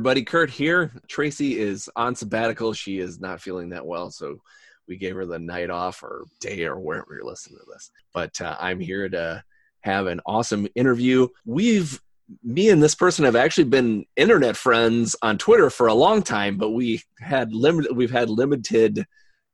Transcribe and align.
Everybody. 0.00 0.24
Kurt 0.24 0.48
here. 0.48 0.92
Tracy 1.08 1.58
is 1.58 1.86
on 1.94 2.14
sabbatical. 2.14 2.72
She 2.72 3.00
is 3.00 3.20
not 3.20 3.38
feeling 3.38 3.68
that 3.68 3.84
well, 3.84 4.10
so 4.10 4.40
we 4.88 4.96
gave 4.96 5.14
her 5.14 5.26
the 5.26 5.38
night 5.38 5.68
off 5.68 6.02
or 6.02 6.24
day 6.40 6.64
or 6.64 6.80
wherever 6.80 7.12
you're 7.12 7.22
listening 7.22 7.58
to 7.58 7.66
this. 7.70 7.90
But 8.14 8.40
uh, 8.40 8.56
I'm 8.58 8.80
here 8.80 9.10
to 9.10 9.44
have 9.80 10.06
an 10.06 10.22
awesome 10.24 10.66
interview. 10.74 11.28
We've, 11.44 12.00
me 12.42 12.70
and 12.70 12.82
this 12.82 12.94
person 12.94 13.26
have 13.26 13.36
actually 13.36 13.64
been 13.64 14.06
internet 14.16 14.56
friends 14.56 15.16
on 15.20 15.36
Twitter 15.36 15.68
for 15.68 15.88
a 15.88 15.92
long 15.92 16.22
time, 16.22 16.56
but 16.56 16.70
we 16.70 17.02
had 17.18 17.52
limited, 17.52 17.94
we've 17.94 18.10
had 18.10 18.30
limited 18.30 19.04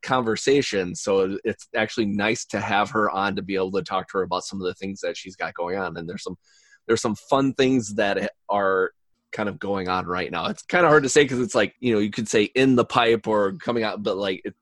conversations. 0.05 1.01
So 1.01 1.39
it's 1.43 1.67
actually 1.75 2.07
nice 2.07 2.45
to 2.47 2.61
have 2.61 2.91
her 2.91 3.11
on 3.11 3.35
to 3.35 3.43
be 3.43 3.57
able 3.57 3.73
to 3.73 3.83
talk 3.83 4.07
to 4.11 4.19
her 4.19 4.23
about 4.23 4.45
some 4.45 4.61
of 4.61 4.69
the 4.69 4.75
things 4.75 5.01
that 5.01 5.17
she's 5.17 5.35
got 5.35 5.55
going 5.55 5.77
on. 5.77 5.97
And 5.97 6.09
there's 6.09 6.23
some, 6.23 6.37
there's 6.87 7.03
some 7.03 7.17
fun 7.17 7.53
things 7.55 7.97
that 7.97 8.31
are 8.49 8.93
kind 9.37 9.49
of 9.51 9.59
going 9.59 9.89
on 9.89 10.07
right 10.07 10.33
now. 10.33 10.47
It's 10.47 10.63
kind 10.63 10.85
of 10.85 10.91
hard 10.91 11.03
to 11.03 11.11
say 11.11 11.23
because 11.23 11.41
it's 11.41 11.55
like 11.55 11.75
you 11.79 11.93
know 11.93 12.01
you 12.01 12.11
could 12.11 12.29
say 12.29 12.45
in 12.55 12.75
the 12.75 12.85
pipe 12.85 13.29
or 13.29 13.53
coming 13.53 13.85
out, 13.85 14.03
but 14.03 14.17
like 14.17 14.41
it, 14.45 14.55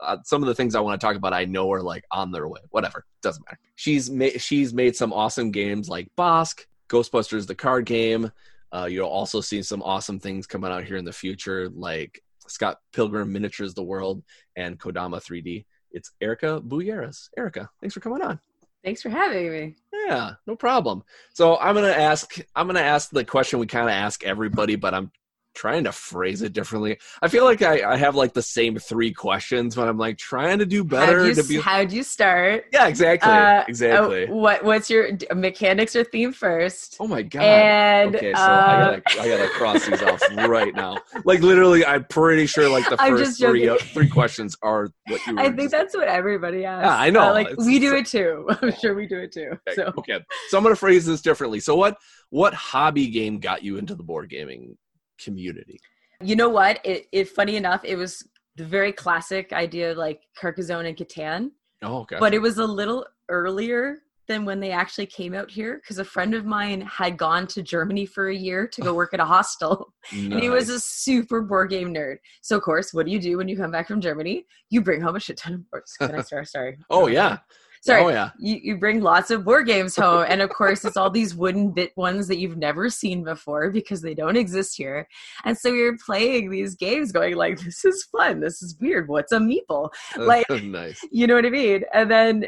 uh, 0.00 0.18
some 0.24 0.42
of 0.42 0.48
the 0.48 0.54
things 0.54 0.74
I 0.74 0.80
want 0.80 1.00
to 1.00 1.06
talk 1.06 1.16
about, 1.16 1.32
I 1.32 1.44
know 1.44 1.72
are 1.72 1.80
like 1.80 2.04
on 2.10 2.32
their 2.32 2.48
way. 2.48 2.60
Whatever, 2.70 3.06
doesn't 3.22 3.44
matter. 3.46 3.60
She's 3.76 4.10
made 4.10 4.40
she's 4.42 4.74
made 4.74 4.96
some 4.96 5.12
awesome 5.12 5.52
games 5.52 5.88
like 5.88 6.08
Bosk, 6.18 6.64
Ghostbusters, 6.88 7.46
the 7.46 7.54
card 7.54 7.86
game. 7.86 8.30
Uh, 8.72 8.88
you'll 8.90 9.08
also 9.08 9.40
see 9.40 9.62
some 9.62 9.80
awesome 9.82 10.18
things 10.18 10.46
coming 10.46 10.72
out 10.72 10.84
here 10.84 10.96
in 10.96 11.04
the 11.04 11.12
future, 11.12 11.70
like 11.70 12.20
Scott 12.48 12.80
Pilgrim 12.92 13.32
Miniatures 13.32 13.74
the 13.74 13.82
World 13.82 14.22
and 14.56 14.78
Kodama 14.78 15.22
3D. 15.22 15.64
It's 15.92 16.10
Erica 16.20 16.60
Bouyouris. 16.60 17.30
Erica, 17.38 17.70
thanks 17.80 17.94
for 17.94 18.00
coming 18.00 18.22
on. 18.22 18.40
Thanks 18.86 19.02
for 19.02 19.10
having 19.10 19.50
me. 19.50 19.74
Yeah, 19.92 20.34
no 20.46 20.54
problem. 20.54 21.02
So 21.34 21.58
I'm 21.58 21.74
gonna 21.74 21.88
ask. 21.88 22.38
I'm 22.54 22.68
gonna 22.68 22.78
ask 22.78 23.10
the 23.10 23.24
question 23.24 23.58
we 23.58 23.66
kind 23.66 23.88
of 23.88 23.92
ask 23.92 24.22
everybody, 24.22 24.76
but 24.76 24.94
I'm 24.94 25.10
trying 25.56 25.84
to 25.84 25.92
phrase 25.92 26.42
it 26.42 26.52
differently. 26.52 26.98
I 27.20 27.28
feel 27.28 27.44
like 27.44 27.62
I, 27.62 27.92
I 27.92 27.96
have 27.96 28.14
like 28.14 28.34
the 28.34 28.42
same 28.42 28.78
three 28.78 29.12
questions, 29.12 29.74
but 29.74 29.88
I'm 29.88 29.98
like 29.98 30.18
trying 30.18 30.58
to 30.60 30.66
do 30.66 30.84
better. 30.84 31.20
How'd 31.20 31.28
you, 31.28 31.42
to 31.42 31.48
be... 31.48 31.60
how'd 31.60 31.90
you 31.92 32.02
start? 32.02 32.66
Yeah, 32.72 32.86
exactly, 32.86 33.32
uh, 33.32 33.64
exactly. 33.66 34.28
Uh, 34.28 34.34
what 34.34 34.62
what's 34.64 34.88
your 34.90 35.10
mechanics 35.34 35.96
or 35.96 36.04
theme 36.04 36.32
first? 36.32 36.96
Oh 37.00 37.08
my 37.08 37.22
god! 37.22 37.42
And 37.42 38.16
okay, 38.16 38.32
so 38.34 38.40
uh, 38.40 38.44
I 38.44 39.00
gotta 39.00 39.20
I 39.22 39.28
gotta 39.28 39.48
cross 39.50 39.86
these 39.86 40.02
off 40.02 40.22
right 40.48 40.74
now. 40.74 40.98
Like 41.24 41.40
literally, 41.40 41.84
I'm 41.84 42.04
pretty 42.04 42.46
sure 42.46 42.68
like 42.68 42.88
the 42.88 42.96
first 42.98 43.40
three 43.40 43.64
joking. 43.64 43.86
three 43.88 44.08
questions 44.08 44.56
are 44.62 44.90
what 45.08 45.26
you. 45.26 45.36
I 45.38 45.44
think 45.44 45.56
just- 45.58 45.72
that's 45.72 45.96
what 45.96 46.08
everybody 46.08 46.64
asks. 46.64 46.84
Yeah, 46.86 46.96
I 46.96 47.10
know. 47.10 47.30
Uh, 47.30 47.32
like 47.32 47.46
It's- 47.48 47.66
we 47.66 47.78
do 47.78 47.94
it 47.96 48.06
too. 48.06 48.46
I'm 48.62 48.72
sure 48.72 48.94
we 48.94 49.06
do 49.06 49.18
it 49.18 49.32
too. 49.32 49.52
Okay, 49.68 49.74
So 49.74 49.92
okay, 49.98 50.20
so 50.48 50.58
I'm 50.58 50.62
gonna 50.62 50.76
phrase 50.76 51.06
this 51.06 51.22
differently. 51.22 51.60
So 51.60 51.74
what 51.76 51.96
what 52.30 52.54
hobby 52.54 53.08
game 53.08 53.38
got 53.38 53.62
you 53.62 53.78
into 53.78 53.94
the 53.94 54.02
board 54.02 54.28
gaming 54.28 54.76
community? 55.22 55.78
you 56.22 56.34
know 56.34 56.48
what? 56.48 56.80
It, 56.84 57.06
it 57.12 57.28
funny 57.28 57.56
enough, 57.56 57.84
it 57.84 57.96
was 57.96 58.26
the 58.56 58.64
very 58.64 58.90
classic 58.92 59.52
idea 59.52 59.92
of 59.92 59.98
like 59.98 60.22
Carcassonne 60.38 60.86
and 60.86 60.96
Catan, 60.96 61.50
Oh, 61.82 61.98
okay. 62.00 62.16
but 62.18 62.32
it 62.32 62.38
was 62.40 62.56
a 62.58 62.64
little 62.64 63.04
earlier 63.28 63.98
than 64.28 64.44
when 64.44 64.58
they 64.58 64.70
actually 64.72 65.06
came 65.06 65.34
out 65.34 65.50
here 65.50 65.76
because 65.76 65.98
a 65.98 66.04
friend 66.04 66.34
of 66.34 66.44
mine 66.44 66.80
had 66.80 67.16
gone 67.16 67.46
to 67.46 67.62
Germany 67.62 68.06
for 68.06 68.28
a 68.28 68.34
year 68.34 68.66
to 68.66 68.80
go 68.80 68.92
work 68.94 69.14
at 69.14 69.20
a 69.20 69.24
hostel. 69.34 69.92
And 70.10 70.32
he 70.40 70.48
was 70.48 70.68
a 70.68 70.80
super 70.80 71.42
board 71.42 71.70
game 71.70 71.94
nerd. 71.94 72.16
So, 72.42 72.56
of 72.56 72.62
course, 72.62 72.92
what 72.92 73.06
do 73.06 73.12
you 73.12 73.20
do 73.20 73.36
when 73.36 73.46
you 73.46 73.56
come 73.56 73.70
back 73.70 73.86
from 73.86 74.00
Germany? 74.00 74.44
You 74.70 74.80
bring 74.80 75.00
home 75.00 75.14
a 75.16 75.20
shit 75.20 75.36
ton 75.36 75.54
of 75.54 75.70
boards. 75.70 75.92
Can 75.98 76.14
I 76.14 76.22
start? 76.22 76.48
Sorry. 76.48 76.78
Oh 76.90 77.06
yeah. 77.06 77.38
Sorry. 77.86 78.02
Oh 78.02 78.08
yeah. 78.08 78.30
You, 78.38 78.58
you 78.62 78.76
bring 78.76 79.00
lots 79.00 79.30
of 79.30 79.44
board 79.44 79.66
games 79.66 79.96
home. 79.96 80.26
And 80.28 80.42
of 80.42 80.50
course, 80.50 80.84
it's 80.84 80.96
all 80.96 81.10
these 81.10 81.34
wooden 81.34 81.70
bit 81.72 81.92
ones 81.96 82.28
that 82.28 82.38
you've 82.38 82.56
never 82.56 82.90
seen 82.90 83.24
before 83.24 83.70
because 83.70 84.02
they 84.02 84.14
don't 84.14 84.36
exist 84.36 84.76
here. 84.76 85.06
And 85.44 85.56
so 85.56 85.68
you're 85.68 85.96
playing 86.04 86.50
these 86.50 86.74
games 86.74 87.12
going 87.12 87.36
like, 87.36 87.60
this 87.60 87.84
is 87.84 88.04
fun. 88.04 88.40
This 88.40 88.62
is 88.62 88.76
weird. 88.80 89.08
What's 89.08 89.32
a 89.32 89.38
meeple? 89.38 89.90
Oh, 90.18 90.24
like- 90.24 90.48
nice. 90.64 91.00
You 91.10 91.26
know 91.26 91.34
what 91.34 91.46
I 91.46 91.50
mean? 91.50 91.82
And 91.92 92.10
then 92.10 92.46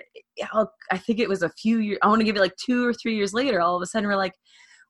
I'll, 0.52 0.72
I 0.90 0.98
think 0.98 1.18
it 1.18 1.28
was 1.28 1.42
a 1.42 1.50
few 1.50 1.78
years, 1.78 1.98
I 2.02 2.08
want 2.08 2.20
to 2.20 2.24
give 2.24 2.36
it 2.36 2.40
like 2.40 2.56
two 2.56 2.86
or 2.86 2.94
three 2.94 3.14
years 3.16 3.32
later, 3.34 3.60
all 3.60 3.76
of 3.76 3.82
a 3.82 3.86
sudden 3.86 4.08
we're 4.08 4.16
like, 4.16 4.34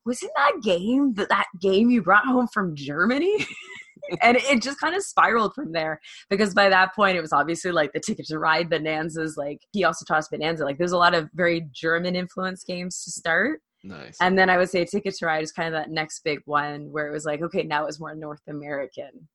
wasn't 0.07 0.33
that 0.37 0.53
game 0.63 1.13
that 1.15 1.29
that 1.29 1.47
game 1.61 1.91
you 1.91 2.03
brought 2.03 2.25
home 2.25 2.49
from 2.49 2.75
Germany? 2.75 3.47
and 4.23 4.37
it 4.37 4.63
just 4.63 4.81
kind 4.81 4.95
of 4.95 5.03
spiraled 5.03 5.55
from 5.55 5.73
there 5.73 6.01
because 6.31 6.55
by 6.55 6.69
that 6.69 6.95
point 6.95 7.17
it 7.17 7.21
was 7.21 7.33
obviously 7.33 7.71
like 7.71 7.93
the 7.93 8.01
ticket 8.01 8.27
to 8.27 8.39
ride 8.39 8.69
bonanzas 8.71 9.37
like 9.37 9.61
he 9.73 9.85
also 9.85 10.05
taught 10.05 10.19
us 10.19 10.29
bonanza 10.29 10.65
like 10.65 10.79
there's 10.79 10.93
a 10.93 10.97
lot 10.97 11.15
of 11.15 11.29
very 11.35 11.67
german 11.73 12.17
influence 12.17 12.65
games 12.65 13.03
to 13.05 13.11
start 13.11 13.61
Nice. 13.85 14.17
and 14.21 14.39
then 14.39 14.51
i 14.51 14.57
would 14.57 14.71
say 14.71 14.85
ticket 14.85 15.15
to 15.17 15.27
ride 15.27 15.43
is 15.43 15.53
kind 15.53 15.69
of 15.69 15.75
that 15.75 15.91
next 15.91 16.21
big 16.25 16.41
one 16.47 16.91
where 16.91 17.09
it 17.09 17.13
was 17.13 17.25
like 17.25 17.43
okay 17.43 17.63
now 17.63 17.87
it's 17.87 18.01
more 18.01 18.15
north 18.15 18.43
american 18.49 19.29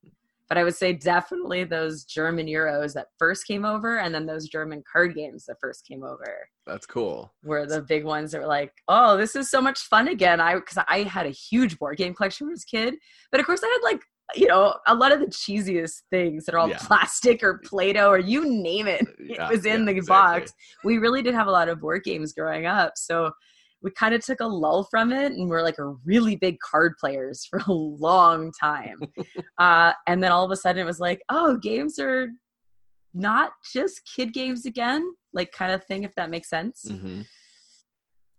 but 0.50 0.58
i 0.58 0.64
would 0.64 0.76
say 0.76 0.92
definitely 0.92 1.64
those 1.64 2.04
german 2.04 2.48
euros 2.48 2.94
that 2.94 3.08
first 3.18 3.48
came 3.48 3.64
over 3.64 4.00
and 4.00 4.14
then 4.14 4.26
those 4.26 4.48
german 4.50 4.84
card 4.92 5.16
games 5.16 5.46
that 5.46 5.56
first 5.62 5.88
came 5.88 6.04
over 6.04 6.50
That's 6.68 6.86
cool. 6.86 7.34
were 7.44 7.66
the 7.66 7.82
big 7.82 8.04
ones 8.06 8.32
that 8.32 8.42
were 8.42 8.48
like, 8.48 8.72
oh, 8.88 9.18
this 9.18 9.36
is 9.36 9.50
so 9.50 9.62
much 9.62 9.80
fun 9.80 10.08
again. 10.08 10.40
I 10.40 10.56
because 10.56 10.78
I 10.88 11.04
had 11.04 11.26
a 11.26 11.30
huge 11.30 11.78
board 11.78 11.98
game 11.98 12.14
collection 12.14 12.48
when 12.48 12.52
I 12.52 12.56
was 12.56 12.64
a 12.64 12.78
kid, 12.78 12.96
but 13.32 13.40
of 13.42 13.46
course 13.46 13.62
I 13.64 13.68
had 13.68 13.92
like 13.92 14.02
you 14.36 14.48
know 14.48 14.76
a 14.88 14.96
lot 14.96 15.12
of 15.12 15.20
the 15.20 15.28
cheesiest 15.28 16.02
things 16.10 16.46
that 16.46 16.56
are 16.56 16.60
all 16.60 16.70
Yeah. 16.70 16.78
plastic 16.80 17.44
or 17.44 17.60
Play-Doh 17.66 18.10
or 18.10 18.20
you 18.20 18.46
name 18.50 18.88
it. 18.88 19.06
Yeah, 19.20 19.48
it 19.48 19.52
was 19.52 19.66
in 19.66 19.82
yeah, 19.82 19.86
the 19.86 19.98
exactly. 19.98 20.40
box. 20.42 20.54
We 20.84 20.98
really 20.98 21.22
did 21.22 21.34
have 21.36 21.48
a 21.48 21.52
lot 21.52 21.70
of 21.70 21.80
board 21.82 22.04
games 22.04 22.34
growing 22.34 22.66
up, 22.66 22.94
so 22.96 23.32
we 23.82 23.92
kind 23.92 24.16
of 24.16 24.24
took 24.24 24.40
a 24.40 24.46
lull 24.46 24.88
from 24.90 25.12
it 25.12 25.34
and 25.34 25.50
we're 25.50 25.62
like 25.62 25.78
a 25.78 25.94
really 26.06 26.38
big 26.38 26.58
card 26.60 26.94
players 27.00 27.46
for 27.46 27.60
a 27.68 27.72
long 27.72 28.52
time. 28.60 28.98
uh, 29.60 29.92
and 30.08 30.24
then 30.24 30.32
all 30.32 30.46
of 30.46 30.52
a 30.52 30.56
sudden 30.56 30.82
it 30.82 30.86
was 30.86 31.00
like, 31.02 31.22
oh, 31.30 31.58
games 31.58 32.00
are 32.00 32.30
not 33.14 33.52
just 33.74 34.02
kid 34.16 34.34
games 34.34 34.66
again, 34.66 35.06
like 35.34 35.52
kind 35.52 35.72
of 35.72 35.84
thing, 35.86 36.04
if 36.04 36.16
that 36.16 36.30
makes 36.30 36.50
sense. 36.50 36.86
hmm 36.90 37.22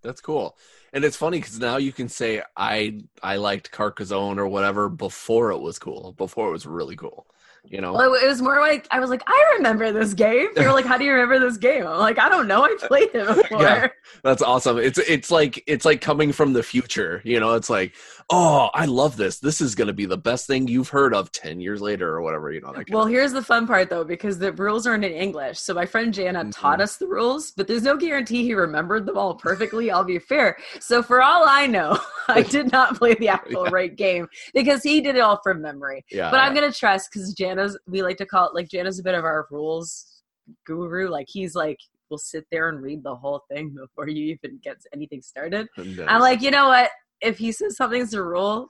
That's 0.04 0.20
cool. 0.20 0.56
And 0.92 1.04
it's 1.04 1.16
funny 1.16 1.38
because 1.41 1.59
now 1.59 1.78
you 1.78 1.92
can 1.92 2.09
say 2.09 2.42
I 2.56 3.00
I 3.22 3.37
liked 3.37 3.72
Carcassonne 3.72 4.38
or 4.38 4.47
whatever 4.48 4.88
before 4.88 5.50
it 5.50 5.59
was 5.60 5.78
cool, 5.81 6.12
before 6.12 6.48
it 6.48 6.53
was 6.53 6.66
really 6.66 6.97
cool. 6.97 7.26
You 7.66 7.80
know? 7.80 7.94
Well, 7.94 8.12
it 8.14 8.26
was 8.26 8.42
more 8.42 8.60
like 8.60 8.86
I 8.91 9.00
was 9.00 9.08
like, 9.10 9.22
I 9.26 9.54
remember 9.56 9.91
this 9.91 10.12
game. 10.14 10.48
They 10.54 10.64
were 10.66 10.72
like, 10.72 10.84
How 10.84 10.98
do 10.98 11.04
you 11.04 11.12
remember 11.12 11.38
this 11.41 11.56
game? 11.56 11.86
I'm 11.86 11.98
like, 11.98 12.19
I 12.19 12.28
don't 12.28 12.47
know. 12.47 12.62
I 12.62 12.76
played 12.78 13.08
it 13.14 13.26
before. 13.36 13.62
Yeah. 13.62 13.88
That's 14.22 14.42
awesome. 14.42 14.78
It's 14.78 14.98
it's 14.98 15.30
like 15.30 15.62
it's 15.66 15.84
like 15.84 16.00
coming 16.00 16.31
from 16.32 16.52
the 16.52 16.62
future. 16.62 17.20
You 17.25 17.40
know, 17.40 17.55
it's 17.55 17.70
like, 17.70 17.94
oh, 18.31 18.69
I 18.75 18.84
love 18.84 19.16
this. 19.16 19.38
This 19.40 19.61
is 19.61 19.75
going 19.75 19.87
to 19.88 19.93
be 19.94 20.05
the 20.06 20.19
best 20.19 20.46
thing 20.46 20.69
you've 20.69 20.90
heard 20.90 21.14
of 21.14 21.32
ten 21.32 21.58
years 21.61 21.81
later 21.81 22.08
or 22.11 22.20
whatever. 22.22 22.52
You 22.52 22.61
know, 22.61 22.72
that 22.75 22.90
Well, 22.90 23.06
here's 23.06 23.32
the 23.32 23.43
fun 23.43 23.67
part 23.67 23.88
though, 23.90 24.05
because 24.05 24.38
the 24.38 24.52
rules 24.52 24.87
aren't 24.87 25.05
in 25.05 25.12
English. 25.12 25.58
So 25.58 25.72
my 25.75 25.87
friend 25.87 26.12
Jana 26.14 26.44
Mhm. 26.44 26.52
taught 26.55 26.81
us 26.82 26.99
the 26.99 27.08
rules, 27.08 27.50
but 27.52 27.67
there's 27.67 27.82
no 27.82 27.96
guarantee 27.96 28.43
he 28.44 28.55
remembered 28.55 29.06
them 29.06 29.17
all 29.19 29.34
perfectly. 29.34 29.90
I'll 29.90 30.05
be 30.05 30.19
fair. 30.19 30.56
So 30.81 31.02
for 31.02 31.22
all 31.22 31.44
I 31.49 31.67
know, 31.67 31.99
I 32.28 32.43
did 32.56 32.70
not 32.70 32.96
play 32.99 33.14
the 33.14 33.28
actual 33.28 33.64
Yeah. 33.64 33.70
right 33.72 33.96
game 33.96 34.28
because 34.52 34.82
he 34.82 35.00
did 35.00 35.17
it 35.17 35.20
all 35.20 35.40
from 35.43 35.60
memory. 35.62 36.05
yeah. 36.10 36.31
but. 36.31 36.44
I'm 36.44 36.52
gonna 36.52 36.70
trust 36.70 37.10
because 37.10 37.32
Jana's 37.55 37.79
we 37.87 38.03
like 38.03 38.17
to 38.19 38.27
call 38.27 38.49
it 38.49 38.55
like 38.55 38.69
Jana's 38.69 38.99
a 38.99 39.03
bit 39.03 39.15
of 39.15 39.25
our 39.25 39.47
rules 39.51 40.23
guru. 40.67 41.09
Like 41.09 41.27
he's 41.29 41.55
like 41.55 41.79
will 42.11 42.19
sit 42.19 42.47
there 42.51 42.69
and 42.69 42.83
read 42.83 43.03
the 43.03 43.15
whole 43.15 43.43
thing 43.51 43.71
before 43.81 44.09
you 44.09 44.37
even 44.43 44.59
get 44.62 44.77
anything 44.93 45.23
started. 45.23 45.69
Nice. 45.77 46.06
I'm 46.09 46.21
like, 46.21 46.43
you 46.43 46.51
know 46.51 46.69
what? 46.69 46.91
If 47.21 47.39
he 47.39 47.53
says 47.53 47.77
something's 47.77 48.15
a 48.15 48.23
rule, 48.23 48.69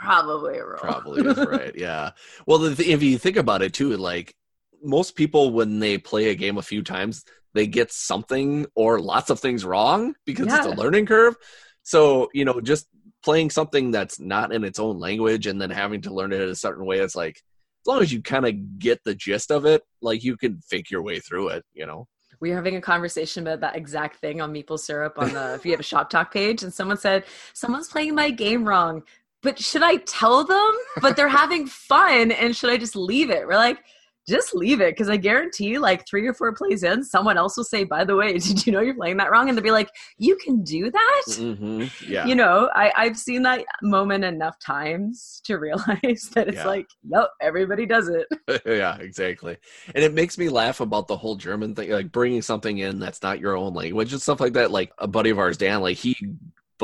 probably 0.00 0.58
a 0.58 0.64
rule. 0.64 0.78
probably 0.78 1.22
is 1.26 1.38
right. 1.46 1.74
Yeah. 1.76 2.10
Well, 2.46 2.64
if 2.64 3.02
you 3.02 3.18
think 3.18 3.36
about 3.36 3.62
it 3.62 3.74
too, 3.74 3.96
like 3.96 4.34
most 4.82 5.14
people 5.14 5.50
when 5.50 5.78
they 5.78 5.98
play 5.98 6.30
a 6.30 6.34
game 6.34 6.58
a 6.58 6.62
few 6.62 6.82
times, 6.82 7.24
they 7.54 7.66
get 7.66 7.92
something 7.92 8.66
or 8.74 9.00
lots 9.00 9.30
of 9.30 9.40
things 9.40 9.64
wrong 9.64 10.14
because 10.24 10.46
it's 10.46 10.66
a 10.66 10.70
learning 10.70 11.06
curve. 11.06 11.36
So, 11.82 12.30
you 12.32 12.44
know, 12.44 12.60
just 12.60 12.86
playing 13.22 13.50
something 13.50 13.90
that's 13.90 14.18
not 14.18 14.52
in 14.52 14.64
its 14.64 14.78
own 14.78 14.98
language 14.98 15.46
and 15.46 15.60
then 15.60 15.70
having 15.70 16.02
to 16.02 16.14
learn 16.14 16.32
it 16.32 16.40
a 16.40 16.54
certain 16.54 16.86
way, 16.86 16.98
it's 16.98 17.14
like, 17.14 17.42
as 17.82 17.86
long 17.86 18.00
as 18.00 18.12
you 18.12 18.22
kind 18.22 18.46
of 18.46 18.78
get 18.78 19.02
the 19.04 19.14
gist 19.14 19.50
of 19.50 19.66
it, 19.66 19.82
like 20.00 20.22
you 20.22 20.36
can 20.36 20.60
fake 20.60 20.90
your 20.90 21.02
way 21.02 21.18
through 21.18 21.48
it, 21.48 21.64
you 21.74 21.86
know? 21.86 22.06
we 22.42 22.50
were 22.50 22.56
having 22.56 22.74
a 22.74 22.80
conversation 22.80 23.46
about 23.46 23.60
that 23.60 23.76
exact 23.76 24.16
thing 24.16 24.40
on 24.40 24.52
Meeple 24.52 24.78
Syrup 24.78 25.16
on 25.16 25.32
the 25.32 25.54
if 25.54 25.64
you 25.64 25.70
have 25.70 25.78
a 25.78 25.84
shop 25.84 26.10
talk 26.10 26.32
page 26.34 26.64
and 26.64 26.74
someone 26.74 26.96
said 26.96 27.24
someone's 27.54 27.86
playing 27.88 28.16
my 28.16 28.30
game 28.30 28.64
wrong 28.64 29.04
but 29.42 29.58
should 29.58 29.82
i 29.82 29.96
tell 29.96 30.44
them 30.44 30.72
but 31.00 31.16
they're 31.16 31.28
having 31.28 31.66
fun 31.66 32.32
and 32.32 32.56
should 32.56 32.70
i 32.70 32.76
just 32.76 32.96
leave 32.96 33.30
it 33.30 33.46
we're 33.46 33.54
like 33.54 33.78
just 34.28 34.54
leave 34.54 34.80
it 34.80 34.94
because 34.94 35.08
i 35.08 35.16
guarantee 35.16 35.78
like 35.78 36.06
three 36.08 36.26
or 36.26 36.34
four 36.34 36.52
plays 36.54 36.82
in 36.84 37.02
someone 37.02 37.36
else 37.36 37.56
will 37.56 37.64
say 37.64 37.84
by 37.84 38.04
the 38.04 38.14
way 38.14 38.32
did 38.38 38.66
you 38.66 38.72
know 38.72 38.80
you're 38.80 38.94
playing 38.94 39.16
that 39.16 39.30
wrong 39.30 39.48
and 39.48 39.56
they'll 39.56 39.64
be 39.64 39.70
like 39.70 39.90
you 40.18 40.36
can 40.36 40.62
do 40.62 40.90
that 40.90 41.22
hmm 41.36 41.84
Yeah. 42.08 42.26
you 42.26 42.34
know 42.34 42.70
I, 42.74 42.92
i've 42.96 43.16
seen 43.18 43.42
that 43.42 43.64
moment 43.82 44.24
enough 44.24 44.56
times 44.64 45.40
to 45.44 45.56
realize 45.58 46.28
that 46.34 46.48
it's 46.48 46.58
Yeah. 46.58 46.66
like 46.66 46.86
nope 47.04 47.30
everybody 47.40 47.86
does 47.86 48.08
it 48.08 48.26
yeah, 48.66 48.96
exactly. 48.98 49.56
And 49.94 50.04
it 50.04 50.12
makes 50.12 50.36
me 50.36 50.48
laugh 50.48 50.80
about 50.80 51.06
the 51.08 51.16
whole 51.16 51.36
German 51.36 51.74
thing, 51.74 51.90
like 51.90 52.10
bringing 52.12 52.42
something 52.42 52.78
in 52.78 52.98
that's 52.98 53.22
not 53.22 53.40
your 53.40 53.56
own 53.56 53.72
language 53.74 54.12
and 54.12 54.20
stuff 54.20 54.40
like 54.40 54.54
that. 54.54 54.70
Like 54.70 54.92
a 54.98 55.06
buddy 55.06 55.30
of 55.30 55.38
ours, 55.38 55.56
Dan, 55.56 55.80
like 55.80 55.96
he 55.96 56.16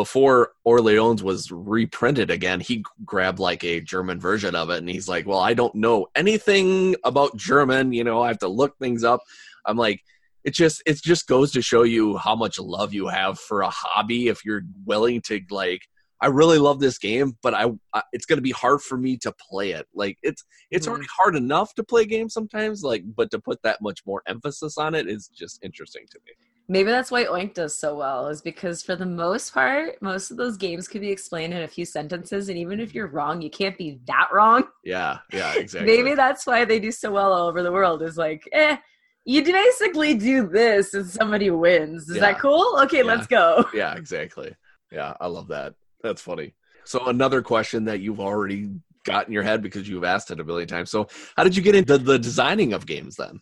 before 0.02 0.52
Orleans 0.64 1.24
was 1.24 1.50
reprinted 1.50 2.30
again, 2.30 2.60
he 2.60 2.84
grabbed 3.04 3.40
like 3.40 3.64
a 3.64 3.80
German 3.80 4.20
version 4.20 4.54
of 4.54 4.70
it, 4.70 4.78
and 4.78 4.88
he's 4.88 5.08
like, 5.08 5.26
"Well, 5.26 5.40
I 5.40 5.54
don't 5.54 5.74
know 5.74 6.06
anything 6.14 6.94
about 7.02 7.36
German. 7.36 7.92
You 7.92 8.04
know, 8.04 8.22
I 8.22 8.28
have 8.28 8.38
to 8.46 8.48
look 8.60 8.78
things 8.78 9.02
up." 9.04 9.20
I'm 9.66 9.76
like. 9.76 10.00
It 10.44 10.54
just 10.54 10.82
it 10.86 10.96
just 11.02 11.26
goes 11.26 11.52
to 11.52 11.60
show 11.60 11.82
you 11.82 12.16
how 12.16 12.34
much 12.36 12.58
love 12.60 12.94
you 12.94 13.08
have 13.08 13.38
for 13.38 13.60
a 13.62 13.68
hobby 13.70 14.28
if 14.28 14.44
you're 14.46 14.62
willing 14.86 15.20
to 15.22 15.40
like 15.50 15.82
I 16.22 16.28
really 16.28 16.58
love 16.58 16.78
this 16.80 16.96
game, 16.96 17.36
but 17.42 17.52
I, 17.54 17.64
I 17.92 18.02
it's 18.14 18.24
going 18.24 18.38
to 18.38 18.42
be 18.50 18.52
hard 18.52 18.80
for 18.80 18.96
me 18.96 19.16
to 19.18 19.32
play 19.50 19.72
it. 19.72 19.86
Like 19.94 20.16
it's 20.22 20.44
it's 20.70 20.86
Mhm. 20.86 20.90
already 20.90 21.08
hard 21.18 21.34
enough 21.36 21.74
to 21.74 21.82
play 21.84 22.04
games 22.06 22.32
sometimes, 22.34 22.82
like 22.82 23.02
but 23.18 23.30
to 23.32 23.38
put 23.40 23.60
that 23.62 23.82
much 23.82 24.00
more 24.06 24.22
emphasis 24.26 24.78
on 24.78 24.94
it 24.94 25.06
is 25.08 25.28
just 25.28 25.58
interesting 25.62 26.06
to 26.12 26.18
me. 26.24 26.32
Maybe 26.70 26.90
that's 26.90 27.10
why 27.10 27.24
Oink 27.24 27.54
does 27.54 27.74
so 27.74 27.96
well, 27.96 28.28
is 28.28 28.42
because 28.42 28.82
for 28.82 28.94
the 28.94 29.06
most 29.06 29.54
part, 29.54 30.00
most 30.02 30.30
of 30.30 30.36
those 30.36 30.58
games 30.58 30.86
could 30.86 31.00
be 31.00 31.10
explained 31.10 31.54
in 31.54 31.62
a 31.62 31.68
few 31.68 31.86
sentences, 31.86 32.50
and 32.50 32.58
even 32.58 32.78
if 32.78 32.94
you're 32.94 33.06
wrong, 33.06 33.40
you 33.40 33.48
can't 33.48 33.78
be 33.78 33.98
that 34.06 34.28
wrong. 34.32 34.64
Yeah, 34.84 35.18
yeah, 35.32 35.54
exactly. 35.56 35.96
Maybe 35.96 36.14
that's 36.14 36.46
why 36.46 36.66
they 36.66 36.78
do 36.78 36.92
so 36.92 37.10
well 37.10 37.32
all 37.32 37.48
over 37.48 37.62
the 37.62 37.72
world. 37.72 38.02
Is 38.02 38.18
like, 38.18 38.46
eh, 38.52 38.76
you 39.24 39.42
basically 39.42 40.14
do 40.14 40.46
this 40.46 40.92
and 40.92 41.06
somebody 41.06 41.48
wins. 41.48 42.10
Is 42.10 42.16
Yeah. 42.16 42.32
that 42.32 42.38
cool? 42.38 42.78
Okay, 42.82 42.98
Yeah. 42.98 43.02
let's 43.04 43.26
go. 43.26 43.64
yeah, 43.74 43.94
exactly. 43.94 44.54
Yeah, 44.92 45.14
I 45.20 45.26
love 45.26 45.48
that. 45.48 45.74
That's 46.02 46.20
funny. 46.20 46.54
So 46.84 47.06
another 47.06 47.40
question 47.42 47.86
that 47.86 48.00
you've 48.00 48.20
already 48.20 48.70
got 49.04 49.26
in 49.26 49.32
your 49.32 49.42
head 49.42 49.62
because 49.62 49.88
you've 49.88 50.04
asked 50.04 50.30
it 50.30 50.40
a 50.40 50.44
billion 50.44 50.68
times. 50.68 50.90
So 50.90 51.08
how 51.36 51.44
did 51.44 51.56
you 51.56 51.62
get 51.62 51.74
into 51.74 51.96
the 51.98 52.18
designing 52.18 52.74
of 52.74 52.86
games 52.86 53.16
then? 53.16 53.40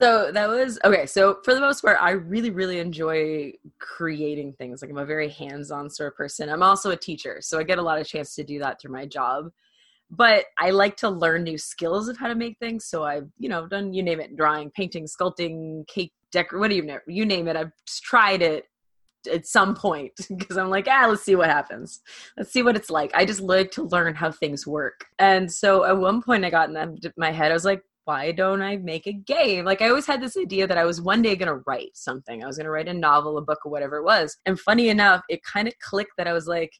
So 0.00 0.30
that 0.30 0.48
was 0.48 0.78
okay. 0.84 1.06
So 1.06 1.38
for 1.42 1.54
the 1.54 1.60
most 1.60 1.80
part, 1.80 1.96
I 2.00 2.10
really, 2.10 2.50
really 2.50 2.80
enjoy 2.80 3.52
creating 3.78 4.52
things. 4.54 4.82
Like 4.82 4.90
I'm 4.90 4.98
a 4.98 5.06
very 5.06 5.30
hands-on 5.30 5.88
sort 5.88 6.12
of 6.12 6.16
person. 6.16 6.50
I'm 6.50 6.62
also 6.62 6.90
a 6.90 6.96
teacher, 6.96 7.38
so 7.40 7.58
I 7.58 7.62
get 7.62 7.78
a 7.78 7.82
lot 7.82 7.98
of 7.98 8.06
chance 8.06 8.34
to 8.34 8.44
do 8.44 8.58
that 8.58 8.80
through 8.80 8.92
my 8.92 9.06
job. 9.06 9.50
But 10.10 10.44
I 10.58 10.70
like 10.70 10.96
to 10.98 11.08
learn 11.08 11.44
new 11.44 11.58
skills 11.58 12.08
of 12.08 12.16
how 12.16 12.28
to 12.28 12.34
make 12.34 12.58
things. 12.58 12.84
So 12.84 13.04
I've, 13.04 13.28
you 13.38 13.48
know, 13.48 13.66
done 13.66 13.92
you 13.92 14.02
name 14.02 14.20
it, 14.20 14.36
drawing, 14.36 14.70
painting, 14.70 15.06
sculpting, 15.06 15.88
cake 15.88 16.12
decor, 16.30 16.58
what 16.58 16.70
do 16.70 16.76
you? 16.76 16.98
You 17.08 17.24
name 17.24 17.48
it. 17.48 17.56
I've 17.56 17.72
tried 18.02 18.42
it 18.42 18.66
at 19.32 19.46
some 19.46 19.74
point 19.74 20.12
because 20.36 20.56
I'm 20.56 20.70
like, 20.70 20.86
ah, 20.88 21.06
let's 21.08 21.22
see 21.22 21.34
what 21.36 21.48
happens. 21.48 22.00
Let's 22.36 22.52
see 22.52 22.62
what 22.62 22.76
it's 22.76 22.90
like. 22.90 23.10
I 23.14 23.24
just 23.24 23.40
like 23.40 23.70
to 23.72 23.84
learn 23.84 24.14
how 24.14 24.30
things 24.30 24.66
work. 24.66 25.06
And 25.18 25.50
so 25.50 25.84
at 25.84 25.96
one 25.96 26.22
point 26.22 26.44
I 26.44 26.50
got 26.50 26.68
in 26.70 26.98
my 27.16 27.32
head, 27.32 27.50
I 27.50 27.54
was 27.54 27.64
like, 27.64 27.82
why 28.06 28.30
don't 28.30 28.62
I 28.62 28.76
make 28.76 29.08
a 29.08 29.12
game? 29.12 29.64
Like 29.64 29.82
I 29.82 29.88
always 29.88 30.06
had 30.06 30.22
this 30.22 30.36
idea 30.36 30.68
that 30.68 30.78
I 30.78 30.84
was 30.84 31.00
one 31.00 31.22
day 31.22 31.34
going 31.34 31.48
to 31.52 31.62
write 31.66 31.90
something. 31.94 32.42
I 32.42 32.46
was 32.46 32.56
going 32.56 32.66
to 32.66 32.70
write 32.70 32.86
a 32.86 32.94
novel, 32.94 33.36
a 33.36 33.42
book, 33.42 33.58
or 33.66 33.72
whatever 33.72 33.96
it 33.96 34.04
was. 34.04 34.36
And 34.46 34.58
funny 34.58 34.88
enough, 34.88 35.22
it 35.28 35.42
kind 35.42 35.66
of 35.66 35.74
clicked 35.80 36.12
that 36.16 36.28
I 36.28 36.32
was 36.32 36.46
like, 36.46 36.70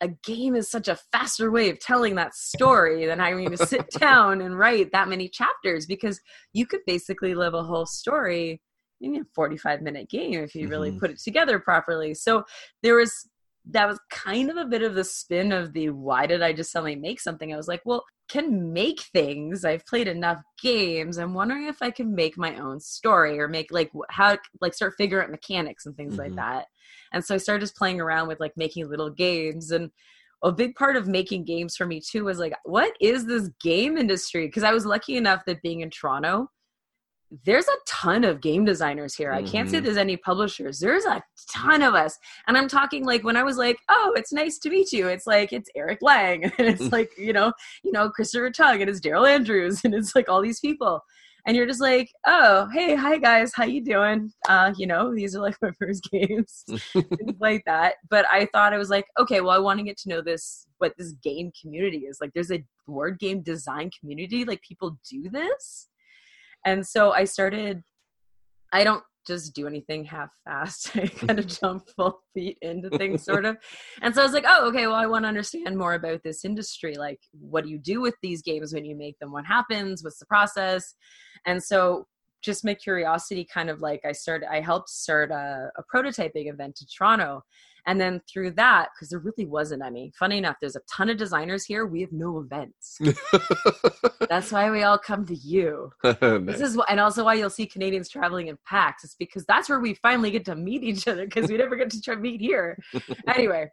a 0.00 0.08
game 0.24 0.56
is 0.56 0.70
such 0.70 0.88
a 0.88 0.98
faster 1.12 1.50
way 1.50 1.68
of 1.68 1.78
telling 1.78 2.14
that 2.14 2.34
story 2.34 3.04
than 3.04 3.18
having 3.18 3.50
to 3.50 3.58
sit 3.58 3.90
down 4.00 4.40
and 4.40 4.58
write 4.58 4.90
that 4.92 5.08
many 5.10 5.28
chapters 5.28 5.84
because 5.84 6.18
you 6.54 6.64
could 6.66 6.80
basically 6.86 7.34
live 7.34 7.52
a 7.52 7.62
whole 7.62 7.84
story 7.84 8.62
in 9.02 9.16
a 9.16 9.24
45 9.34 9.82
minute 9.82 10.08
game 10.08 10.40
if 10.40 10.54
you 10.54 10.66
really 10.68 10.92
Mhm. 10.92 10.98
put 10.98 11.10
it 11.10 11.18
together 11.20 11.58
properly. 11.58 12.14
So 12.14 12.44
there 12.82 12.94
was 12.94 13.28
that 13.66 13.86
was 13.86 14.00
kind 14.10 14.50
of 14.50 14.56
a 14.56 14.64
bit 14.64 14.82
of 14.82 14.94
the 14.94 15.04
spin 15.04 15.52
of 15.52 15.72
the 15.72 15.90
why 15.90 16.26
did 16.26 16.42
I 16.42 16.52
just 16.52 16.72
suddenly 16.72 16.96
make 16.96 17.20
something? 17.20 17.52
I 17.52 17.56
was 17.56 17.68
like, 17.68 17.82
well, 17.84 18.04
can 18.28 18.72
make 18.72 19.00
things. 19.00 19.64
I've 19.64 19.84
played 19.86 20.08
enough 20.08 20.40
games. 20.62 21.18
I'm 21.18 21.34
wondering 21.34 21.66
if 21.66 21.82
I 21.82 21.90
can 21.90 22.14
make 22.14 22.38
my 22.38 22.56
own 22.56 22.80
story 22.80 23.40
or 23.40 23.48
make 23.48 23.72
like 23.72 23.90
how 24.08 24.38
like 24.60 24.74
start 24.74 24.94
figuring 24.96 25.24
out 25.24 25.30
mechanics 25.30 25.86
and 25.86 25.96
things 25.96 26.16
like 26.16 26.32
Mhm. 26.32 26.36
that. 26.36 26.66
And 27.12 27.24
so 27.24 27.34
I 27.34 27.38
started 27.38 27.60
just 27.60 27.76
playing 27.76 28.00
around 28.00 28.28
with 28.28 28.40
like 28.40 28.56
making 28.56 28.88
little 28.88 29.10
games 29.10 29.72
and 29.72 29.90
a 30.42 30.52
big 30.52 30.74
part 30.74 30.96
of 30.96 31.06
making 31.06 31.44
games 31.44 31.76
for 31.76 31.86
me 31.86 32.00
too 32.00 32.24
was 32.24 32.38
like 32.38 32.54
what 32.64 32.96
is 33.00 33.26
this 33.26 33.50
game 33.60 33.96
industry 33.98 34.46
because 34.46 34.62
i 34.62 34.72
was 34.72 34.86
lucky 34.86 35.16
enough 35.16 35.44
that 35.44 35.60
being 35.62 35.80
in 35.80 35.90
toronto 35.90 36.50
there's 37.44 37.68
a 37.68 37.76
ton 37.86 38.24
of 38.24 38.40
game 38.40 38.64
designers 38.64 39.14
here 39.14 39.32
i 39.32 39.42
can't 39.42 39.70
say 39.70 39.78
Mhm. 39.78 39.84
there's 39.84 39.96
any 39.96 40.16
publishers 40.16 40.80
there's 40.80 41.04
a 41.04 41.22
ton 41.50 41.80
of 41.82 41.94
us 41.94 42.18
and 42.48 42.56
i'm 42.58 42.66
talking 42.68 43.04
like 43.04 43.22
when 43.22 43.36
i 43.36 43.42
was 43.42 43.56
like 43.56 43.78
oh 43.88 44.12
it's 44.16 44.32
nice 44.32 44.58
to 44.58 44.70
meet 44.70 44.92
you 44.92 45.06
it's 45.06 45.26
like 45.26 45.52
it's 45.52 45.70
eric 45.76 45.98
lang 46.02 46.44
and 46.58 46.66
it's 46.68 46.90
like 46.92 47.10
you 47.16 47.32
know 47.32 47.52
you 47.84 47.92
know 47.92 48.10
christopher 48.10 48.50
tung 48.50 48.80
and 48.80 48.90
it's 48.90 49.00
daryl 49.00 49.28
andrews 49.28 49.80
and 49.84 49.94
it's 49.94 50.16
like 50.16 50.28
all 50.28 50.42
these 50.42 50.60
people 50.60 51.00
and 51.46 51.56
you're 51.56 51.66
just 51.66 51.80
like 51.80 52.10
oh 52.26 52.68
hey 52.74 52.94
hi 52.94 53.16
guys 53.16 53.52
how 53.54 53.64
you 53.64 53.82
doing 53.82 54.30
uh 54.48 54.72
you 54.76 54.86
know 54.86 55.14
these 55.14 55.34
are 55.36 55.40
like 55.40 55.56
my 55.62 55.70
first 55.78 56.08
games 56.10 56.64
things 56.92 57.36
like 57.40 57.62
that. 57.66 57.94
But 58.08 58.26
I 58.30 58.46
thought 58.52 58.72
it 58.72 58.78
was 58.78 58.90
like, 58.90 59.06
okay, 59.18 59.40
well, 59.40 59.50
I 59.50 59.58
want 59.58 59.78
to 59.78 59.84
get 59.84 59.96
to 59.98 60.08
know 60.08 60.20
this, 60.22 60.66
what 60.78 60.94
this 60.98 61.12
game 61.22 61.52
community 61.60 61.98
is. 61.98 62.18
Like, 62.20 62.32
there's 62.34 62.50
a 62.52 62.64
board 62.86 63.18
game 63.18 63.42
design 63.42 63.90
community. 63.98 64.44
Like, 64.44 64.60
people 64.62 64.98
do 65.08 65.28
this. 65.30 65.88
And 66.64 66.86
so 66.86 67.12
I 67.12 67.24
started, 67.24 67.82
I 68.72 68.84
don't 68.84 69.02
just 69.26 69.54
do 69.54 69.66
anything 69.66 70.04
half 70.04 70.30
fast. 70.44 70.90
I 70.96 71.06
kind 71.06 71.38
of 71.38 71.46
mm-hmm. 71.46 71.66
jump 71.66 71.88
full 71.96 72.20
feet 72.34 72.58
into 72.62 72.90
things, 72.90 73.24
sort 73.30 73.44
of. 73.44 73.56
And 74.02 74.14
so 74.14 74.22
I 74.22 74.24
was 74.24 74.34
like, 74.34 74.44
oh, 74.46 74.68
okay, 74.68 74.86
well, 74.86 74.96
I 74.96 75.06
want 75.06 75.24
to 75.24 75.28
understand 75.28 75.76
more 75.76 75.94
about 75.94 76.22
this 76.22 76.44
industry. 76.44 76.96
Like, 76.96 77.20
what 77.32 77.64
do 77.64 77.70
you 77.70 77.78
do 77.78 78.00
with 78.00 78.14
these 78.22 78.42
games 78.42 78.72
when 78.72 78.84
you 78.84 78.96
make 78.96 79.18
them? 79.18 79.32
What 79.32 79.46
happens? 79.46 80.02
What's 80.02 80.18
the 80.18 80.26
process? 80.26 80.94
And 81.46 81.62
so 81.62 82.06
just 82.42 82.64
my 82.64 82.74
curiosity 82.74 83.46
kind 83.52 83.68
of 83.68 83.80
like 83.80 84.00
I 84.04 84.12
started 84.12 84.48
I 84.50 84.60
helped 84.60 84.88
start 84.88 85.30
a, 85.30 85.70
a 85.76 85.82
prototyping 85.94 86.50
event 86.50 86.78
in 86.80 86.86
Toronto. 86.96 87.42
And 87.86 88.00
then 88.00 88.20
through 88.30 88.52
that, 88.52 88.88
because 88.94 89.08
there 89.08 89.18
really 89.18 89.46
wasn't 89.46 89.82
any. 89.84 90.12
Funny 90.18 90.38
enough, 90.38 90.56
there's 90.60 90.76
a 90.76 90.80
ton 90.90 91.10
of 91.10 91.16
designers 91.16 91.64
here. 91.64 91.86
We 91.86 92.00
have 92.02 92.12
no 92.12 92.38
events. 92.38 92.98
That's 94.28 94.52
why 94.52 94.70
we 94.70 94.82
all 94.82 94.98
come 94.98 95.26
to 95.26 95.34
you. 95.34 95.92
This 96.50 96.60
is 96.60 96.78
and 96.88 97.00
also 97.00 97.24
why 97.24 97.34
you'll 97.34 97.50
see 97.50 97.66
Canadians 97.66 98.08
traveling 98.08 98.48
in 98.48 98.58
packs. 98.66 99.04
It's 99.04 99.14
because 99.14 99.44
that's 99.46 99.68
where 99.68 99.80
we 99.80 99.94
finally 99.94 100.30
get 100.30 100.44
to 100.46 100.54
meet 100.54 100.82
each 100.82 101.06
other 101.06 101.24
because 101.24 101.50
we 101.50 101.56
never 101.56 101.76
get 101.76 101.90
to 101.90 102.00
try 102.00 102.14
meet 102.14 102.40
here. 102.40 102.78
anyway, 103.26 103.68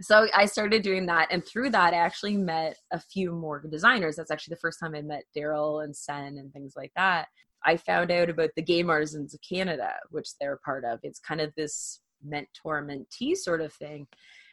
so 0.00 0.26
I 0.34 0.46
started 0.46 0.82
doing 0.82 1.06
that, 1.06 1.28
and 1.30 1.44
through 1.44 1.70
that, 1.70 1.94
I 1.94 1.98
actually 1.98 2.36
met 2.36 2.76
a 2.92 3.00
few 3.00 3.32
more 3.32 3.62
designers. 3.70 4.16
That's 4.16 4.30
actually 4.30 4.54
the 4.54 4.60
first 4.60 4.80
time 4.80 4.94
I 4.94 5.02
met 5.02 5.24
Daryl 5.36 5.84
and 5.84 5.94
Sen 5.94 6.38
and 6.38 6.52
things 6.52 6.74
like 6.76 6.92
that. 6.96 7.28
I 7.64 7.76
found 7.76 8.10
out 8.10 8.30
about 8.30 8.50
the 8.56 8.62
Game 8.62 8.88
Artisans 8.88 9.34
of 9.34 9.40
Canada, 9.46 9.92
which 10.10 10.30
they're 10.40 10.60
part 10.64 10.84
of. 10.84 11.00
It's 11.02 11.20
kind 11.20 11.40
of 11.40 11.52
this 11.56 12.00
mentor 12.24 12.84
mentee 12.84 13.36
sort 13.36 13.60
of 13.60 13.72
thing. 13.72 14.06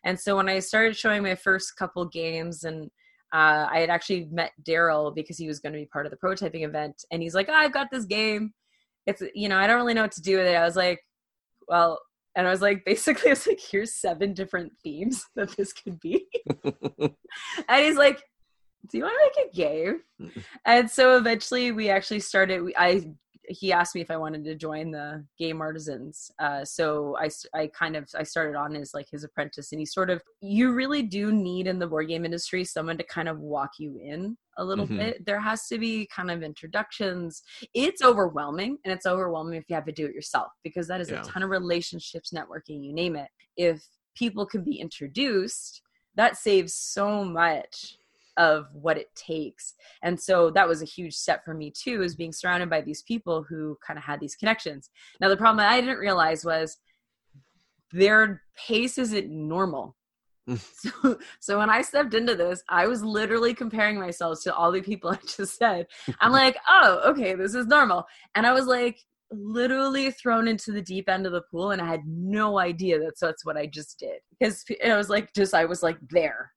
And 0.03 0.19
so 0.19 0.35
when 0.35 0.49
I 0.49 0.59
started 0.59 0.95
showing 0.95 1.23
my 1.23 1.35
first 1.35 1.75
couple 1.75 2.05
games 2.05 2.63
and 2.63 2.89
uh, 3.33 3.67
I 3.69 3.79
had 3.79 3.89
actually 3.89 4.25
met 4.31 4.51
Daryl 4.63 5.13
because 5.13 5.37
he 5.37 5.47
was 5.47 5.59
going 5.59 5.73
to 5.73 5.79
be 5.79 5.85
part 5.85 6.05
of 6.05 6.11
the 6.11 6.17
prototyping 6.17 6.65
event, 6.65 7.03
and 7.11 7.21
he's 7.21 7.35
like, 7.35 7.49
oh, 7.49 7.53
"I've 7.53 7.73
got 7.73 7.91
this 7.91 8.05
game. 8.05 8.53
It's 9.05 9.21
you 9.35 9.49
know 9.49 9.57
I 9.57 9.67
don't 9.67 9.77
really 9.77 9.93
know 9.93 10.03
what 10.03 10.13
to 10.13 10.21
do 10.21 10.37
with 10.37 10.47
it." 10.47 10.55
I 10.55 10.63
was 10.63 10.77
like, 10.77 11.01
"Well," 11.67 11.99
and 12.35 12.47
I 12.47 12.51
was 12.51 12.61
like, 12.61 12.85
basically, 12.85 13.27
I 13.27 13.33
was 13.33 13.45
like, 13.45 13.59
"Here's 13.59 13.95
seven 13.95 14.33
different 14.33 14.71
themes 14.81 15.25
that 15.35 15.55
this 15.57 15.73
could 15.73 15.99
be," 15.99 16.25
and 16.63 17.83
he's 17.83 17.97
like, 17.97 18.21
"Do 18.89 18.97
you 18.97 19.03
want 19.03 19.15
to 19.15 19.41
make 19.41 19.51
a 19.51 19.55
game?" 19.55 20.01
and 20.65 20.89
so 20.89 21.17
eventually, 21.17 21.73
we 21.73 21.89
actually 21.89 22.21
started. 22.21 22.61
We, 22.61 22.75
I 22.77 23.09
he 23.47 23.71
asked 23.71 23.95
me 23.95 24.01
if 24.01 24.11
I 24.11 24.17
wanted 24.17 24.43
to 24.45 24.55
join 24.55 24.91
the 24.91 25.25
game 25.37 25.61
artisans. 25.61 26.29
Uh, 26.39 26.65
so 26.65 27.15
I, 27.17 27.29
I 27.53 27.67
kind 27.67 27.95
of 27.95 28.09
I 28.17 28.23
started 28.23 28.55
on 28.55 28.75
as 28.75 28.93
like 28.93 29.07
his 29.09 29.23
apprentice, 29.23 29.71
and 29.71 29.79
he 29.79 29.85
sort 29.85 30.09
of 30.09 30.21
you 30.41 30.73
really 30.73 31.01
do 31.01 31.31
need 31.31 31.67
in 31.67 31.79
the 31.79 31.87
board 31.87 32.07
game 32.09 32.25
industry 32.25 32.63
someone 32.65 32.97
to 32.97 33.03
kind 33.05 33.29
of 33.29 33.39
walk 33.39 33.71
you 33.79 33.97
in 34.03 34.37
a 34.57 34.63
little 34.65 34.87
Mhm. 34.87 34.97
bit. 34.97 35.25
There 35.25 35.39
has 35.39 35.67
to 35.67 35.77
be 35.77 36.07
kind 36.13 36.31
of 36.31 36.43
introductions. 36.43 37.41
It's 37.73 38.01
overwhelming, 38.01 38.77
and 38.83 38.91
it's 38.93 39.05
overwhelming 39.05 39.55
if 39.59 39.65
you 39.69 39.75
have 39.75 39.85
to 39.85 39.91
do 39.91 40.05
it 40.05 40.13
yourself 40.15 40.51
because 40.63 40.87
that 40.87 41.01
is 41.01 41.09
Yeah. 41.11 41.21
a 41.21 41.23
ton 41.25 41.43
of 41.43 41.49
relationships, 41.49 42.31
networking, 42.33 42.83
you 42.83 42.93
name 42.93 43.15
it. 43.15 43.29
If 43.55 43.83
people 44.15 44.45
can 44.45 44.63
be 44.63 44.79
introduced, 44.79 45.81
that 46.15 46.35
saves 46.37 46.73
so 46.73 47.23
much 47.23 47.97
of 48.37 48.67
what 48.73 48.97
it 48.97 49.13
takes. 49.15 49.73
And 50.03 50.19
so 50.19 50.49
that 50.51 50.67
was 50.67 50.81
a 50.81 50.85
huge 50.85 51.15
step 51.15 51.43
for 51.43 51.53
me 51.53 51.71
too, 51.71 52.01
is 52.03 52.15
being 52.15 52.31
surrounded 52.31 52.69
by 52.69 52.81
these 52.81 53.01
people 53.03 53.43
who 53.43 53.77
kind 53.85 53.97
of 53.97 54.03
had 54.03 54.19
these 54.19 54.35
connections. 54.35 54.89
Now 55.19 55.29
the 55.29 55.37
problem 55.37 55.65
I 55.65 55.81
didn't 55.81 55.97
realize 55.97 56.45
was 56.45 56.77
their 57.91 58.41
pace 58.55 58.97
isn't 58.97 59.29
normal. 59.29 59.95
Mm. 60.47 60.59
so, 61.03 61.19
so 61.39 61.57
when 61.57 61.69
I 61.69 61.81
stepped 61.81 62.13
into 62.13 62.35
this, 62.35 62.63
I 62.69 62.87
was 62.87 63.03
literally 63.03 63.53
comparing 63.53 63.99
myself 63.99 64.41
to 64.43 64.55
all 64.55 64.71
the 64.71 64.81
people 64.81 65.09
I 65.11 65.19
just 65.25 65.57
said. 65.57 65.87
I'm 66.19 66.31
like, 66.43 66.57
oh, 66.69 67.01
okay, 67.07 67.33
this 67.33 67.55
is 67.55 67.67
normal. 67.67 68.05
And 68.35 68.45
I 68.45 68.53
was 68.53 68.65
like, 68.65 68.99
literally 69.31 70.09
thrown 70.11 70.47
into 70.47 70.71
the 70.71 70.81
deep 70.81 71.09
end 71.09 71.25
of 71.25 71.33
the 71.33 71.41
pool 71.51 71.71
and 71.71 71.81
I 71.81 71.85
had 71.85 72.07
no 72.07 72.59
idea 72.59 72.97
that's 72.97 73.19
that's 73.19 73.45
what 73.45 73.57
I 73.57 73.65
just 73.65 73.99
did 73.99 74.21
because 74.39 74.63
it 74.69 74.95
was 74.95 75.09
like 75.09 75.33
just 75.33 75.53
I 75.53 75.65
was 75.65 75.81
like 75.83 75.97
there 76.09 76.51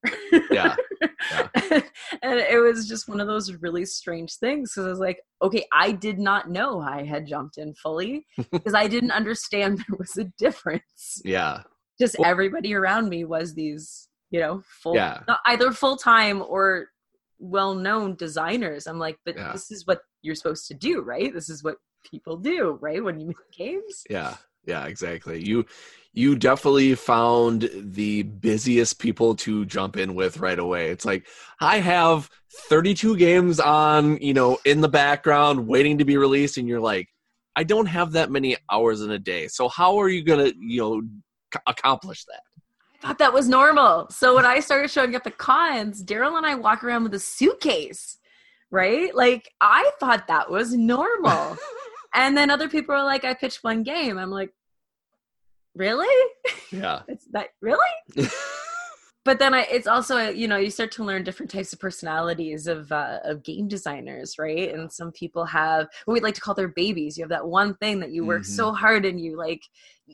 Yeah. 0.50 0.76
and 1.72 1.82
it 2.22 2.60
was 2.60 2.88
just 2.88 3.08
one 3.08 3.20
of 3.20 3.26
those 3.26 3.52
really 3.54 3.84
strange 3.84 4.37
things 4.37 4.72
because 4.72 4.87
I 4.87 4.90
was 4.90 4.99
like 4.99 5.20
okay 5.42 5.64
I 5.72 5.92
did 5.92 6.18
not 6.18 6.50
know 6.50 6.80
I 6.80 7.04
had 7.04 7.26
jumped 7.26 7.58
in 7.58 7.75
fully 7.75 8.26
because 8.52 8.75
I 8.75 8.87
didn't 8.87 9.10
understand 9.12 9.78
there 9.88 9.96
was 9.99 10.16
a 10.16 10.25
difference 10.38 11.20
Yeah. 11.25 11.62
just 12.00 12.18
Well- 12.18 12.28
everybody 12.30 12.75
around 12.75 13.08
me 13.08 13.25
was 13.25 13.54
these 13.54 14.08
you 14.30 14.40
know 14.40 14.62
full 14.82 14.94
Yeah. 14.94 15.20
not 15.26 15.40
either 15.46 15.72
full-time 15.72 16.42
or 16.42 16.87
well-known 17.42 18.14
designers 18.16 18.87
i'm 18.87 18.99
like 18.99 19.16
but 19.25 19.34
Yeah. 19.37 19.52
this 19.52 19.70
is 19.70 19.87
what 19.87 20.00
you're 20.22 20.34
supposed 20.34 20.66
to 20.68 20.75
do 20.75 21.00
right 21.00 21.32
this 21.32 21.49
is 21.49 21.64
what 21.64 21.76
people 22.08 22.37
do 22.37 22.78
right 22.82 23.02
when 23.02 23.18
you 23.18 23.28
make 23.28 23.37
games 23.56 24.04
Yeah. 24.10 24.37
Yeah, 24.67 24.87
exactly. 24.87 25.43
You 25.43 25.67
you 26.12 26.35
definitely 26.35 26.95
found 26.97 27.71
the 27.73 28.23
busiest 28.23 28.99
people 28.99 29.37
to 29.37 29.64
jump 29.64 29.97
in 29.97 30.14
with 30.14 30.38
right 30.38 30.59
away. 30.59 30.90
It's 30.90 31.05
like 31.05 31.26
I 31.61 31.79
have 31.79 32.29
32 32.69 33.17
games 33.17 33.61
on, 33.61 34.17
you 34.17 34.35
know, 34.35 34.59
in 34.64 34.81
the 34.81 34.88
background 34.88 35.69
waiting 35.69 35.99
to 35.99 36.05
be 36.05 36.17
released 36.17 36.59
and 36.59 36.69
you're 36.69 36.81
like 36.81 37.09
I 37.57 37.64
don't 37.64 37.87
have 37.87 38.12
that 38.12 38.31
many 38.31 38.57
hours 38.71 39.02
in 39.02 39.11
a 39.11 39.19
day. 39.19 39.49
So 39.49 39.69
how 39.69 40.00
are 40.00 40.09
you 40.09 40.23
going 40.23 40.50
to, 40.50 40.57
you 40.59 40.81
know, 40.81 41.02
c- 41.52 41.61
accomplish 41.67 42.25
that? 42.25 42.40
I 43.02 43.09
thought 43.09 43.19
that 43.19 43.33
was 43.33 43.49
normal. 43.49 44.09
So 44.11 44.37
when 44.37 44.47
I 44.47 44.61
started 44.61 44.90
showing 44.90 45.17
up 45.17 45.26
at 45.26 45.38
cons, 45.38 46.05
Daryl 46.05 46.37
and 46.37 46.47
I 46.47 46.55
walk 46.55 46.85
around 46.85 47.02
with 47.02 47.14
a 47.14 47.19
suitcase, 47.19 48.19
right? 48.71 49.14
Like 49.14 49.50
I 49.61 49.90
thought 49.99 50.29
that 50.29 50.50
was 50.50 50.75
normal. 50.75 51.57
and 52.14 52.37
then 52.37 52.50
other 52.50 52.69
people 52.69 52.95
are 52.95 53.05
like, 53.05 53.25
I 53.25 53.35
pitched 53.35 53.62
one 53.62 53.83
game. 53.83 54.19
I'm 54.19 54.31
like, 54.31 54.52
really? 55.75 56.31
Yeah. 56.73 57.02
It's 57.09 57.26
that 57.33 57.49
really? 57.61 57.79
but 59.25 59.38
then 59.38 59.55
I, 59.55 59.62
it's 59.62 59.87
also 59.87 60.31
you 60.31 60.49
know 60.49 60.57
you 60.57 60.71
start 60.71 60.93
to 60.93 61.05
learn 61.05 61.25
different 61.25 61.50
types 61.50 61.73
of 61.73 61.81
personalities 61.81 62.67
of 62.67 62.90
uh, 62.90 63.19
of 63.25 63.43
game 63.43 63.69
designers 63.69 64.38
right 64.38 64.73
and 64.73 64.90
some 64.90 65.12
people 65.12 65.45
have 65.45 65.88
what 66.05 66.14
we 66.14 66.21
like 66.21 66.35
to 66.35 66.40
call 66.40 66.55
their 66.55 66.69
babies 66.69 67.19
you 67.19 67.25
have 67.25 67.31
that 67.31 67.47
one 67.47 67.75
thing 67.75 68.00
that 68.00 68.12
you 68.12 68.25
work 68.25 68.45
so 68.45 68.73
hard 68.73 69.05
and 69.05 69.21
you 69.21 69.37
like 69.37 69.62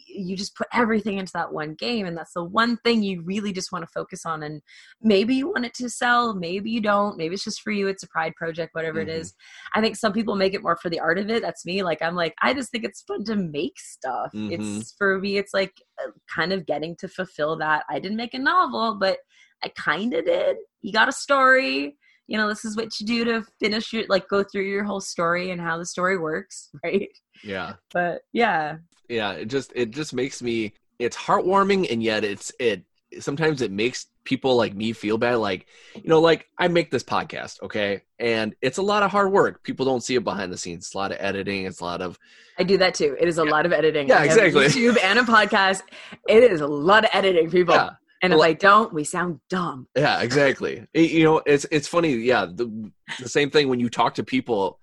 you 0.07 0.37
just 0.37 0.55
put 0.57 0.67
everything 0.73 1.19
into 1.19 1.33
that 1.35 1.53
one 1.53 1.75
game 1.75 2.07
and 2.07 2.17
that's 2.17 2.33
the 2.35 2.45
one 2.45 2.77
thing 2.79 3.03
you 3.03 3.23
really 3.23 3.53
just 3.53 3.73
want 3.73 3.83
to 3.83 3.91
focus 3.95 4.27
on 4.27 4.43
and 4.43 4.61
maybe 5.01 5.35
you 5.35 5.49
want 5.49 5.65
it 5.65 5.75
to 5.75 5.89
sell 5.89 6.35
maybe 6.35 6.71
you 6.71 6.81
don't 6.81 7.17
maybe 7.17 7.35
it's 7.35 7.45
just 7.45 7.63
for 7.63 7.71
you 7.71 7.89
it's 7.89 8.03
a 8.03 8.09
pride 8.09 8.35
project 8.37 8.75
whatever 8.75 8.99
Mhm. 8.99 9.03
it 9.03 9.09
is 9.09 9.35
i 9.75 9.81
think 9.81 9.97
some 9.97 10.13
people 10.13 10.35
make 10.37 10.55
it 10.55 10.63
more 10.63 10.77
for 10.77 10.91
the 10.91 11.01
art 11.01 11.19
of 11.19 11.31
it 11.31 11.43
that's 11.43 11.65
me 11.65 11.83
like 11.83 12.03
i'm 12.03 12.15
like 12.15 12.35
i 12.43 12.53
just 12.53 12.71
think 12.71 12.85
it's 12.85 13.03
fun 13.03 13.25
to 13.25 13.37
make 13.37 13.79
stuff 13.79 14.31
Mhm. 14.35 14.53
it's 14.53 14.95
for 14.99 15.19
me 15.19 15.39
it's 15.39 15.55
like 15.55 15.73
uh, 16.05 16.11
kind 16.35 16.53
of 16.53 16.67
getting 16.67 16.95
to 16.97 17.09
fulfill 17.09 17.57
that 17.57 17.85
i 17.91 17.99
didn't 17.99 18.17
make 18.19 18.35
a 18.35 18.39
novel 18.39 18.97
but 18.99 19.19
i 19.65 19.69
kind 19.77 20.13
of 20.15 20.25
did 20.25 20.57
you 20.83 20.93
got 20.93 21.09
a 21.09 21.13
story 21.13 21.97
you 22.27 22.37
know 22.37 22.49
this 22.49 22.65
is 22.65 22.77
what 22.77 22.99
you 23.01 23.07
do 23.07 23.25
to 23.25 23.45
finish 23.61 23.93
your 23.93 24.05
like 24.09 24.29
go 24.29 24.43
through 24.43 24.65
your 24.65 24.85
whole 24.85 25.01
story 25.01 25.51
and 25.51 25.61
how 25.61 25.79
the 25.79 25.87
story 25.87 26.19
works 26.19 26.71
right? 26.85 27.09
Yeah. 27.45 27.75
but 27.93 28.23
yeah. 28.33 28.77
Yeah 29.09 29.33
it 29.33 29.47
just 29.47 29.73
it 29.75 29.91
just 29.91 30.15
makes 30.15 30.43
me 30.43 30.73
it's 30.99 31.17
heartwarming 31.17 31.91
and 31.91 32.03
yet 32.03 32.25
it's 32.25 32.53
it 32.59 32.85
sometimes 33.21 33.63
it 33.63 33.71
makes 33.71 34.07
people 34.25 34.57
like 34.57 34.75
me 34.75 34.93
feel 34.93 35.17
bad 35.17 35.37
like 35.37 35.67
you 35.95 36.09
know 36.09 36.21
like 36.21 36.49
i 36.59 36.67
make 36.67 36.91
this 36.91 37.05
podcast 37.05 37.63
okay? 37.63 38.03
And 38.19 38.57
it's 38.63 38.79
a 38.79 38.83
lot 38.83 39.03
of 39.03 39.11
hard 39.11 39.31
work. 39.31 39.63
People 39.63 39.85
don't 39.85 40.03
see 40.03 40.15
it 40.15 40.25
behind 40.25 40.51
the 40.51 40.57
scenes. 40.57 40.87
It's 40.87 40.95
a 40.95 40.99
lot 40.99 41.13
of 41.13 41.19
editing. 41.21 41.67
It's 41.67 41.81
a 41.81 41.85
lot 41.85 42.01
of 42.01 42.19
i 42.59 42.63
do 42.63 42.79
that 42.79 42.95
too. 42.95 43.15
It 43.21 43.29
is 43.29 43.39
a 43.39 43.45
lot 43.45 43.67
of 43.67 43.73
editing. 43.73 44.09
Yeah, 44.09 44.25
exactly. 44.25 44.65
youtube 44.67 44.97
and 45.03 45.19
a 45.19 45.23
podcast. 45.23 45.83
It 46.27 46.43
is 46.43 46.63
a 46.63 46.67
lot 46.67 47.05
of 47.05 47.11
editing 47.13 47.51
people. 47.51 47.75
Yeah 47.75 47.91
and 48.23 48.33
Well- 48.33 48.43
if 48.43 48.47
i 48.49 48.53
don't 48.55 48.93
we 48.93 49.05
sound 49.05 49.41
dumb. 49.51 49.89
Yeah 49.97 50.21
exactly. 50.23 50.87
It- 50.95 51.11
you 51.11 51.25
know 51.25 51.43
it's 51.47 51.67
it's 51.71 51.89
funny 51.89 52.15
yeah 52.15 52.47
the, 52.47 52.91
the 53.21 53.29
same 53.29 53.51
thing 53.51 53.69
when 53.69 53.81
you 53.81 53.89
talk 53.91 54.15
to 54.15 54.25
people 54.25 54.79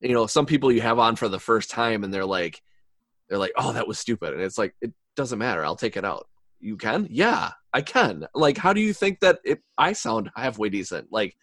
you 0.00 0.12
know 0.14 0.26
some 0.26 0.46
people 0.46 0.70
you 0.70 0.80
have 0.82 0.98
on 0.98 1.16
for 1.16 1.28
the 1.28 1.40
first 1.40 1.70
time 1.70 2.04
and 2.04 2.12
they're 2.12 2.24
like 2.26 2.60
they're 3.28 3.38
like 3.38 3.52
oh 3.56 3.72
that 3.72 3.88
was 3.88 3.98
stupid. 3.98 4.34
And 4.34 4.42
it's 4.42 4.58
like 4.58 4.74
it 4.80 4.92
doesn't 5.16 5.38
matter. 5.38 5.64
I'll 5.64 5.74
take 5.76 5.96
it 5.96 6.04
out. 6.04 6.28
You 6.60 6.76
can? 6.76 7.08
Yeah 7.10 7.50
i 7.72 7.82
can. 7.82 8.26
Like 8.34 8.56
how 8.56 8.72
do 8.72 8.80
you 8.80 8.92
think 8.92 9.20
that 9.20 9.40
if 9.44 9.58
i 9.76 9.92
sound 9.92 10.30
halfway 10.36 10.68
decent 10.68 11.08
like 11.10 11.36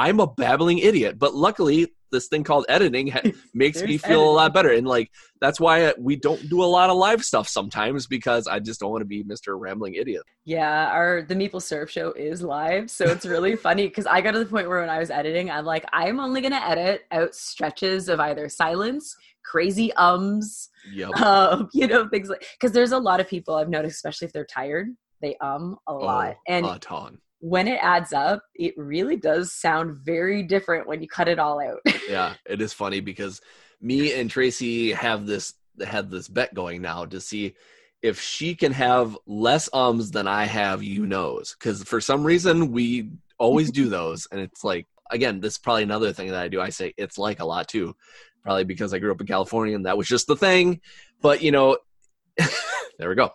i'm 0.00 0.20
a 0.20 0.26
babbling 0.26 0.78
idiot 0.78 1.18
but 1.18 1.34
luckily 1.34 1.86
this 2.10 2.28
thing 2.28 2.44
called 2.44 2.66
editing 2.68 3.08
ha- 3.08 3.22
makes 3.54 3.82
me 3.82 3.98
feel 3.98 4.22
a 4.22 4.32
lot 4.32 4.52
better. 4.52 4.72
And 4.72 4.86
like 4.86 5.10
that's 5.40 5.60
why 5.60 5.92
we 5.98 6.16
don't 6.16 6.48
do 6.48 6.62
a 6.62 6.66
lot 6.66 6.90
of 6.90 6.96
live 6.96 7.24
stuff 7.24 7.48
sometimes 7.48 8.06
because 8.06 8.46
i 8.46 8.58
just 8.58 8.80
don't 8.80 8.90
want 8.90 9.00
to 9.00 9.06
be 9.06 9.24
mr 9.24 9.58
rambling 9.58 9.94
idiot. 9.94 10.22
Yeah, 10.44 10.88
our 10.88 11.22
the 11.22 11.34
Meeple 11.34 11.62
Syrup 11.62 11.88
show 11.88 12.12
is 12.12 12.42
live, 12.42 12.90
so 12.90 13.04
it's 13.06 13.26
really 13.26 13.56
funny 13.70 13.86
because 13.86 14.06
I 14.06 14.20
got 14.20 14.32
to 14.32 14.38
the 14.38 14.46
point 14.46 14.68
where 14.68 14.80
when 14.80 14.90
I 14.90 14.98
was 14.98 15.10
editing, 15.10 15.50
I'm 15.50 15.64
like, 15.64 15.84
I'm 15.92 16.20
only 16.20 16.40
gonna 16.40 16.62
edit 16.64 17.02
out 17.12 17.34
stretches 17.34 18.08
of 18.08 18.20
either 18.20 18.48
silence, 18.48 19.16
crazy 19.44 19.92
ums, 19.94 20.70
yep 20.92 21.10
um, 21.20 21.68
you 21.72 21.86
know, 21.86 22.08
things 22.08 22.28
like 22.28 22.44
because 22.58 22.72
there's 22.72 22.92
a 22.92 22.98
lot 22.98 23.20
of 23.20 23.28
people 23.28 23.54
I've 23.54 23.68
noticed, 23.68 23.96
especially 23.96 24.26
if 24.26 24.32
they're 24.32 24.44
tired, 24.44 24.88
they 25.22 25.36
um 25.40 25.76
a 25.86 25.94
lot, 25.94 26.36
oh, 26.36 26.42
and 26.48 26.66
a 26.66 26.78
ton 26.78 27.18
when 27.40 27.66
it 27.66 27.78
adds 27.82 28.12
up, 28.12 28.42
it 28.54 28.74
really 28.76 29.16
does 29.16 29.52
sound 29.52 29.96
very 29.96 30.42
different 30.42 30.86
when 30.86 31.02
you 31.02 31.08
cut 31.08 31.28
it 31.28 31.38
all 31.38 31.60
out. 31.60 31.80
yeah, 32.08 32.34
it 32.46 32.60
is 32.60 32.72
funny 32.72 33.00
because 33.00 33.40
me 33.80 34.12
and 34.12 34.30
Tracy 34.30 34.92
have 34.92 35.26
this 35.26 35.54
had 35.84 36.10
this 36.10 36.28
bet 36.28 36.52
going 36.52 36.82
now 36.82 37.06
to 37.06 37.20
see 37.20 37.54
if 38.02 38.20
she 38.20 38.54
can 38.54 38.72
have 38.72 39.16
less 39.26 39.68
ums 39.72 40.10
than 40.10 40.26
I 40.28 40.44
have 40.44 40.82
you 40.82 41.06
knows 41.06 41.56
because 41.58 41.82
for 41.84 42.00
some 42.00 42.24
reason 42.24 42.70
we 42.70 43.10
always 43.38 43.70
do 43.70 43.88
those 43.88 44.28
and 44.30 44.40
it's 44.40 44.62
like 44.62 44.86
again 45.10 45.40
this 45.40 45.54
is 45.54 45.58
probably 45.58 45.84
another 45.84 46.12
thing 46.12 46.28
that 46.28 46.42
I 46.42 46.48
do 46.48 46.60
I 46.60 46.68
say 46.68 46.92
it's 46.98 47.16
like 47.16 47.40
a 47.40 47.46
lot 47.46 47.68
too 47.68 47.94
probably 48.42 48.64
because 48.64 48.92
I 48.92 48.98
grew 48.98 49.12
up 49.12 49.20
in 49.20 49.26
California 49.26 49.74
and 49.74 49.86
that 49.86 49.96
was 49.96 50.08
just 50.08 50.26
the 50.26 50.36
thing 50.36 50.80
but 51.22 51.40
you 51.40 51.52
know 51.52 51.78
there 52.98 53.08
we 53.08 53.14
go 53.14 53.30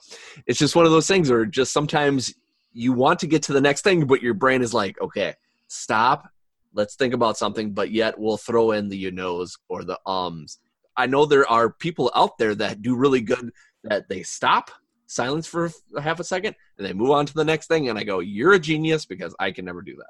it's 0.45 0.59
just 0.59 0.75
one 0.75 0.85
of 0.85 0.91
those 0.91 1.07
things 1.07 1.31
where 1.31 1.45
just 1.45 1.73
sometimes 1.73 2.33
you 2.75 2.91
want 2.91 3.19
to 3.19 3.27
get 3.27 3.41
to 3.41 3.53
the 3.53 3.61
next 3.61 3.81
thing 3.81 4.05
but 4.05 4.21
your 4.21 4.33
brain 4.33 4.61
is 4.61 4.73
like 4.73 4.99
okay 5.01 5.33
stop 5.67 6.29
let's 6.73 6.95
think 6.95 7.13
about 7.13 7.37
something 7.37 7.71
but 7.71 7.89
yet 7.89 8.19
we'll 8.19 8.37
throw 8.37 8.71
in 8.71 8.89
the 8.89 8.97
you 8.97 9.11
knows 9.11 9.57
or 9.69 9.83
the 9.83 9.97
ums 10.05 10.59
i 10.97 11.07
know 11.07 11.25
there 11.25 11.49
are 11.49 11.69
people 11.69 12.11
out 12.15 12.37
there 12.37 12.53
that 12.53 12.81
do 12.81 12.95
really 12.95 13.21
good 13.21 13.51
that 13.83 14.07
they 14.09 14.21
stop 14.21 14.69
silence 15.07 15.47
for 15.47 15.71
half 16.01 16.19
a 16.19 16.23
second 16.23 16.53
and 16.77 16.85
they 16.85 16.93
move 16.93 17.11
on 17.11 17.25
to 17.25 17.33
the 17.33 17.45
next 17.45 17.67
thing 17.67 17.89
and 17.89 17.97
i 17.97 18.03
go 18.03 18.19
you're 18.19 18.53
a 18.53 18.59
genius 18.59 19.05
because 19.05 19.33
i 19.39 19.49
can 19.51 19.63
never 19.63 19.81
do 19.81 19.95
that 19.95 20.09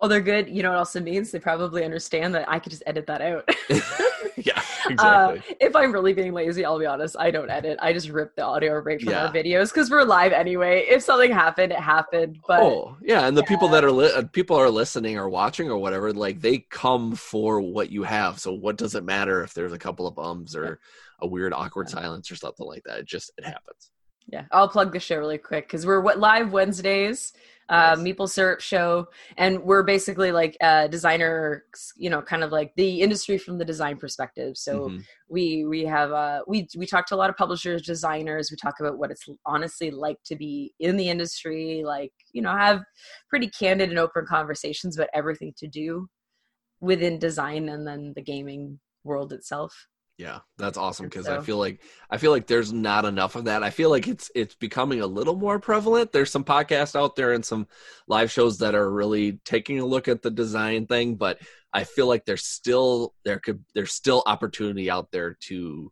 Well, 0.00 0.08
they're 0.08 0.20
good. 0.20 0.50
You 0.50 0.62
know 0.62 0.76
what 0.76 0.96
it 0.96 1.02
means? 1.02 1.30
They 1.30 1.38
probably 1.38 1.84
understand 1.84 2.34
that 2.34 2.46
I 2.50 2.58
could 2.58 2.70
just 2.70 2.82
edit 2.84 3.06
that 3.06 3.22
out. 3.22 3.48
yeah 4.36 4.60
Uh, 4.98 5.36
if 5.60 5.74
I'm 5.76 5.92
really 5.92 6.12
being 6.12 6.32
lazy, 6.32 6.64
I'll 6.64 6.78
be 6.78 6.86
honest. 6.86 7.16
I 7.18 7.30
don't 7.30 7.50
edit. 7.50 7.78
I 7.82 7.92
just 7.92 8.08
rip 8.08 8.34
the 8.36 8.42
audio 8.44 8.74
right 8.78 9.00
from 9.00 9.10
Yeah. 9.10 9.26
our 9.26 9.32
videos 9.32 9.72
because 9.72 9.90
we're 9.90 10.04
live 10.04 10.32
anyway. 10.32 10.86
If 10.88 11.02
something 11.02 11.30
happened, 11.32 11.72
it 11.72 11.78
happened. 11.80 12.38
But 12.46 12.60
oh 12.62 12.96
yeah 13.02 13.26
and 13.26 13.36
the 13.36 13.42
people 13.44 13.68
that 13.68 13.84
are 13.84 13.90
li- 13.92 14.12
uh, 14.14 14.24
people 14.32 14.56
are 14.56 14.70
listening 14.70 15.18
or 15.18 15.28
watching 15.28 15.70
or 15.70 15.78
whatever 15.78 16.12
like 16.12 16.40
they 16.40 16.58
come 16.70 17.14
for 17.14 17.60
what 17.60 17.90
you 17.90 18.02
have 18.02 18.38
so 18.38 18.52
what 18.52 18.76
does 18.76 18.94
it 18.94 19.04
matter 19.04 19.42
if 19.42 19.54
there's 19.54 19.72
a 19.72 19.78
couple 19.78 20.06
of 20.06 20.18
ums 20.18 20.54
or 20.54 20.78
a 21.20 21.26
weird 21.26 21.52
awkward 21.52 21.88
Yeah. 21.88 21.94
silence 22.02 22.30
or 22.30 22.36
something 22.36 22.66
like 22.66 22.82
that 22.84 23.00
it 23.00 23.06
just 23.06 23.32
it 23.38 23.44
happens 23.44 23.90
yeah, 24.26 24.44
I'll 24.52 24.68
plug 24.70 24.90
the 24.94 25.00
show 25.00 25.18
really 25.18 25.36
quick 25.36 25.66
because 25.66 25.84
we're 25.84 26.00
what 26.00 26.18
live 26.18 26.50
Wednesdays 26.50 27.34
uh, 27.68 27.96
Nice. 27.96 27.98
Meeple 28.00 28.28
Syrup 28.28 28.60
Show, 28.60 29.06
and 29.36 29.62
we're 29.62 29.82
basically 29.82 30.32
like 30.32 30.56
uh, 30.60 30.86
designers, 30.88 31.62
you 31.96 32.10
know, 32.10 32.20
kind 32.22 32.42
of 32.44 32.52
like 32.52 32.72
the 32.76 33.00
industry 33.00 33.38
from 33.38 33.58
the 33.58 33.64
design 33.64 33.96
perspective. 33.96 34.56
So 34.56 34.88
Mhm. 34.90 35.04
we 35.28 35.64
we 35.64 35.84
have 35.84 36.12
uh, 36.12 36.42
we 36.46 36.68
we 36.76 36.86
talk 36.86 37.06
to 37.06 37.14
a 37.14 37.16
lot 37.16 37.30
of 37.30 37.36
publishers, 37.36 37.82
designers. 37.82 38.50
We 38.50 38.56
talk 38.56 38.80
about 38.80 38.98
what 38.98 39.10
it's 39.10 39.26
honestly 39.46 39.90
like 39.90 40.18
to 40.26 40.36
be 40.36 40.74
in 40.80 40.96
the 40.96 41.08
industry, 41.08 41.82
like 41.84 42.12
you 42.32 42.42
know, 42.42 42.56
have 42.56 42.82
pretty 43.30 43.48
candid 43.48 43.90
and 43.90 43.98
open 43.98 44.26
conversations 44.26 44.96
about 44.96 45.08
everything 45.14 45.52
to 45.58 45.66
do 45.66 46.08
within 46.80 47.18
design 47.18 47.68
and 47.68 47.86
then 47.86 48.12
the 48.14 48.22
gaming 48.22 48.78
world 49.04 49.32
itself. 49.32 49.88
Yeah, 50.16 50.40
that's 50.58 50.78
awesome 50.78 51.06
because 51.06 51.26
I 51.26 51.40
feel 51.40 51.58
like 51.58 51.80
I 52.08 52.18
feel 52.18 52.30
like 52.30 52.46
there's 52.46 52.72
not 52.72 53.04
enough 53.04 53.34
of 53.34 53.46
that. 53.46 53.64
I 53.64 53.70
feel 53.70 53.90
like 53.90 54.06
it's 54.06 54.30
it's 54.36 54.54
becoming 54.54 55.00
a 55.00 55.06
little 55.08 55.34
more 55.34 55.58
prevalent. 55.58 56.12
There's 56.12 56.30
some 56.30 56.44
podcasts 56.44 56.94
out 56.94 57.16
there 57.16 57.32
and 57.32 57.44
some 57.44 57.66
live 58.06 58.30
shows 58.30 58.58
that 58.58 58.76
are 58.76 58.88
really 58.88 59.40
taking 59.44 59.80
a 59.80 59.84
look 59.84 60.06
at 60.06 60.22
the 60.22 60.30
design 60.30 60.86
thing, 60.86 61.16
but 61.16 61.40
I 61.72 61.82
feel 61.82 62.06
like 62.06 62.24
there's 62.24 62.44
still 62.44 63.12
there 63.24 63.40
could 63.40 63.64
there's 63.74 63.92
still 63.92 64.22
opportunity 64.24 64.88
out 64.88 65.10
there 65.10 65.36
to, 65.48 65.90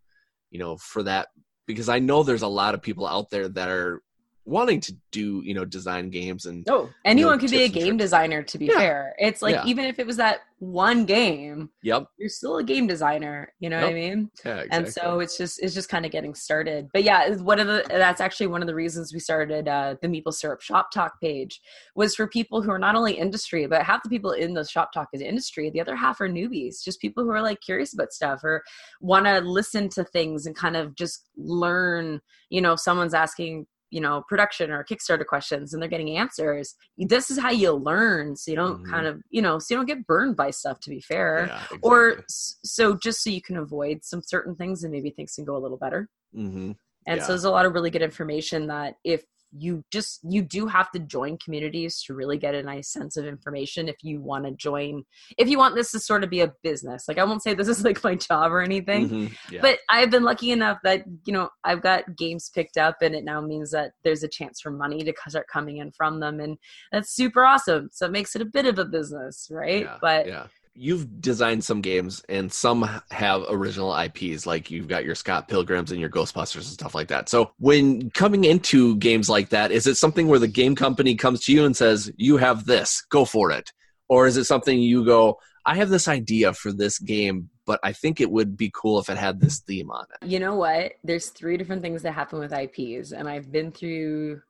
you 0.52 0.58
know, 0.58 0.76
for 0.76 1.02
that 1.02 1.28
because 1.66 1.88
I 1.88 1.98
know 1.98 2.22
there's 2.22 2.42
a 2.42 2.48
lot 2.48 2.74
of 2.74 2.82
people 2.82 3.08
out 3.08 3.28
there 3.30 3.48
that 3.48 3.68
are 3.68 4.02
wanting 4.44 4.80
to 4.80 4.94
do, 5.12 5.40
you 5.44 5.54
know, 5.54 5.64
design 5.64 6.10
games 6.10 6.46
and 6.46 6.66
Oh, 6.68 6.90
anyone 7.04 7.38
could 7.38 7.50
be 7.50 7.62
a 7.62 7.68
game 7.68 7.96
designer. 7.96 8.42
To 8.42 8.58
be 8.58 8.66
Yeah. 8.66 8.78
fair, 8.78 9.14
it's 9.18 9.40
like 9.42 9.54
Yeah. 9.54 9.64
even 9.66 9.84
if 9.84 9.98
it 9.98 10.06
was 10.06 10.16
that 10.16 10.40
one 10.58 11.04
game, 11.04 11.70
yep. 11.82 12.06
you're 12.18 12.28
still 12.28 12.58
a 12.58 12.62
game 12.64 12.86
designer. 12.86 13.52
You 13.60 13.68
know 13.70 13.80
what 13.80 13.90
I 13.90 13.94
mean? 13.94 14.30
Yeah, 14.44 14.58
exactly. 14.60 14.76
and 14.78 14.92
so 14.92 15.20
it's 15.20 15.36
just 15.36 15.62
it's 15.62 15.74
just 15.74 15.88
kind 15.88 16.04
of 16.06 16.12
getting 16.12 16.34
started 16.34 16.88
but 16.92 17.02
yeah 17.02 17.34
one 17.36 17.58
of 17.60 17.66
the 17.66 17.84
that's 17.88 18.20
actually 18.20 18.46
one 18.46 18.62
of 18.62 18.66
the 18.68 18.74
reasons 18.74 19.12
we 19.12 19.18
started 19.20 19.68
uh, 19.68 19.96
the 20.02 20.08
Meeple 20.08 20.32
Syrup 20.32 20.60
shop 20.60 20.90
talk 20.92 21.20
page 21.20 21.60
was 21.94 22.14
for 22.14 22.26
people 22.26 22.62
who 22.62 22.70
are 22.70 22.78
not 22.78 22.94
only 22.94 23.12
industry 23.12 23.66
but 23.66 23.82
half 23.82 24.02
the 24.02 24.08
people 24.08 24.32
in 24.32 24.54
the 24.54 24.64
shop 24.64 24.92
talk 24.92 25.08
is 25.12 25.20
industry 25.20 25.70
the 25.70 25.80
other 25.80 25.96
half 25.96 26.20
are 26.20 26.28
newbies 26.28 26.82
just 26.82 27.00
people 27.00 27.24
who 27.24 27.30
are 27.30 27.42
like 27.42 27.60
curious 27.60 27.92
about 27.94 28.12
stuff 28.12 28.42
or 28.44 28.62
want 29.00 29.26
to 29.26 29.40
listen 29.40 29.88
to 29.88 30.04
things 30.04 30.46
and 30.46 30.56
kind 30.56 30.76
of 30.76 30.94
just 30.94 31.28
learn 31.36 32.20
you 32.50 32.60
know 32.60 32.76
someone's 32.76 33.14
asking 33.14 33.66
you 33.92 34.00
know 34.00 34.24
production 34.26 34.70
or 34.70 34.82
kickstarter 34.82 35.24
questions 35.26 35.72
and 35.72 35.80
they're 35.82 35.88
getting 35.96 36.16
answers 36.16 36.74
this 36.96 37.30
is 37.30 37.38
how 37.38 37.50
you 37.50 37.70
learn 37.72 38.34
so 38.34 38.50
you 38.50 38.56
don't 38.56 38.82
Mhm. 38.82 38.90
kind 38.90 39.06
of 39.06 39.20
you 39.30 39.42
know 39.42 39.58
so 39.58 39.66
you 39.74 39.78
don't 39.78 39.86
get 39.86 40.06
burned 40.06 40.34
by 40.34 40.50
stuff 40.50 40.80
to 40.80 40.90
be 40.90 41.00
fair 41.00 41.46
yeah, 41.48 41.62
or 41.82 42.08
exactly. 42.08 42.24
s- 42.30 42.56
so 42.64 42.96
just 42.96 43.22
so 43.22 43.28
you 43.30 43.42
can 43.42 43.58
avoid 43.58 43.98
some 44.02 44.22
certain 44.24 44.54
things 44.56 44.82
and 44.82 44.90
maybe 44.92 45.10
things 45.10 45.34
can 45.34 45.44
go 45.44 45.56
a 45.56 45.62
little 45.64 45.76
better 45.76 46.08
Mhm. 46.34 46.74
and 47.06 47.16
Yeah. 47.18 47.22
so 47.22 47.28
there's 47.32 47.44
a 47.44 47.50
lot 47.50 47.66
of 47.66 47.74
really 47.74 47.90
good 47.90 48.02
information 48.02 48.66
that 48.68 48.96
if 49.04 49.24
you 49.56 49.84
just 49.90 50.20
you 50.28 50.42
do 50.42 50.66
have 50.66 50.90
to 50.90 50.98
join 50.98 51.36
communities 51.38 52.02
to 52.02 52.14
really 52.14 52.38
get 52.38 52.54
a 52.54 52.62
nice 52.62 52.88
sense 52.88 53.16
of 53.16 53.26
information 53.26 53.88
if 53.88 53.96
you 54.02 54.20
want 54.20 54.44
to 54.44 54.50
join 54.52 55.04
if 55.36 55.48
you 55.48 55.58
want 55.58 55.74
this 55.74 55.90
to 55.92 55.98
sort 56.00 56.24
of 56.24 56.30
be 56.30 56.40
a 56.40 56.52
business 56.62 57.04
like 57.06 57.18
i 57.18 57.24
won't 57.24 57.42
say 57.42 57.52
this 57.52 57.68
is 57.68 57.84
like 57.84 58.02
my 58.02 58.14
job 58.14 58.50
or 58.50 58.60
anything 58.62 59.08
Mhm. 59.08 59.36
Yeah. 59.50 59.60
but 59.60 59.78
i've 59.90 60.10
been 60.10 60.22
lucky 60.22 60.52
enough 60.52 60.78
that 60.84 61.04
you 61.26 61.32
know 61.32 61.50
i've 61.64 61.82
got 61.82 62.16
games 62.16 62.50
picked 62.54 62.76
up 62.78 62.96
and 63.02 63.14
it 63.14 63.24
now 63.24 63.40
means 63.40 63.70
that 63.72 63.92
there's 64.04 64.22
a 64.22 64.28
chance 64.28 64.60
for 64.60 64.70
money 64.70 65.02
to 65.04 65.12
start 65.28 65.46
coming 65.48 65.78
in 65.78 65.92
from 65.92 66.20
them 66.20 66.40
and 66.40 66.56
that's 66.90 67.10
super 67.14 67.44
awesome 67.44 67.90
so 67.92 68.06
it 68.06 68.12
makes 68.12 68.34
it 68.34 68.42
a 68.42 68.46
bit 68.46 68.66
of 68.66 68.78
a 68.78 68.84
business 68.84 69.48
right 69.50 69.82
Yeah, 69.84 69.98
but 70.00 70.26
yeah 70.26 70.46
you've 70.74 71.20
designed 71.20 71.62
some 71.64 71.80
games 71.80 72.22
and 72.28 72.52
some 72.52 72.88
have 73.10 73.42
original 73.50 73.94
ips 74.04 74.46
like 74.46 74.70
you've 74.70 74.88
got 74.88 75.04
your 75.04 75.14
scott 75.14 75.48
pilgrims 75.48 75.90
and 75.90 76.00
your 76.00 76.10
ghostbusters 76.10 76.56
and 76.56 76.64
stuff 76.64 76.94
like 76.94 77.08
that 77.08 77.28
so 77.28 77.52
when 77.58 78.10
coming 78.10 78.44
into 78.44 78.96
games 78.96 79.28
like 79.28 79.50
that 79.50 79.70
is 79.70 79.86
it 79.86 79.96
something 79.96 80.28
where 80.28 80.38
the 80.38 80.48
game 80.48 80.74
company 80.74 81.14
comes 81.14 81.44
to 81.44 81.52
you 81.52 81.64
and 81.64 81.76
says 81.76 82.10
you 82.16 82.36
have 82.36 82.64
this 82.64 83.04
go 83.10 83.24
for 83.24 83.50
it 83.50 83.70
or 84.08 84.26
is 84.26 84.36
it 84.36 84.44
something 84.44 84.80
you 84.80 85.04
go 85.04 85.38
i 85.66 85.76
have 85.76 85.90
this 85.90 86.08
idea 86.08 86.52
for 86.54 86.72
this 86.72 86.98
game 86.98 87.50
but 87.66 87.78
i 87.82 87.92
think 87.92 88.20
it 88.20 88.30
would 88.30 88.56
be 88.56 88.70
cool 88.74 88.98
if 88.98 89.10
it 89.10 89.18
had 89.18 89.40
this 89.40 89.60
theme 89.60 89.90
on 89.90 90.06
it 90.14 90.22
You 90.28 90.38
know 90.40 90.54
what? 90.56 90.92
There's 91.04 91.28
three 91.28 91.56
different 91.56 91.82
things 91.82 92.02
that 92.02 92.12
happen 92.12 92.38
with 92.38 92.52
IPs, 92.52 93.12
and 93.12 93.28
I've 93.28 93.50
been 93.52 93.70
through. 93.72 94.40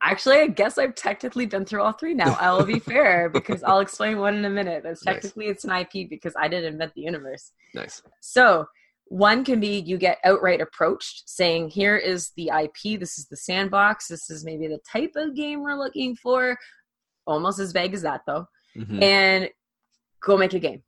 Actually, 0.00 0.36
I 0.38 0.46
guess 0.46 0.78
I've 0.78 0.94
technically 0.94 1.46
been 1.46 1.64
through 1.64 1.82
all 1.82 1.92
three 1.92 2.14
now. 2.14 2.36
I 2.40 2.52
will 2.52 2.64
be 2.64 2.78
fair 2.78 3.28
because 3.32 3.62
I'll 3.64 3.80
explain 3.80 4.18
one 4.18 4.36
in 4.36 4.44
a 4.44 4.50
minute. 4.50 4.82
That's 4.84 5.04
Nice. 5.04 5.14
technically 5.16 5.46
it's 5.46 5.64
an 5.64 5.72
IP 5.72 6.08
because 6.08 6.34
I 6.38 6.46
didn't 6.48 6.72
invent 6.72 6.94
the 6.94 7.02
universe. 7.02 7.52
nice 7.74 8.00
So 8.20 8.66
one 9.06 9.44
can 9.44 9.58
be 9.58 9.80
you 9.80 9.96
get 9.98 10.18
outright 10.24 10.60
approached 10.60 11.28
saying, 11.28 11.70
"Here 11.70 11.96
is 11.96 12.30
the 12.36 12.50
IP. 12.50 13.00
This 13.00 13.18
is 13.18 13.26
the 13.28 13.36
sandbox. 13.36 14.06
This 14.08 14.28
is 14.30 14.44
maybe 14.44 14.66
the 14.68 14.78
type 14.90 15.12
of 15.16 15.34
game 15.34 15.62
we're 15.62 15.74
looking 15.78 16.14
for." 16.14 16.56
Almost 17.26 17.58
as 17.58 17.72
vague 17.72 17.94
as 17.94 18.02
that, 18.02 18.20
though 18.26 18.46
Mhm. 18.76 19.02
and 19.02 19.48
go 20.20 20.36
make 20.36 20.52
a 20.54 20.58
game 20.58 20.82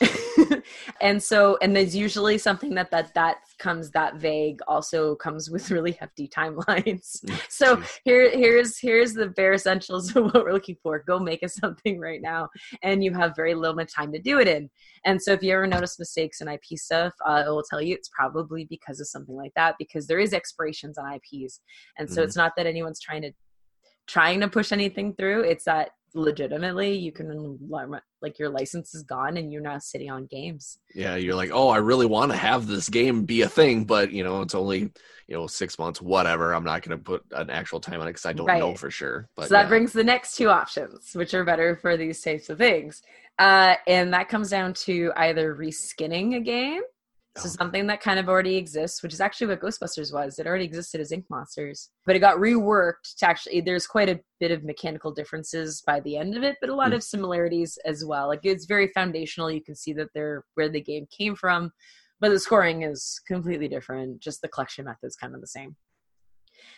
and 1.00 1.22
so 1.22 1.58
and 1.62 1.74
there's 1.74 1.96
usually 1.96 2.38
something 2.38 2.74
that 2.74 2.90
that 2.90 3.12
that 3.14 3.38
comes 3.58 3.90
that 3.90 4.16
vague 4.16 4.60
also 4.66 5.14
comes 5.16 5.50
with 5.50 5.70
really 5.76 5.92
hefty 5.92 6.28
timelines. 6.28 7.24
So 7.48 7.82
here 8.04 8.30
here's 8.30 8.78
here's 8.78 9.14
the 9.14 9.28
bare 9.28 9.54
essentials 9.54 10.14
of 10.16 10.24
what 10.26 10.44
we're 10.44 10.52
looking 10.52 10.76
for. 10.82 11.00
Go 11.00 11.18
make 11.18 11.42
us 11.42 11.54
something 11.62 11.98
right 12.00 12.22
now 12.22 12.48
and 12.82 13.02
you 13.02 13.12
have 13.14 13.36
very 13.36 13.54
limited 13.54 13.92
time 13.92 14.12
to 14.12 14.18
do 14.18 14.38
it 14.38 14.48
in. 14.48 14.70
And 15.04 15.20
so 15.20 15.32
if 15.32 15.42
you 15.42 15.52
ever 15.52 15.66
notice 15.66 15.98
mistakes 15.98 16.40
in 16.40 16.48
ip 16.48 16.64
stuff 16.74 17.12
uh, 17.26 17.44
it 17.46 17.50
will 17.50 17.64
tell 17.68 17.82
you 17.82 17.94
it's 17.94 18.10
probably 18.10 18.64
because 18.66 19.00
of 19.00 19.08
something 19.08 19.36
like 19.36 19.52
that 19.56 19.76
because 19.78 20.06
there 20.06 20.18
is 20.18 20.32
expirations 20.32 20.98
on 20.98 21.04
ips 21.14 21.60
and 21.98 22.08
so 22.10 22.20
Mhm. 22.20 22.24
it's 22.24 22.36
not 22.36 22.52
that 22.56 22.66
anyone's 22.66 23.00
trying 23.00 23.22
to 23.22 23.32
trying 24.06 24.40
to 24.40 24.48
push 24.48 24.72
anything 24.72 25.14
through. 25.14 25.42
It's 25.42 25.64
that 25.64 25.90
legitimately 26.14 26.94
you 26.94 27.12
can 27.12 27.58
like 28.20 28.38
your 28.38 28.48
license 28.48 28.94
is 28.94 29.02
gone 29.02 29.36
and 29.36 29.52
you're 29.52 29.62
now 29.62 29.78
sitting 29.78 30.10
on 30.10 30.26
games. 30.26 30.78
Yeah 30.94 31.16
you're 31.16 31.34
like 31.34 31.50
oh 31.52 31.68
i 31.68 31.76
really 31.76 32.06
want 32.06 32.32
to 32.32 32.38
have 32.38 32.66
this 32.66 32.88
game 32.88 33.24
be 33.24 33.42
a 33.42 33.48
thing 33.48 33.84
but 33.84 34.12
you 34.12 34.24
know 34.24 34.42
it's 34.42 34.54
only 34.54 34.92
you 35.26 35.36
know 35.36 35.46
six 35.46 35.78
months 35.78 36.00
whatever. 36.00 36.54
I'm 36.54 36.64
not 36.64 36.82
going 36.82 36.98
to 36.98 37.04
put 37.04 37.24
an 37.32 37.50
actual 37.50 37.80
time 37.80 38.00
on 38.00 38.08
it 38.08 38.10
because 38.10 38.26
i 38.26 38.32
don't 38.32 38.46
know 38.46 38.74
for 38.74 38.90
sure 38.90 39.28
but 39.36 39.48
so 39.48 39.54
that 39.54 39.62
yeah. 39.62 39.68
brings 39.68 39.92
the 39.92 40.04
next 40.04 40.36
two 40.36 40.48
options 40.48 41.10
which 41.14 41.34
are 41.34 41.44
better 41.44 41.76
for 41.76 41.96
these 41.96 42.20
types 42.20 42.48
of 42.50 42.58
things. 42.58 43.02
Uh, 43.38 43.76
and 43.86 44.12
that 44.12 44.28
comes 44.28 44.50
down 44.50 44.74
to 44.74 45.12
either 45.16 45.54
reskinning 45.54 46.36
a 46.36 46.40
game 46.40 46.82
so 47.36 47.44
Oh. 47.44 47.48
something 47.48 47.86
that 47.86 48.00
kind 48.00 48.18
of 48.18 48.28
already 48.28 48.56
exists 48.56 49.02
which 49.02 49.12
is 49.12 49.20
actually 49.20 49.46
what 49.48 49.60
ghostbusters 49.60 50.12
was. 50.12 50.38
It 50.38 50.46
already 50.46 50.64
existed 50.64 51.00
as 51.00 51.12
ink 51.12 51.26
monsters 51.30 51.90
but 52.06 52.16
it 52.16 52.20
got 52.20 52.38
reworked 52.38 53.14
to 53.18 53.26
actually 53.28 53.60
there's 53.60 53.86
quite 53.86 54.08
a 54.08 54.20
bit 54.40 54.50
of 54.50 54.64
mechanical 54.64 55.12
differences 55.12 55.82
by 55.86 56.00
the 56.00 56.16
end 56.16 56.36
of 56.36 56.42
it 56.42 56.56
but 56.60 56.70
a 56.70 56.74
lot 56.74 56.88
Hmm. 56.88 56.94
of 56.94 57.02
similarities 57.04 57.78
as 57.84 58.04
well. 58.04 58.28
Like 58.28 58.40
it's 58.44 58.64
very 58.66 58.88
foundational. 58.88 59.50
You 59.50 59.62
can 59.62 59.76
see 59.76 59.92
that 59.94 60.08
they're 60.14 60.44
where 60.54 60.68
the 60.68 60.80
game 60.80 61.06
came 61.16 61.36
from 61.36 61.70
but 62.20 62.30
the 62.30 62.40
scoring 62.40 62.82
is 62.82 63.20
completely 63.28 63.68
different. 63.68 64.20
Just 64.20 64.42
the 64.42 64.48
collection 64.48 64.86
method 64.86 65.06
is 65.06 65.14
kind 65.16 65.34
of 65.34 65.40
the 65.40 65.46
same. 65.46 65.76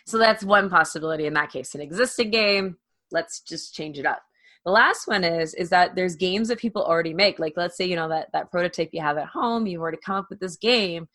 So 0.05 0.19
that's 0.19 0.43
one 0.43 0.69
possibility. 0.69 1.25
In 1.25 1.33
that 1.33 1.51
case 1.51 1.73
an 1.73 1.81
existing 1.81 2.29
game. 2.31 2.77
Let's 3.13 3.41
just 3.41 3.73
change 3.73 3.99
it 3.99 4.05
up 4.05 4.21
the 4.65 4.71
last 4.71 5.07
one 5.07 5.23
is 5.23 5.53
is 5.55 5.69
that 5.69 5.95
there's 5.95 6.15
games 6.15 6.47
that 6.49 6.59
people 6.59 6.83
already 6.83 7.13
make. 7.13 7.39
Like 7.39 7.53
let's 7.55 7.77
say 7.77 7.85
you 7.85 7.95
know 7.95 8.09
that 8.09 8.27
that 8.33 8.51
prototype 8.51 8.89
you 8.93 9.01
have 9.01 9.17
at 9.17 9.27
home 9.27 9.67
you've 9.67 9.81
already 9.81 9.99
come 10.03 10.15
up 10.15 10.27
with 10.29 10.39
this 10.39 10.57
game. 10.57 11.07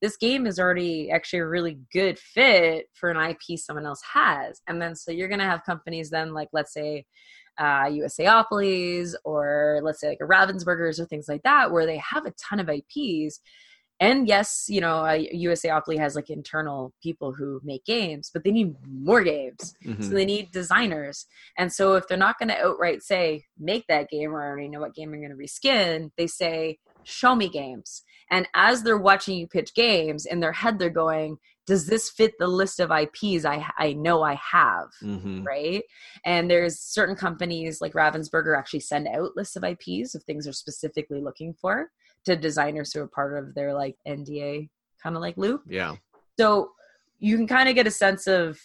This 0.00 0.16
game 0.16 0.46
is 0.46 0.60
already 0.60 1.10
actually 1.10 1.40
a 1.40 1.46
really 1.48 1.78
good 1.92 2.18
fit 2.18 2.86
for 2.94 3.10
an 3.10 3.30
ip 3.30 3.58
someone 3.58 3.86
else 3.86 4.02
has. 4.12 4.62
And 4.68 4.80
then 4.80 4.94
so 4.94 5.10
you're 5.10 5.28
to 5.28 5.44
have 5.44 5.64
companies 5.64 6.10
then 6.10 6.34
like 6.34 6.48
let's 6.52 6.72
say 6.72 7.04
uh, 7.58 7.86
USAopolis 7.86 9.14
or 9.24 9.80
let's 9.82 10.00
say 10.00 10.08
like 10.08 10.20
a 10.20 10.24
Ravensburgers 10.24 11.00
or 11.00 11.04
things 11.06 11.28
like 11.28 11.42
that, 11.42 11.70
where 11.70 11.86
they 11.86 11.98
have 11.98 12.24
a 12.24 12.32
ton 12.32 12.60
of 12.60 12.70
IPs. 12.70 13.40
And 14.00 14.28
yes, 14.28 14.66
you 14.68 14.80
know, 14.80 14.98
uh, 14.98 15.18
USAopoly 15.18 15.98
has 15.98 16.14
like 16.14 16.30
internal 16.30 16.92
people 17.02 17.32
who 17.32 17.60
make 17.64 17.84
games, 17.84 18.30
but 18.32 18.44
they 18.44 18.52
need 18.52 18.76
more 18.86 19.22
games. 19.24 19.74
Mhm. 19.84 20.02
So 20.02 20.10
they 20.10 20.24
need 20.24 20.52
designers. 20.52 21.26
And 21.56 21.72
so 21.72 21.94
if 21.94 22.06
they're 22.06 22.16
not 22.16 22.38
going 22.38 22.50
to 22.50 22.58
outright 22.60 23.02
say, 23.02 23.44
make 23.58 23.86
that 23.88 24.08
game 24.08 24.34
or 24.34 24.42
I 24.42 24.48
already 24.48 24.68
know 24.68 24.80
what 24.80 24.94
game 24.94 25.12
I'm 25.12 25.20
going 25.20 25.30
to 25.30 25.36
reskin, 25.36 26.10
they 26.16 26.28
say, 26.28 26.78
show 27.02 27.34
me 27.34 27.48
games. 27.48 28.02
And 28.30 28.46
as 28.54 28.82
they're 28.82 28.98
watching 28.98 29.36
you 29.36 29.48
pitch 29.48 29.74
games, 29.74 30.26
in 30.26 30.40
their 30.40 30.52
head, 30.52 30.78
they're 30.78 30.90
going, 30.90 31.38
does 31.66 31.86
this 31.86 32.08
fit 32.08 32.32
the 32.38 32.46
list 32.46 32.80
of 32.80 32.90
IPs 32.90 33.44
I, 33.44 33.66
I 33.78 33.92
know 33.94 34.22
I 34.22 34.34
have? 34.34 34.88
Mhm. 35.02 35.44
right? 35.44 35.82
And 36.24 36.50
there's 36.50 36.78
certain 36.78 37.16
companies 37.16 37.80
like 37.80 37.94
Ravensburger 37.94 38.56
actually 38.56 38.80
send 38.80 39.08
out 39.08 39.36
lists 39.36 39.56
of 39.56 39.64
IPs 39.64 40.14
of 40.14 40.22
things 40.22 40.44
they're 40.44 40.52
specifically 40.52 41.20
looking 41.20 41.52
for 41.52 41.90
to 42.28 42.36
designers 42.36 42.92
who 42.92 43.00
are 43.00 43.08
part 43.08 43.36
of 43.36 43.54
their 43.54 43.74
like 43.74 43.96
NDA 44.06 44.68
kind 45.02 45.16
of 45.16 45.22
like 45.22 45.36
loop. 45.36 45.62
yeah 45.68 45.96
So 46.38 46.70
you 47.18 47.36
can 47.36 47.46
kind 47.46 47.68
of 47.68 47.74
get 47.74 47.86
a 47.86 47.90
sense 47.90 48.26
of 48.26 48.58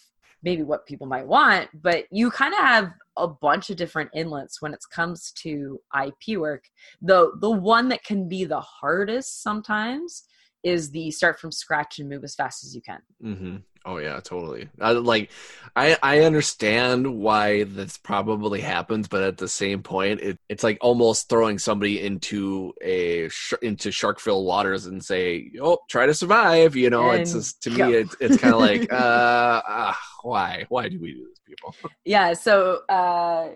maybe 0.44 0.62
what 0.64 0.86
people 0.86 1.08
might 1.08 1.26
want, 1.26 1.70
but 1.82 2.06
you 2.12 2.30
kind 2.30 2.54
of 2.54 2.60
have 2.60 2.92
a 3.18 3.28
bunch 3.28 3.70
of 3.70 3.78
different 3.78 4.10
inlets 4.14 4.62
when 4.62 4.74
it 4.74 4.84
comes 4.92 5.32
to 5.32 5.80
IP 6.06 6.38
work. 6.38 6.64
The 7.02 7.32
the 7.40 7.50
one 7.50 7.90
that 7.90 8.04
can 8.04 8.28
be 8.28 8.46
the 8.46 8.60
hardest 8.60 9.42
sometimes 9.42 10.24
is 10.64 10.92
the 10.92 11.12
start 11.12 11.40
from 11.40 11.52
scratch 11.52 12.00
and 12.00 12.10
move 12.10 12.24
as 12.24 12.36
fast 12.36 12.64
as 12.64 12.74
you 12.76 12.82
can. 12.82 13.02
Mm-hmm. 13.24 13.58
Oh 13.86 13.98
yeah, 13.98 14.22
totally. 14.22 14.70
I, 14.80 14.92
like, 14.94 15.30
I 15.76 15.98
I 16.02 16.22
understand 16.22 17.06
why 17.20 17.66
this 17.66 17.98
probably 17.98 18.62
happens, 18.62 19.10
but 19.10 19.24
at 19.24 19.38
the 19.38 19.50
same 19.50 19.84
point, 19.84 20.22
it, 20.22 20.40
it's 20.48 20.64
like 20.64 20.78
almost 20.80 21.28
throwing 21.28 21.60
somebody 21.60 22.02
into 22.02 22.74
a 22.82 23.28
sh- 23.28 23.54
into 23.62 23.92
shark-filled 23.92 24.46
waters 24.46 24.86
and 24.86 25.04
say, 25.04 25.52
"Oh, 25.62 25.80
try 25.90 26.06
to 26.06 26.14
survive." 26.14 26.78
You 26.78 26.90
know, 26.90 27.12
it's 27.12 27.34
just 27.34 27.62
to 27.64 27.72
go. 27.72 27.88
me, 27.88 27.96
it's 27.96 28.16
it's 28.22 28.38
kind 28.38 28.54
of 28.54 28.62
like, 28.62 28.90
uh, 28.92 29.62
uh, 29.68 29.94
why 30.22 30.66
why 30.70 30.88
do 30.88 30.98
we 31.02 31.14
do 31.16 31.28
this, 31.28 31.40
people? 31.46 31.76
Yeah. 32.06 32.34
So 32.34 32.84
uh, 32.88 33.50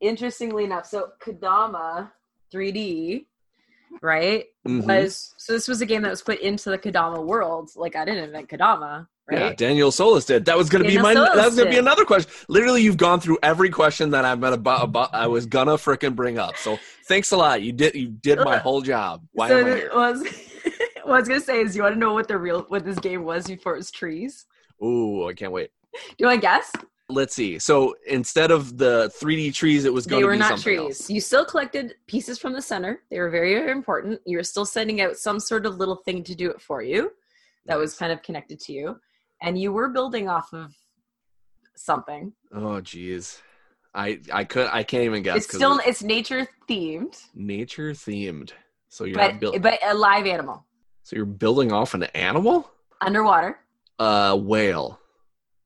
interestingly 0.00 0.64
enough, 0.64 0.84
so 0.84 1.12
Kodama 1.18 2.10
3D, 2.52 3.24
right? 4.02 4.44
Mhm. 4.66 4.84
Was 4.84 5.34
so 5.36 5.52
this 5.52 5.68
was 5.68 5.80
a 5.80 5.86
game 5.86 6.02
that 6.02 6.10
was 6.10 6.22
put 6.22 6.40
into 6.40 6.70
the 6.70 6.78
Kodama 6.78 7.24
world. 7.24 7.70
Like 7.76 7.96
I 7.96 8.04
didn't 8.04 8.24
invent 8.24 8.48
Kodama, 8.48 9.06
right? 9.30 9.40
Yeah, 9.40 9.52
Daniel 9.54 9.90
Solis 9.90 10.24
did. 10.24 10.44
That 10.44 10.56
was 10.56 10.68
going 10.68 10.82
to 10.82 10.88
be 10.88 10.98
my. 10.98 11.14
Solis 11.14 11.34
That 11.34 11.46
was 11.46 11.54
going 11.56 11.66
to 11.66 11.72
be 11.72 11.78
another 11.78 12.04
question. 12.04 12.30
Literally, 12.48 12.82
you've 12.82 12.96
gone 12.96 13.20
through 13.20 13.38
every 13.42 13.70
question 13.70 14.10
that 14.10 14.24
I'm 14.24 14.40
gonna. 14.40 14.56
bu- 14.56 14.86
bu- 14.86 15.10
I 15.12 15.26
was 15.26 15.46
gonna 15.46 15.74
frickin' 15.74 16.14
bring 16.14 16.38
up. 16.38 16.56
So 16.56 16.78
thanks 17.06 17.32
a 17.32 17.36
lot. 17.36 17.62
You 17.62 17.72
did. 17.72 17.94
You 17.94 18.08
did 18.08 18.38
my 18.40 18.58
whole 18.58 18.82
job. 18.82 19.22
Why 19.32 19.48
so 19.48 19.58
am 19.58 19.66
I 19.66 19.76
here? 19.76 19.90
was 19.94 20.22
what 21.04 21.16
I 21.16 21.18
was 21.20 21.28
gonna 21.28 21.40
say 21.40 21.60
is 21.60 21.76
you 21.76 21.82
want 21.82 21.94
to 21.94 21.98
know 21.98 22.12
what 22.12 22.28
the 22.28 22.38
real 22.38 22.62
what 22.68 22.84
this 22.84 22.98
game 22.98 23.24
was 23.24 23.46
before 23.46 23.74
it 23.74 23.78
was 23.78 23.90
trees? 23.90 24.46
Ooh, 24.82 25.28
I 25.28 25.34
can't 25.34 25.52
wait. 25.52 25.70
Do 25.92 26.00
you 26.18 26.26
want 26.26 26.38
to 26.38 26.42
guess? 26.42 26.70
Let's 27.08 27.34
see. 27.36 27.58
So 27.60 27.94
instead 28.06 28.50
of 28.50 28.78
the 28.78 29.12
3D 29.20 29.54
trees, 29.54 29.84
it 29.84 29.92
was 29.92 30.06
going 30.06 30.20
They 30.20 30.22
to 30.24 30.26
were 30.26 30.32
be 30.32 30.38
not 30.38 30.48
something 30.58 30.76
trees. 30.78 31.00
else. 31.00 31.10
You 31.10 31.20
still 31.20 31.44
collected 31.44 31.94
pieces 32.08 32.36
from 32.38 32.52
the 32.52 32.60
center. 32.62 33.02
They 33.10 33.20
were 33.20 33.30
very, 33.30 33.54
very 33.54 33.70
important. 33.70 34.20
You 34.26 34.38
were 34.38 34.42
still 34.42 34.66
sending 34.66 35.00
out 35.00 35.16
some 35.16 35.38
sort 35.38 35.66
of 35.66 35.76
little 35.76 35.96
thing 35.96 36.24
to 36.24 36.34
do 36.34 36.50
it 36.50 36.60
for 36.60 36.82
you 36.82 37.12
that 37.66 37.78
was 37.78 37.94
kind 37.94 38.12
of 38.12 38.22
connected 38.22 38.58
to 38.60 38.72
you. 38.72 38.96
And 39.40 39.56
you 39.60 39.72
were 39.72 39.88
building 39.90 40.28
off 40.28 40.52
of 40.52 40.74
something. 41.76 42.32
Oh, 42.52 42.80
geez. 42.80 43.40
I 43.94 44.20
I 44.32 44.44
could 44.44 44.68
I 44.72 44.82
can't 44.82 45.04
even 45.04 45.22
guess 45.22 45.36
it's 45.36 45.54
still 45.54 45.78
it's 45.78 45.88
it's 45.88 46.02
nature 46.02 46.46
themed, 46.68 47.16
nature 47.34 47.92
themed. 47.92 48.52
So 48.90 49.04
you're 49.04 49.14
but 49.14 49.32
not 49.32 49.40
build, 49.40 49.62
but 49.62 49.78
a 49.82 49.94
live 49.94 50.26
animal. 50.26 50.66
so 51.02 51.16
you're 51.16 51.24
building 51.24 51.72
off 51.72 51.94
an 51.94 52.02
animal? 52.14 52.70
Underwater. 53.00 53.58
Uh, 53.98 54.36
whale. 54.38 55.00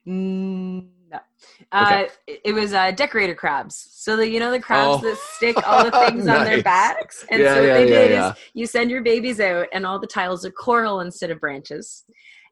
Mm, 0.06 0.88
Okay. 1.74 2.04
Uh, 2.04 2.08
it, 2.44 2.52
was 2.52 2.72
uh, 2.72 2.90
decorator 2.90 3.34
crabs. 3.34 3.88
So 3.92 4.16
the 4.16 4.28
you 4.28 4.40
know 4.40 4.50
the 4.50 4.60
crabs 4.60 5.02
Oh. 5.02 5.08
that 5.08 5.16
stick 5.18 5.56
all 5.66 5.84
the 5.84 5.90
things 6.06 6.26
on 6.26 6.44
their 6.44 6.62
backs, 6.62 7.24
and 7.30 7.40
Yeah, 7.42 7.54
so 7.54 7.60
what 7.60 7.66
yeah, 7.66 7.74
they 7.74 7.88
yeah, 7.90 8.08
did 8.08 8.10
is 8.18 8.32
you 8.54 8.66
send 8.66 8.90
your 8.90 9.02
babies 9.02 9.40
out, 9.40 9.66
and 9.72 9.86
all 9.86 9.98
the 9.98 10.06
tiles 10.06 10.44
are 10.44 10.50
coral 10.50 11.00
instead 11.00 11.30
of 11.30 11.40
branches, 11.40 12.04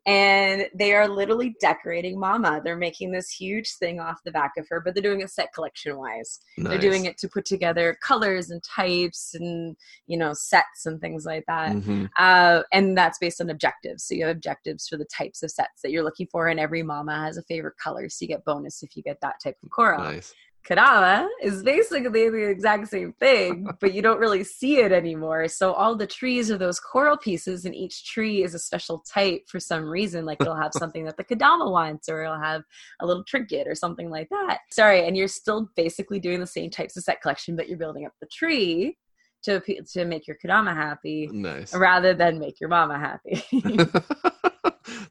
and 0.08 0.66
they 0.74 0.94
are 0.94 1.06
literally 1.06 1.54
decorating 1.60 2.18
Mama. 2.18 2.62
They're 2.64 2.78
making 2.78 3.12
this 3.12 3.28
huge 3.28 3.74
thing 3.74 4.00
off 4.00 4.22
the 4.24 4.32
back 4.32 4.52
of 4.56 4.66
her, 4.70 4.80
but 4.80 4.94
they're 4.94 5.02
doing 5.02 5.20
it 5.20 5.28
set 5.28 5.52
collection 5.52 5.98
wise. 5.98 6.40
They're 6.56 6.78
doing 6.78 7.04
it 7.04 7.18
to 7.18 7.28
put 7.28 7.44
together 7.44 7.94
colors 8.02 8.48
and 8.48 8.62
types 8.62 9.34
and 9.34 9.76
you 10.06 10.16
know 10.16 10.32
sets 10.32 10.86
and 10.86 10.98
things 10.98 11.26
like 11.26 11.44
that. 11.46 11.72
hmm 11.72 12.06
Uh, 12.18 12.62
and 12.72 12.96
that's 12.96 13.18
based 13.18 13.42
on 13.42 13.50
objectives. 13.50 14.04
So 14.04 14.14
you 14.14 14.24
have 14.24 14.34
objectives 14.34 14.88
for 14.88 14.96
the 14.96 15.04
types 15.04 15.42
of 15.42 15.50
sets 15.50 15.82
that 15.82 15.90
you're 15.90 16.04
looking 16.04 16.28
for, 16.32 16.48
and 16.48 16.58
every 16.58 16.82
mama 16.82 17.14
has 17.26 17.36
a 17.36 17.42
favorite 17.42 17.76
color. 17.76 18.08
So 18.08 18.22
you 18.22 18.28
get 18.28 18.46
bonus 18.46 18.82
if 18.82 18.96
you 18.96 19.02
get 19.02 19.20
that 19.20 19.36
type 19.44 19.58
of 19.62 19.68
coral. 19.68 20.02
Nice. 20.04 20.34
Kodama 20.68 21.26
is 21.42 21.62
basically 21.62 22.28
the 22.28 22.50
exact 22.50 22.88
same 22.88 23.12
thing, 23.14 23.66
but 23.80 23.94
you 23.94 24.02
don't 24.02 24.20
really 24.20 24.44
see 24.44 24.78
it 24.78 24.92
anymore. 24.92 25.48
So 25.48 25.72
all 25.72 25.96
the 25.96 26.06
trees 26.06 26.50
are 26.50 26.58
those 26.58 26.78
coral 26.78 27.16
pieces, 27.16 27.64
and 27.64 27.74
each 27.74 28.04
tree 28.04 28.42
is 28.42 28.54
a 28.54 28.58
special 28.58 28.98
type 29.00 29.42
for 29.48 29.60
some 29.60 29.84
reason. 29.84 30.26
Like 30.26 30.38
it'll 30.40 30.54
have 30.54 30.74
something 30.78 31.04
that 31.06 31.16
the 31.16 31.24
Kodama 31.24 31.70
wants, 31.70 32.08
or 32.08 32.22
it'll 32.22 32.40
have 32.40 32.62
a 33.00 33.06
little 33.06 33.24
trinket 33.24 33.66
or 33.66 33.74
something 33.74 34.10
like 34.10 34.28
that. 34.28 34.58
Sorry, 34.70 35.06
and 35.06 35.16
you're 35.16 35.28
still 35.28 35.70
basically 35.74 36.20
doing 36.20 36.40
the 36.40 36.46
same 36.46 36.70
types 36.70 36.96
of 36.96 37.04
set 37.04 37.22
collection, 37.22 37.56
but 37.56 37.68
you're 37.68 37.78
building 37.78 38.04
up 38.04 38.12
the 38.20 38.26
tree 38.26 38.96
to 39.44 39.60
to 39.92 40.04
make 40.04 40.26
your 40.26 40.36
Kodama 40.44 40.74
happy 40.74 41.30
Nice. 41.32 41.72
rather 41.74 42.12
than 42.12 42.38
make 42.38 42.60
your 42.60 42.68
mama 42.68 42.98
happy. 42.98 43.42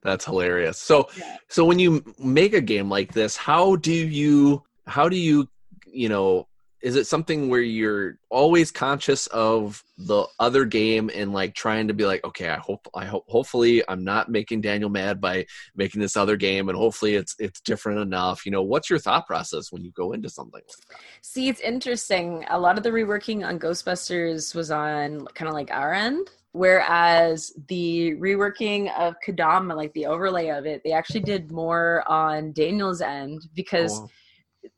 That's 0.04 0.26
hilarious. 0.26 0.78
So 0.78 1.10
Yeah. 1.18 1.38
so 1.50 1.66
when 1.66 1.80
you 1.80 2.04
make 2.20 2.54
a 2.54 2.62
game 2.62 2.90
like 2.90 3.14
this, 3.14 3.38
how 3.38 3.78
do 3.78 3.94
you 3.94 4.64
how 4.88 5.10
do 5.10 5.18
you 5.18 5.48
you 5.86 6.10
know 6.10 6.48
is 6.84 6.96
it 6.96 7.08
something 7.08 7.50
where 7.50 7.62
you're 7.62 8.20
always 8.30 8.70
conscious 8.70 9.26
of 9.28 9.84
the 9.98 10.26
other 10.40 10.64
game 10.64 11.10
and 11.14 11.34
like 11.34 11.56
trying 11.56 11.88
to 11.88 11.94
be 11.94 12.06
like 12.06 12.24
okay 12.24 12.50
i 12.50 12.58
hope 12.58 12.88
i 12.96 13.04
hope 13.04 13.26
hopefully 13.28 13.84
i'm 13.90 14.04
not 14.04 14.30
making 14.30 14.62
daniel 14.62 14.90
mad 14.90 15.20
by 15.20 15.46
making 15.76 16.00
this 16.00 16.16
other 16.16 16.38
game 16.38 16.70
and 16.70 16.78
hopefully 16.78 17.16
it's 17.16 17.36
it's 17.40 17.60
different 17.62 18.00
enough. 18.00 18.46
You 18.46 18.52
know 18.52 18.64
what's 18.64 18.90
your 18.90 19.00
thought 19.00 19.28
process 19.28 19.72
when 19.72 19.84
you 19.84 19.92
go 19.92 20.14
into 20.14 20.30
something 20.30 20.54
like 20.54 20.68
that? 20.68 20.98
See, 21.22 21.50
it's 21.50 21.62
interesting. 21.62 22.46
A 22.50 22.60
lot 22.60 22.78
of 22.78 22.84
the 22.84 22.90
reworking 22.90 23.46
on 23.46 23.60
Ghostbusters 23.60 24.56
was 24.56 24.72
on 24.72 25.26
kind 25.36 25.48
of 25.48 25.54
like 25.54 25.72
our 25.72 25.94
end, 25.94 26.30
whereas 26.52 27.54
the 27.68 28.16
reworking 28.16 28.96
of 28.98 29.16
Kodama, 29.26 29.76
like 29.76 29.94
the 29.94 30.06
overlay 30.06 30.50
of 30.50 30.66
it, 30.66 30.82
they 30.84 30.92
actually 30.92 31.22
did 31.22 31.52
more 31.52 32.04
on 32.08 32.54
Daniel's 32.54 33.02
end 33.02 33.48
because 33.56 34.00
Oh, 34.00 34.10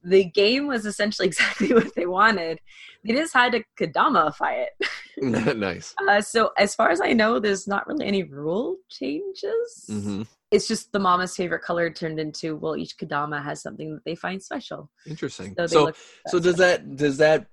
the 0.03 0.25
game 0.25 0.67
was 0.67 0.85
essentially 0.85 1.27
exactly 1.31 1.73
what 1.73 1.93
they 1.95 2.05
wanted. 2.05 2.59
They 3.05 3.13
just 3.13 3.33
had 3.33 3.53
to 3.53 3.63
Kadamify 3.79 4.65
it. 4.67 4.87
nice 5.57 5.93
Uh, 6.07 6.21
so, 6.21 6.51
as 6.57 6.73
far 6.75 6.91
as 6.91 7.01
I 7.01 7.11
know, 7.13 7.39
there's 7.39 7.67
not 7.67 7.85
really 7.87 8.05
any 8.05 8.23
rule 8.23 8.77
changes. 8.89 9.85
hmm 9.89 10.21
It's 10.51 10.67
just 10.67 10.91
the 10.93 10.99
mama's 10.99 11.35
favorite 11.35 11.61
color 11.61 11.89
turned 11.89 12.19
into 12.19 12.55
well, 12.55 12.77
each 12.77 12.97
Kodama 12.97 13.43
has 13.43 13.61
something 13.61 13.93
that 13.93 14.05
they 14.05 14.15
find 14.15 14.41
special. 14.41 14.89
interesting 15.07 15.55
So, 15.57 15.67
so 15.67 15.91
so 16.27 16.39
does 16.39 16.55
that 16.57 16.95
does 16.95 17.17
that 17.17 17.47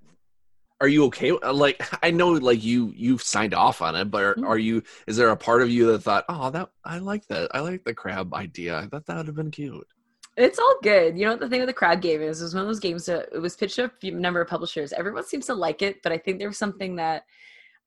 are 0.81 0.89
you 0.89 1.05
okay 1.07 1.33
like 1.33 1.83
i 2.03 2.11
know 2.11 2.31
like 2.33 2.63
you 2.63 2.93
you've 2.95 3.23
signed 3.23 3.55
off 3.55 3.81
on 3.81 3.95
it 3.97 4.11
but 4.11 4.23
are, 4.23 4.35
Mhm. 4.35 4.47
are 4.47 4.59
you 4.59 4.83
is 5.07 5.17
there 5.17 5.31
a 5.31 5.37
part 5.37 5.63
of 5.63 5.71
you 5.71 5.87
that 5.87 6.01
thought 6.03 6.25
oh 6.29 6.51
that 6.51 6.69
i 6.85 6.99
like 6.99 7.27
that 7.29 7.51
i 7.55 7.61
like 7.61 7.83
the 7.85 7.95
crab 7.95 8.35
idea 8.35 8.77
i 8.79 8.87
thought 8.87 9.07
that 9.07 9.17
would 9.17 9.27
have 9.27 9.37
been 9.37 9.51
cute 9.51 9.87
It's 10.37 10.59
all 10.59 10.77
good. 10.83 11.17
You 11.19 11.25
know 11.25 11.31
what 11.33 11.41
the 11.41 11.49
thing 11.49 11.61
with 11.61 11.69
the 11.69 11.73
crab 11.73 12.03
game 12.03 12.21
is? 12.21 12.41
It 12.41 12.45
was 12.45 12.55
one 12.55 12.63
of 12.63 12.69
those 12.69 12.81
games 12.81 13.07
that 13.07 13.29
it 13.33 13.39
was 13.39 13.57
pitched 13.57 13.77
to 13.77 13.91
a 14.03 14.11
number 14.11 14.41
of 14.41 14.49
publishers. 14.49 14.93
Everyone 14.93 15.25
seems 15.25 15.47
to 15.47 15.55
like 15.55 15.81
it, 15.81 16.03
but 16.03 16.13
I 16.13 16.19
think 16.19 16.39
there 16.39 16.49
was 16.49 16.59
something 16.59 16.97
that 16.97 17.25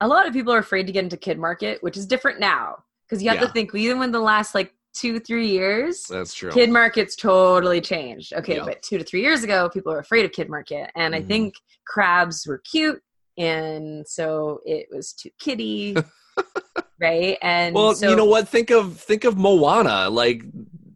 a 0.00 0.08
lot 0.08 0.26
of 0.26 0.32
people 0.32 0.52
are 0.52 0.58
afraid 0.58 0.86
to 0.86 0.92
get 0.92 1.04
into 1.04 1.16
kid 1.16 1.38
market, 1.38 1.80
which 1.82 1.96
is 1.96 2.06
different 2.06 2.40
now. 2.40 2.82
Because 3.06 3.22
you 3.22 3.28
have 3.28 3.40
Yeah. 3.40 3.46
to 3.46 3.52
think, 3.52 3.74
even 3.74 3.98
when 3.98 4.10
the 4.10 4.20
last 4.20 4.54
like 4.54 4.74
two, 4.94 5.20
three 5.20 5.46
years, 5.48 6.04
that's 6.06 6.34
true 6.34 6.50
kid 6.50 6.70
market's 6.70 7.14
totally 7.14 7.80
changed. 7.80 8.32
Okay, 8.32 8.56
Yeah. 8.56 8.64
but 8.64 8.82
two 8.82 8.98
to 8.98 9.04
three 9.04 9.20
years 9.20 9.44
ago, 9.44 9.68
people 9.68 9.92
were 9.92 10.00
afraid 10.00 10.24
of 10.24 10.32
kid 10.32 10.48
market. 10.48 10.90
And 10.96 11.14
I 11.14 11.20
Mhm. 11.22 11.28
think 11.28 11.54
crabs 11.86 12.46
were 12.46 12.58
cute. 12.58 13.00
And 13.38 14.06
so 14.08 14.60
it 14.66 14.88
was 14.90 15.12
too 15.12 15.30
kitty 15.38 15.96
right? 17.00 17.38
And 17.42 17.74
well 17.74 17.94
so 17.94 18.10
you 18.10 18.16
know 18.16 18.24
what 18.24 18.48
think 18.48 18.70
of 18.70 18.98
think 19.00 19.24
of 19.24 19.36
moana 19.38 20.10
like 20.10 20.42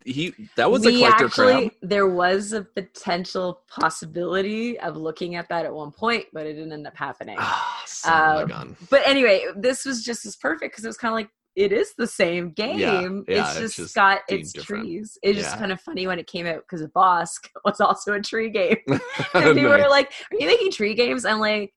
he 0.04 0.34
that 0.56 0.70
was 0.70 0.84
a 0.84 0.90
collector 0.90 1.26
actually 1.26 1.68
crab 1.70 1.72
there 1.82 2.06
was 2.06 2.52
a 2.52 2.62
potential 2.62 3.62
possibility 3.68 4.78
of 4.80 4.96
looking 4.96 5.34
at 5.34 5.48
that 5.48 5.64
at 5.64 5.72
one 5.72 5.90
point 5.90 6.26
but 6.32 6.46
it 6.46 6.54
didn't 6.54 6.72
end 6.72 6.86
up 6.86 6.96
happening. 6.96 7.38
Of 7.38 8.04
Um, 8.06 8.76
but 8.90 9.02
anyway 9.06 9.46
this 9.56 9.84
was 9.84 10.04
just 10.04 10.26
as 10.26 10.36
perfect 10.36 10.72
because 10.72 10.84
it 10.84 10.88
was 10.88 10.98
kind 10.98 11.12
of 11.12 11.16
like 11.16 11.30
it 11.56 11.72
is 11.72 11.94
the 11.96 12.06
same 12.06 12.50
game. 12.50 13.24
yeah, 13.28 13.50
it's 13.50 13.50
it's 13.50 13.60
just, 13.60 13.76
just 13.76 13.94
got 13.94 14.22
its 14.28 14.52
different. 14.52 14.84
trees. 14.84 15.16
It's 15.22 15.38
just 15.38 15.56
kind 15.56 15.70
of 15.70 15.80
funny 15.80 16.06
when 16.06 16.18
it 16.18 16.26
came 16.26 16.46
out 16.46 16.64
because 16.68 16.84
Bosk 16.88 17.48
was 17.64 17.80
also 17.80 18.12
a 18.12 18.20
tree 18.20 18.50
game. 18.50 18.78
And 19.34 19.54
people 19.54 19.70
were 19.70 19.88
like 19.88 20.12
are 20.30 20.36
you 20.38 20.46
making 20.46 20.72
tree 20.72 20.94
games? 20.94 21.24
I'm 21.24 21.40
like 21.40 21.72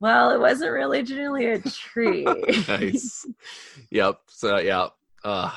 well 0.00 0.30
it 0.30 0.40
wasn't 0.40 0.72
really 0.72 0.98
originally 0.98 1.46
a 1.46 1.60
tree. 1.60 2.24
Nice. 2.68 3.26
Yep. 3.90 4.20
So 4.28 4.58
yeah. 4.58 4.88
Uh 5.24 5.52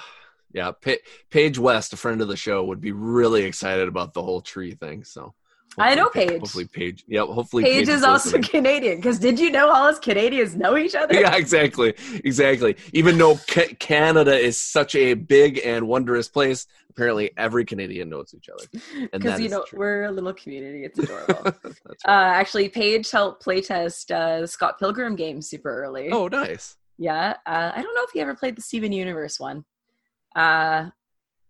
yeah. 0.53 0.71
Pa- 0.71 1.03
Paige 1.29 1.59
West, 1.59 1.93
a 1.93 1.97
friend 1.97 2.21
of 2.21 2.27
the 2.27 2.37
show, 2.37 2.63
would 2.63 2.81
be 2.81 2.91
really 2.91 3.43
excited 3.43 3.87
about 3.87 4.13
the 4.13 4.21
whole 4.21 4.41
tree 4.41 4.73
thing. 4.73 5.03
So 5.03 5.33
I 5.77 5.95
know 5.95 6.09
Paige. 6.09 6.39
Hopefully 6.39 6.65
Paige. 6.65 7.05
Yep. 7.07 7.27
Hopefully 7.27 7.63
Paige 7.63 7.87
is 7.87 8.03
also. 8.03 8.39
Canadian 8.41 8.97
because 8.97 9.19
did 9.19 9.39
you 9.39 9.51
know 9.51 9.69
all 9.69 9.87
us 9.87 9.99
Canadians 9.99 10.55
know 10.55 10.77
each 10.77 10.95
other? 10.95 11.13
Yeah, 11.13 11.35
exactly, 11.35 11.93
exactly. 12.23 12.75
Even 12.93 13.17
though 13.17 13.37
ca- 13.47 13.73
Canada 13.79 14.37
is 14.37 14.59
such 14.59 14.95
a 14.95 15.13
big 15.13 15.61
and 15.63 15.87
wondrous 15.87 16.27
place, 16.27 16.67
apparently 16.89 17.31
every 17.37 17.65
Canadian 17.65 18.09
knows 18.09 18.33
each 18.35 18.49
other. 18.49 18.65
Because 19.11 19.39
you 19.39 19.49
know 19.49 19.63
true. 19.63 19.79
we're 19.79 20.03
a 20.05 20.11
little 20.11 20.33
community. 20.33 20.83
It's 20.85 20.99
adorable. 20.99 21.43
That's 21.63 22.05
uh, 22.05 22.11
actually, 22.11 22.69
Paige 22.69 23.09
helped 23.11 23.45
playtest 23.45 24.11
uh, 24.11 24.47
Scott 24.47 24.79
Pilgrim 24.79 25.15
game 25.15 25.41
super 25.41 25.83
early. 25.83 26.09
oh, 26.11 26.27
nice. 26.27 26.77
yeah. 26.97 27.35
Uh, 27.45 27.71
I 27.75 27.81
don't 27.81 27.95
know 27.95 28.03
if 28.03 28.15
you 28.15 28.21
ever 28.21 28.35
played 28.35 28.57
the 28.57 28.61
Steven 28.61 28.91
Universe 28.91 29.39
one, 29.39 29.63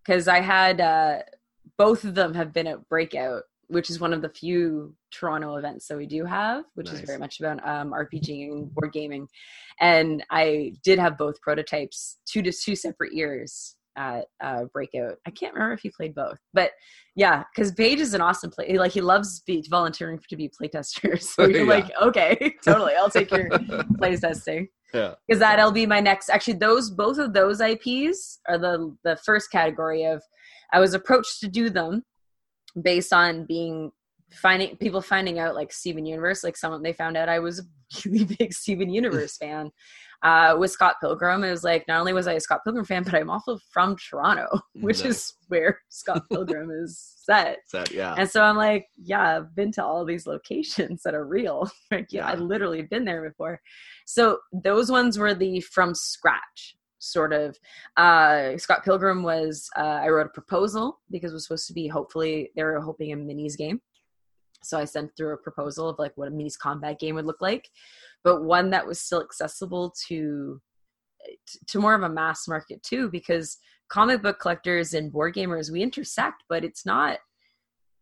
because 0.03 0.27
I 0.27 0.39
had 0.39 0.81
uh, 0.81 1.19
both 1.77 2.03
of 2.03 2.15
them 2.15 2.33
have 2.33 2.53
been 2.53 2.67
at 2.67 2.87
Breakout 2.89 3.43
which 3.69 3.89
is 3.89 3.99
one 3.99 4.13
of 4.13 4.21
the 4.21 4.29
few 4.29 4.95
Toronto 5.11 5.55
events 5.55 5.87
that 5.87 5.97
we 5.97 6.07
do 6.07 6.25
have, 6.25 6.65
which 6.73 6.87
Nice. 6.87 6.95
is 6.95 7.01
very 7.01 7.19
much 7.19 7.39
about 7.39 7.65
um, 7.67 7.91
RPG 7.91 8.51
and 8.51 8.73
board 8.73 8.91
gaming. 8.91 9.27
And 9.79 10.23
I 10.31 10.73
did 10.83 10.97
have 10.97 11.17
both 11.17 11.39
prototypes, 11.41 12.17
two 12.25 12.41
to 12.41 12.51
two 12.51 12.75
separate 12.75 13.13
years 13.13 13.75
at 13.99 14.25
uh, 14.41 14.63
Breakout. 14.73 15.17
I 15.27 15.31
can't 15.31 15.53
remember 15.53 15.73
if 15.73 15.81
he 15.81 15.91
played 15.91 16.15
both, 16.15 16.39
but 16.53 16.71
yeah, 17.15 17.43
because 17.53 17.71
Paige 17.73 17.99
is 17.99 18.13
an 18.15 18.21
awesome 18.21 18.49
play. 18.49 18.77
Like 18.77 18.93
he 18.93 19.01
loves 19.01 19.41
be 19.45 19.63
volunteering 19.69 20.19
to 20.29 20.35
be 20.35 20.49
playtester. 20.49 21.21
So 21.35 21.45
you're 21.45 21.65
Yeah. 21.65 21.73
like, 21.73 21.91
okay, 22.01 22.55
totally, 22.63 22.93
I'll 22.95 23.09
take 23.09 23.29
your 23.29 23.49
playtesting 24.01 24.67
yeah. 24.93 25.15
because 25.27 25.39
that'll 25.39 25.71
be 25.71 25.85
my 25.85 25.99
next 25.99 26.29
actually 26.29 26.53
those 26.55 26.89
both 26.89 27.17
of 27.19 27.33
those 27.33 27.61
ips 27.61 28.39
are 28.47 28.57
the 28.57 28.95
the 29.03 29.15
first 29.17 29.51
category 29.51 30.03
of 30.05 30.21
i 30.73 30.79
was 30.79 30.93
approached 30.95 31.39
to 31.41 31.47
do 31.47 31.69
them 31.69 32.03
based 32.81 33.13
on 33.13 33.45
being 33.45 33.91
finding 34.31 34.75
people 34.77 35.01
finding 35.01 35.37
out 35.39 35.53
like 35.55 35.71
steven 35.71 36.05
universe 36.05 36.43
like 36.43 36.57
someone 36.57 36.81
they 36.81 36.93
found 36.93 37.15
out 37.17 37.29
i 37.29 37.39
was 37.39 37.59
a 37.59 37.63
really 38.09 38.25
big 38.39 38.51
steven 38.53 38.89
universe 38.89 39.37
fan 39.37 39.69
uh 40.23 40.55
with 40.59 40.71
scott 40.71 40.95
pilgrim 41.01 41.43
it 41.43 41.51
was 41.51 41.63
like 41.63 41.87
not 41.87 41.99
only 41.99 42.11
was 42.13 42.27
i 42.27 42.33
a 42.33 42.39
scott 42.39 42.61
pilgrim 42.63 42.83
fan 42.85 43.03
but 43.03 43.13
i'm 43.15 43.29
also 43.29 43.57
from 43.71 43.95
toronto 43.95 44.47
which 44.81 44.99
Nice. 44.99 45.07
is 45.15 45.33
where 45.47 45.79
scott 45.89 46.23
pilgrim 46.29 46.69
is 46.71 46.97
set 47.15 47.59
That, 47.73 47.91
yeah. 47.91 48.15
and 48.17 48.27
so 48.29 48.41
I'm 48.41 48.57
like, 48.57 48.87
yeah, 48.97 49.37
I've 49.37 49.55
been 49.55 49.71
to 49.73 49.85
all 49.85 50.03
these 50.03 50.25
locations 50.25 51.03
that 51.03 51.13
are 51.13 51.25
real. 51.27 51.69
like, 51.91 52.07
yeah, 52.11 52.25
I 52.27 52.33
Yeah. 52.33 52.39
literally 52.39 52.81
been 52.81 53.05
there 53.05 53.21
before. 53.29 53.61
So 54.07 54.39
those 54.51 54.89
ones 54.91 55.19
were 55.19 55.35
the 55.35 55.61
from 55.61 55.93
scratch 55.93 56.75
sort 56.97 57.31
of. 57.33 57.55
Uh, 57.97 58.57
Scott 58.57 58.83
Pilgrim 58.83 59.21
was, 59.21 59.69
uh, 59.77 59.99
I 60.03 60.09
wrote 60.09 60.25
a 60.25 60.29
proposal 60.29 60.99
because 61.11 61.31
it 61.31 61.35
was 61.35 61.43
supposed 61.45 61.67
to 61.67 61.73
be 61.73 61.87
hopefully, 61.87 62.49
they 62.55 62.63
were 62.63 62.79
hoping 62.81 63.11
a 63.13 63.15
minis 63.15 63.55
game. 63.55 63.79
So 64.63 64.79
I 64.79 64.85
sent 64.85 65.15
through 65.15 65.33
a 65.33 65.37
proposal 65.37 65.87
of 65.87 65.99
like 65.99 66.13
what 66.15 66.27
a 66.29 66.31
minis 66.31 66.57
combat 66.57 66.99
game 66.99 67.13
would 67.15 67.25
look 67.25 67.41
like, 67.41 67.69
but 68.23 68.43
one 68.43 68.69
that 68.71 68.87
was 68.87 68.99
still 68.99 69.21
accessible 69.21 69.93
to 70.07 70.61
to 71.67 71.79
more 71.79 71.95
of 71.95 72.03
a 72.03 72.09
mass 72.09 72.47
market 72.47 72.81
too 72.83 73.09
because 73.09 73.57
comic 73.89 74.21
book 74.21 74.39
collectors 74.39 74.93
and 74.93 75.11
board 75.11 75.35
gamers 75.35 75.71
we 75.71 75.81
intersect 75.81 76.43
but 76.47 76.63
it's 76.63 76.85
not 76.85 77.19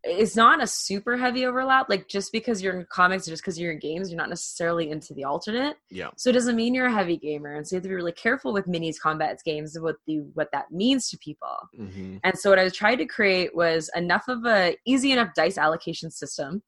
it's 0.03 0.35
not 0.35 0.61
a 0.61 0.67
super 0.67 1.17
heavy 1.17 1.45
overlap 1.45 1.89
like 1.89 2.07
just 2.07 2.31
because 2.31 2.61
you're 2.61 2.79
in 2.79 2.85
comics 2.91 3.27
or 3.27 3.31
just 3.31 3.43
because 3.43 3.59
you're 3.59 3.71
in 3.71 3.79
games 3.79 4.09
you're 4.09 4.17
not 4.17 4.29
necessarily 4.29 4.89
into 4.89 5.13
the 5.13 5.23
alternate. 5.23 5.77
Yeah. 5.89 6.09
so 6.15 6.29
it 6.29 6.33
doesn't 6.33 6.55
mean 6.55 6.73
you're 6.73 6.85
a 6.85 6.93
heavy 6.93 7.17
gamer 7.17 7.55
and 7.55 7.67
so 7.67 7.75
you 7.75 7.77
have 7.77 7.83
to 7.83 7.89
be 7.89 7.95
really 7.95 8.11
careful 8.11 8.53
with 8.53 8.67
minis 8.67 8.99
combats 8.99 9.43
games 9.43 9.75
and 9.75 9.83
what 9.83 9.95
the 10.05 10.19
what 10.33 10.49
that 10.53 10.71
means 10.71 11.09
to 11.09 11.17
people. 11.17 11.57
Hmm 11.75 12.17
and 12.23 12.37
so 12.37 12.49
what 12.49 12.59
I 12.59 12.63
was 12.63 12.75
trying 12.75 12.97
to 12.99 13.05
create 13.05 13.55
was 13.55 13.89
enough 13.95 14.27
of 14.27 14.45
a 14.45 14.75
easy 14.85 15.11
enough 15.11 15.29
dice 15.35 15.57
allocation 15.57 16.11
system 16.11 16.61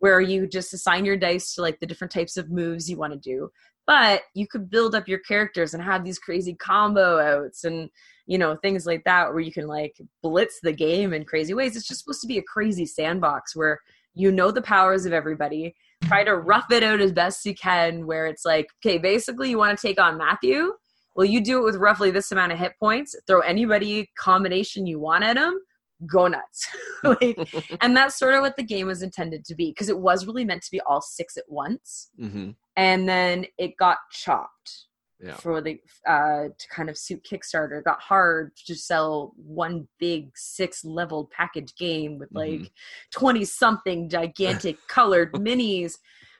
where 0.00 0.20
you 0.20 0.46
just 0.46 0.74
assign 0.74 1.04
your 1.04 1.16
dice 1.16 1.54
to 1.54 1.62
like 1.62 1.78
the 1.78 1.86
different 1.86 2.12
types 2.12 2.36
of 2.36 2.50
moves 2.50 2.90
you 2.90 2.96
want 2.96 3.12
to 3.12 3.18
do. 3.18 3.50
But 3.86 4.22
you 4.34 4.46
could 4.46 4.70
build 4.70 4.94
up 4.94 5.08
your 5.08 5.20
characters 5.20 5.72
and 5.72 5.82
have 5.82 6.04
these 6.04 6.18
crazy 6.18 6.54
combo 6.54 7.18
outs 7.18 7.64
and 7.64 7.88
you 8.26 8.38
know 8.38 8.56
things 8.56 8.86
like 8.86 9.04
that 9.04 9.30
where 9.30 9.40
you 9.40 9.52
can 9.52 9.66
like 9.66 9.96
blitz 10.22 10.60
the 10.62 10.72
game 10.72 11.12
in 11.12 11.24
crazy 11.24 11.54
ways. 11.54 11.76
It's 11.76 11.88
just 11.88 12.00
supposed 12.00 12.20
to 12.22 12.28
be 12.28 12.38
a 12.38 12.42
crazy 12.42 12.86
sandbox 12.86 13.54
where 13.54 13.80
you 14.14 14.32
know 14.32 14.50
the 14.50 14.62
powers 14.62 15.06
of 15.06 15.12
everybody. 15.12 15.74
Try 16.04 16.24
to 16.24 16.36
rough 16.36 16.70
it 16.70 16.82
out 16.82 17.00
as 17.00 17.12
best 17.12 17.44
you 17.44 17.54
can 17.54 18.06
where 18.06 18.26
it's 18.26 18.44
like, 18.44 18.68
okay, 18.78 18.98
basically 18.98 19.50
you 19.50 19.58
want 19.58 19.78
to 19.78 19.86
take 19.86 20.00
on 20.00 20.18
Matthew 20.18 20.72
well 21.16 21.26
you 21.26 21.42
do 21.42 21.58
it 21.58 21.64
with 21.64 21.76
roughly 21.76 22.10
this 22.10 22.32
amount 22.32 22.52
of 22.52 22.58
hit 22.58 22.72
points 22.78 23.14
throw 23.26 23.40
anybody 23.40 24.08
combination 24.16 24.86
you 24.86 24.98
want 24.98 25.24
at 25.24 25.34
them 25.34 25.60
go 26.06 26.28
nuts. 26.28 26.66
Like 27.02 27.38
and 27.80 27.96
that's 27.96 28.18
sort 28.18 28.34
of 28.34 28.42
what 28.42 28.56
the 28.56 28.62
game 28.62 28.86
was 28.86 29.02
intended 29.02 29.44
to 29.46 29.54
be 29.54 29.70
because 29.70 29.88
it 29.88 29.98
was 29.98 30.26
really 30.26 30.44
meant 30.44 30.62
to 30.62 30.70
be 30.70 30.80
all 30.82 31.00
six 31.00 31.36
at 31.36 31.44
once. 31.48 32.10
Hmm 32.18 32.50
and 32.76 33.08
then 33.08 33.44
it 33.58 33.72
got 33.78 33.98
chopped 34.10 34.86
Yeah. 35.18 35.34
for 35.34 35.60
the 35.60 35.78
uh 36.06 36.48
to 36.58 36.68
kind 36.74 36.88
of 36.90 36.96
suit 36.98 37.26
kickstarter. 37.30 37.78
It 37.78 37.84
got 37.84 38.00
hard 38.00 38.52
to 38.66 38.74
sell 38.74 39.32
one 39.36 39.88
big 39.98 40.30
six 40.36 40.84
level 40.84 41.30
package 41.36 41.74
game 41.76 42.18
with 42.18 42.28
like 42.32 42.50
Mhm. 42.60 42.70
20 43.12 43.44
something 43.44 44.08
gigantic 44.08 44.76
colored 44.88 45.32
minis 45.32 45.94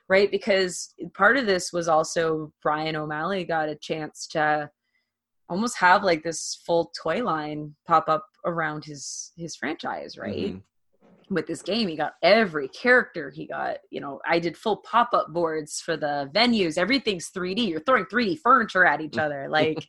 right? 0.09 0.29
Because 0.29 0.93
part 1.13 1.37
of 1.37 1.45
this 1.45 1.71
was 1.71 1.87
also 1.87 2.51
Bryan 2.61 2.97
o'malley 2.97 3.45
got 3.45 3.69
a 3.69 3.75
chance 3.75 4.27
to 4.31 4.69
almost 5.51 5.77
have 5.77 6.03
like 6.03 6.23
this 6.23 6.59
full 6.65 6.91
toy 6.99 7.21
line 7.23 7.75
pop 7.85 8.05
up 8.07 8.25
around 8.45 8.83
his 8.85 9.31
his 9.37 9.55
franchise 9.55 10.17
right? 10.17 10.55
Mhm. 10.55 10.61
with 11.29 11.45
this 11.47 11.61
game 11.61 11.87
he 11.87 11.95
got 11.95 12.13
every 12.23 12.67
character 12.69 13.29
he 13.29 13.45
got 13.47 13.77
you 13.89 14.01
know 14.01 14.19
i 14.27 14.39
did 14.39 14.57
full 14.57 14.77
pop-up 14.77 15.27
boards 15.31 15.79
for 15.79 15.95
the 15.95 16.29
venues. 16.33 16.77
Everything's 16.77 17.29
3d 17.31 17.67
you're 17.69 17.81
throwing 17.81 18.05
3d 18.05 18.39
furniture 18.39 18.85
at 18.85 19.01
each 19.01 19.17
other. 19.25 19.47
Like 19.49 19.85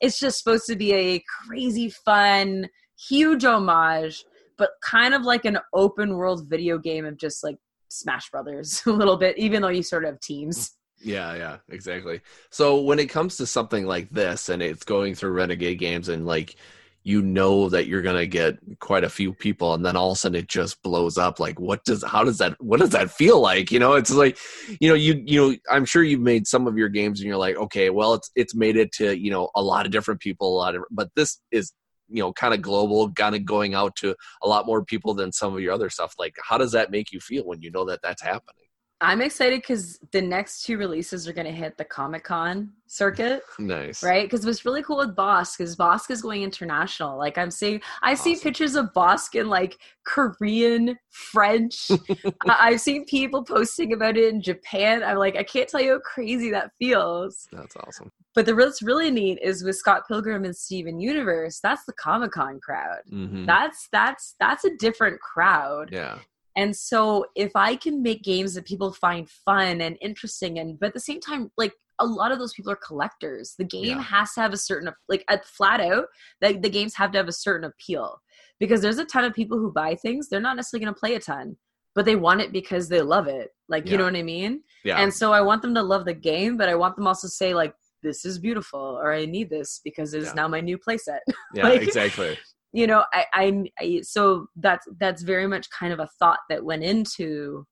it's 0.00 0.18
just 0.18 0.38
supposed 0.38 0.66
to 0.66 0.76
be 0.76 0.92
a 0.94 1.22
crazy 1.46 1.90
fun 1.90 2.68
huge 3.08 3.44
homage 3.44 4.24
but 4.58 4.70
kind 4.82 5.14
of 5.14 5.22
like 5.22 5.44
an 5.44 5.58
open 5.72 6.16
world 6.16 6.48
video 6.48 6.76
game 6.78 7.04
of 7.06 7.16
just 7.16 7.42
like 7.42 7.56
smash 7.88 8.30
brothers 8.30 8.82
a 8.86 8.90
little 8.90 9.16
bit 9.16 9.36
even 9.38 9.62
though 9.62 9.68
you 9.68 9.82
sort 9.82 10.04
of 10.04 10.10
have 10.10 10.20
teams 10.20 10.76
Yeah, 11.02 11.34
yeah, 11.34 11.56
exactly. 11.68 12.20
So 12.50 12.80
when 12.82 12.98
it 12.98 13.08
comes 13.08 13.36
to 13.38 13.46
something 13.46 13.86
like 13.86 14.10
this 14.10 14.48
and 14.50 14.62
it's 14.62 14.84
going 14.84 15.14
through 15.14 15.32
Renegade 15.32 15.78
Games 15.78 16.08
and 16.08 16.26
like 16.26 16.56
you 17.02 17.22
know 17.22 17.70
that 17.70 17.86
you're 17.86 18.02
gonna 18.02 18.26
get 18.26 18.58
quite 18.80 19.04
a 19.04 19.08
few 19.08 19.32
people 19.32 19.72
and 19.72 19.84
then 19.86 19.96
all 19.96 20.10
of 20.10 20.16
a 20.16 20.18
sudden 20.18 20.38
it 20.38 20.48
just 20.48 20.82
blows 20.82 21.16
up 21.16 21.40
like 21.40 21.58
what 21.58 21.82
does 21.84 22.04
how 22.04 22.22
does 22.22 22.36
that 22.38 22.54
what 22.62 22.80
does 22.80 22.90
that 22.90 23.10
feel 23.10 23.40
like? 23.40 23.72
You 23.72 23.78
know 23.78 23.94
it's 23.94 24.10
like 24.10 24.36
you 24.80 24.88
know 24.90 24.94
you 24.94 25.22
you 25.24 25.40
know 25.50 25.56
i'm 25.70 25.86
sure 25.86 26.02
you've 26.02 26.20
made 26.20 26.46
some 26.46 26.66
of 26.66 26.76
your 26.76 26.90
games 26.90 27.20
and 27.20 27.26
you're 27.26 27.38
like 27.38 27.56
okay 27.56 27.88
well 27.88 28.12
it's 28.14 28.30
it's 28.36 28.54
made 28.54 28.76
it 28.76 28.92
to 28.92 29.18
you 29.18 29.30
know 29.30 29.48
a 29.54 29.62
lot 29.62 29.86
of 29.86 29.92
different 29.92 30.20
people 30.20 30.54
a 30.54 30.58
lot 30.58 30.74
of 30.74 30.82
but 30.90 31.08
this 31.16 31.40
is 31.50 31.72
you 32.10 32.22
know 32.22 32.32
kind 32.34 32.52
of 32.52 32.60
global 32.60 33.10
kind 33.12 33.34
of 33.34 33.46
going 33.46 33.74
out 33.74 33.96
to 33.96 34.14
a 34.42 34.48
lot 34.48 34.66
more 34.66 34.84
people 34.84 35.14
than 35.14 35.32
some 35.32 35.54
of 35.54 35.60
your 35.60 35.72
other 35.72 35.88
stuff. 35.88 36.14
Like 36.18 36.36
how 36.44 36.58
does 36.58 36.72
that 36.72 36.90
make 36.90 37.12
you 37.12 37.20
feel 37.20 37.44
when 37.44 37.62
you 37.62 37.70
know 37.70 37.86
that 37.86 38.00
that's 38.02 38.22
happening 38.22 38.59
i'm 39.00 39.20
excited 39.20 39.60
because 39.60 39.98
the 40.12 40.20
next 40.22 40.62
two 40.64 40.76
releases 40.76 41.26
are 41.28 41.32
going 41.32 41.46
to 41.46 41.52
hit 41.52 41.76
the 41.78 41.84
comic-con 41.84 42.70
circuit 42.86 43.42
nice 43.58 44.02
right? 44.02 44.24
Because 44.28 44.44
what's 44.44 44.64
really 44.64 44.82
cool 44.82 44.96
with 44.96 45.14
Bosk 45.14 45.60
is 45.60 45.76
Bosk 45.76 46.10
is 46.10 46.22
going 46.22 46.42
international. 46.42 47.16
Like 47.16 47.38
I'm 47.38 47.50
seeing, 47.52 47.80
I 48.02 48.14
see 48.14 48.34
pictures 48.34 48.74
of 48.74 48.92
Bosk 48.92 49.38
in 49.40 49.48
like 49.48 49.78
Korean, 50.04 50.98
French. 51.10 51.88
I've 52.48 52.80
seen 52.80 53.04
people 53.04 53.44
posting 53.44 53.92
about 53.92 54.16
it 54.16 54.34
in 54.34 54.42
Japan. 54.42 55.04
I'm 55.04 55.18
like, 55.18 55.36
I 55.36 55.44
can't 55.44 55.68
tell 55.68 55.80
you 55.80 55.92
how 55.92 55.98
crazy 56.00 56.50
that 56.50 56.72
feels. 56.80 57.46
that's 57.52 57.76
awesome 57.76 58.10
But 58.34 58.46
the 58.46 58.56
what's 58.56 58.82
really 58.82 59.12
neat 59.12 59.38
is 59.40 59.62
with 59.62 59.76
Scott 59.76 60.02
Pilgrim 60.08 60.44
and 60.44 60.56
Steven 60.56 60.98
Universe. 60.98 61.60
That's 61.62 61.84
the 61.84 61.92
Comic 61.92 62.32
Con 62.32 62.58
crowd. 62.60 63.02
hmm 63.08 63.46
That's 63.46 63.88
that's 63.92 64.34
that's 64.40 64.64
a 64.64 64.76
different 64.78 65.20
crowd. 65.20 65.90
yeah 65.92 66.18
And 66.56 66.74
so 66.74 67.26
if 67.36 67.52
I 67.54 67.76
can 67.76 68.02
make 68.02 68.22
games 68.22 68.54
that 68.54 68.66
people 68.66 68.92
find 68.92 69.28
fun 69.28 69.80
and 69.80 69.96
interesting 70.00 70.58
and 70.58 70.78
but 70.78 70.88
at 70.88 70.94
the 70.94 71.00
same 71.00 71.20
time 71.20 71.50
like 71.56 71.72
a 72.02 72.06
lot 72.06 72.32
of 72.32 72.38
those 72.38 72.54
people 72.54 72.72
are 72.72 72.76
collectors. 72.76 73.54
The 73.58 73.64
game 73.64 73.98
Yeah. 73.98 74.02
has 74.02 74.32
to 74.34 74.40
have 74.40 74.52
a 74.52 74.56
certain 74.56 74.90
like 75.08 75.24
at 75.28 75.44
flat 75.44 75.80
out 75.80 76.06
like 76.40 76.62
the 76.62 76.70
games 76.70 76.94
have 76.96 77.12
to 77.12 77.18
have 77.18 77.28
a 77.28 77.32
certain 77.32 77.64
appeal 77.70 78.20
because 78.58 78.80
there's 78.80 78.98
a 78.98 79.04
ton 79.04 79.24
of 79.24 79.34
people 79.34 79.58
who 79.58 79.70
buy 79.72 79.94
things 79.94 80.28
they're 80.28 80.40
not 80.40 80.56
necessarily 80.56 80.84
going 80.84 80.94
to 80.94 80.98
play 81.00 81.14
a 81.14 81.20
ton 81.20 81.56
but 81.94 82.04
they 82.04 82.14
want 82.16 82.40
it 82.40 82.52
because 82.52 82.88
they 82.88 83.00
love 83.02 83.26
it. 83.26 83.50
Like 83.68 83.84
Yeah. 83.86 83.92
you 83.92 83.98
know 83.98 84.04
what 84.04 84.16
I 84.16 84.22
mean? 84.22 84.62
yeah 84.84 85.00
And 85.00 85.12
so 85.12 85.32
I 85.32 85.40
want 85.42 85.60
them 85.62 85.74
to 85.74 85.82
love 85.82 86.04
the 86.04 86.14
game 86.14 86.56
but 86.56 86.68
I 86.68 86.74
want 86.74 86.96
them 86.96 87.06
also 87.06 87.26
to 87.28 87.32
say 87.32 87.54
like 87.54 87.74
this 88.02 88.24
is 88.24 88.38
beautiful 88.38 88.80
or 88.80 89.12
I 89.12 89.26
need 89.26 89.50
this 89.50 89.80
because 89.84 90.14
it 90.14 90.20
is 90.22 90.28
Yeah. 90.28 90.32
now 90.34 90.48
my 90.48 90.60
new 90.60 90.78
playset 90.78 91.18
yeah 91.54 91.64
like- 91.68 91.82
exactly 91.82 92.38
you 92.72 92.86
know 92.86 93.04
I, 93.12 93.24
I 93.32 93.64
i 93.80 94.00
so 94.02 94.46
that's 94.56 94.86
that's 94.98 95.22
very 95.22 95.46
much 95.46 95.68
kind 95.70 95.92
of 95.92 96.00
a 96.00 96.08
thought 96.18 96.40
that 96.48 96.64
went 96.64 96.84
into 96.84 97.66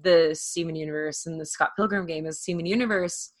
the 0.00 0.30
Steven 0.34 0.76
universe 0.76 1.26
and 1.26 1.40
the 1.40 1.46
Scott 1.46 1.70
Pilgrim 1.76 2.06
game 2.06 2.26
is 2.26 2.40
Steven 2.40 2.66
universe 2.66 3.32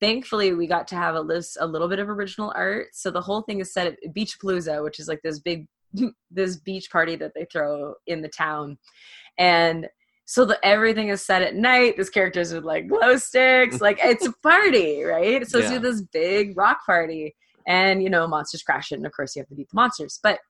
thankfully 0.00 0.52
we 0.52 0.66
got 0.66 0.86
to 0.88 0.96
have 0.96 1.14
a 1.14 1.20
list 1.20 1.56
a 1.60 1.66
little 1.66 1.88
bit 1.88 1.98
of 1.98 2.08
original 2.08 2.52
art. 2.54 2.88
So 2.92 3.10
the 3.10 3.20
whole 3.20 3.42
thing 3.42 3.60
is 3.60 3.72
set 3.72 3.86
at 3.86 4.14
beach 4.14 4.38
palooza 4.42 4.82
which 4.82 4.98
is 5.00 5.08
like 5.08 5.20
this 5.22 5.38
big 5.38 5.66
this 6.30 6.56
beach 6.56 6.90
party 6.90 7.16
that 7.16 7.32
they 7.34 7.46
throw 7.50 7.94
in 8.06 8.22
the 8.22 8.28
town. 8.28 8.78
And 9.38 9.88
so 10.26 10.44
the 10.44 10.58
everything 10.64 11.08
is 11.08 11.24
set 11.24 11.42
at 11.42 11.54
night. 11.54 11.96
This 11.96 12.10
characters 12.10 12.52
with 12.52 12.64
like 12.64 12.88
glow 12.88 13.16
sticks 13.16 13.80
like 13.80 13.98
it's 14.02 14.26
a 14.26 14.32
party 14.42 15.02
right? 15.02 15.46
So 15.46 15.58
Yeah. 15.58 15.74
it's 15.74 15.82
this 15.82 16.02
big 16.02 16.56
rock 16.56 16.84
party 16.84 17.34
and 17.66 18.02
you 18.02 18.10
know 18.10 18.26
monsters 18.26 18.62
crash 18.62 18.92
it 18.92 18.96
and 18.96 19.06
of 19.06 19.12
course 19.12 19.34
you 19.34 19.40
have 19.40 19.48
to 19.48 19.54
beat 19.54 19.68
the 19.70 19.76
monsters. 19.76 20.18
But 20.22 20.40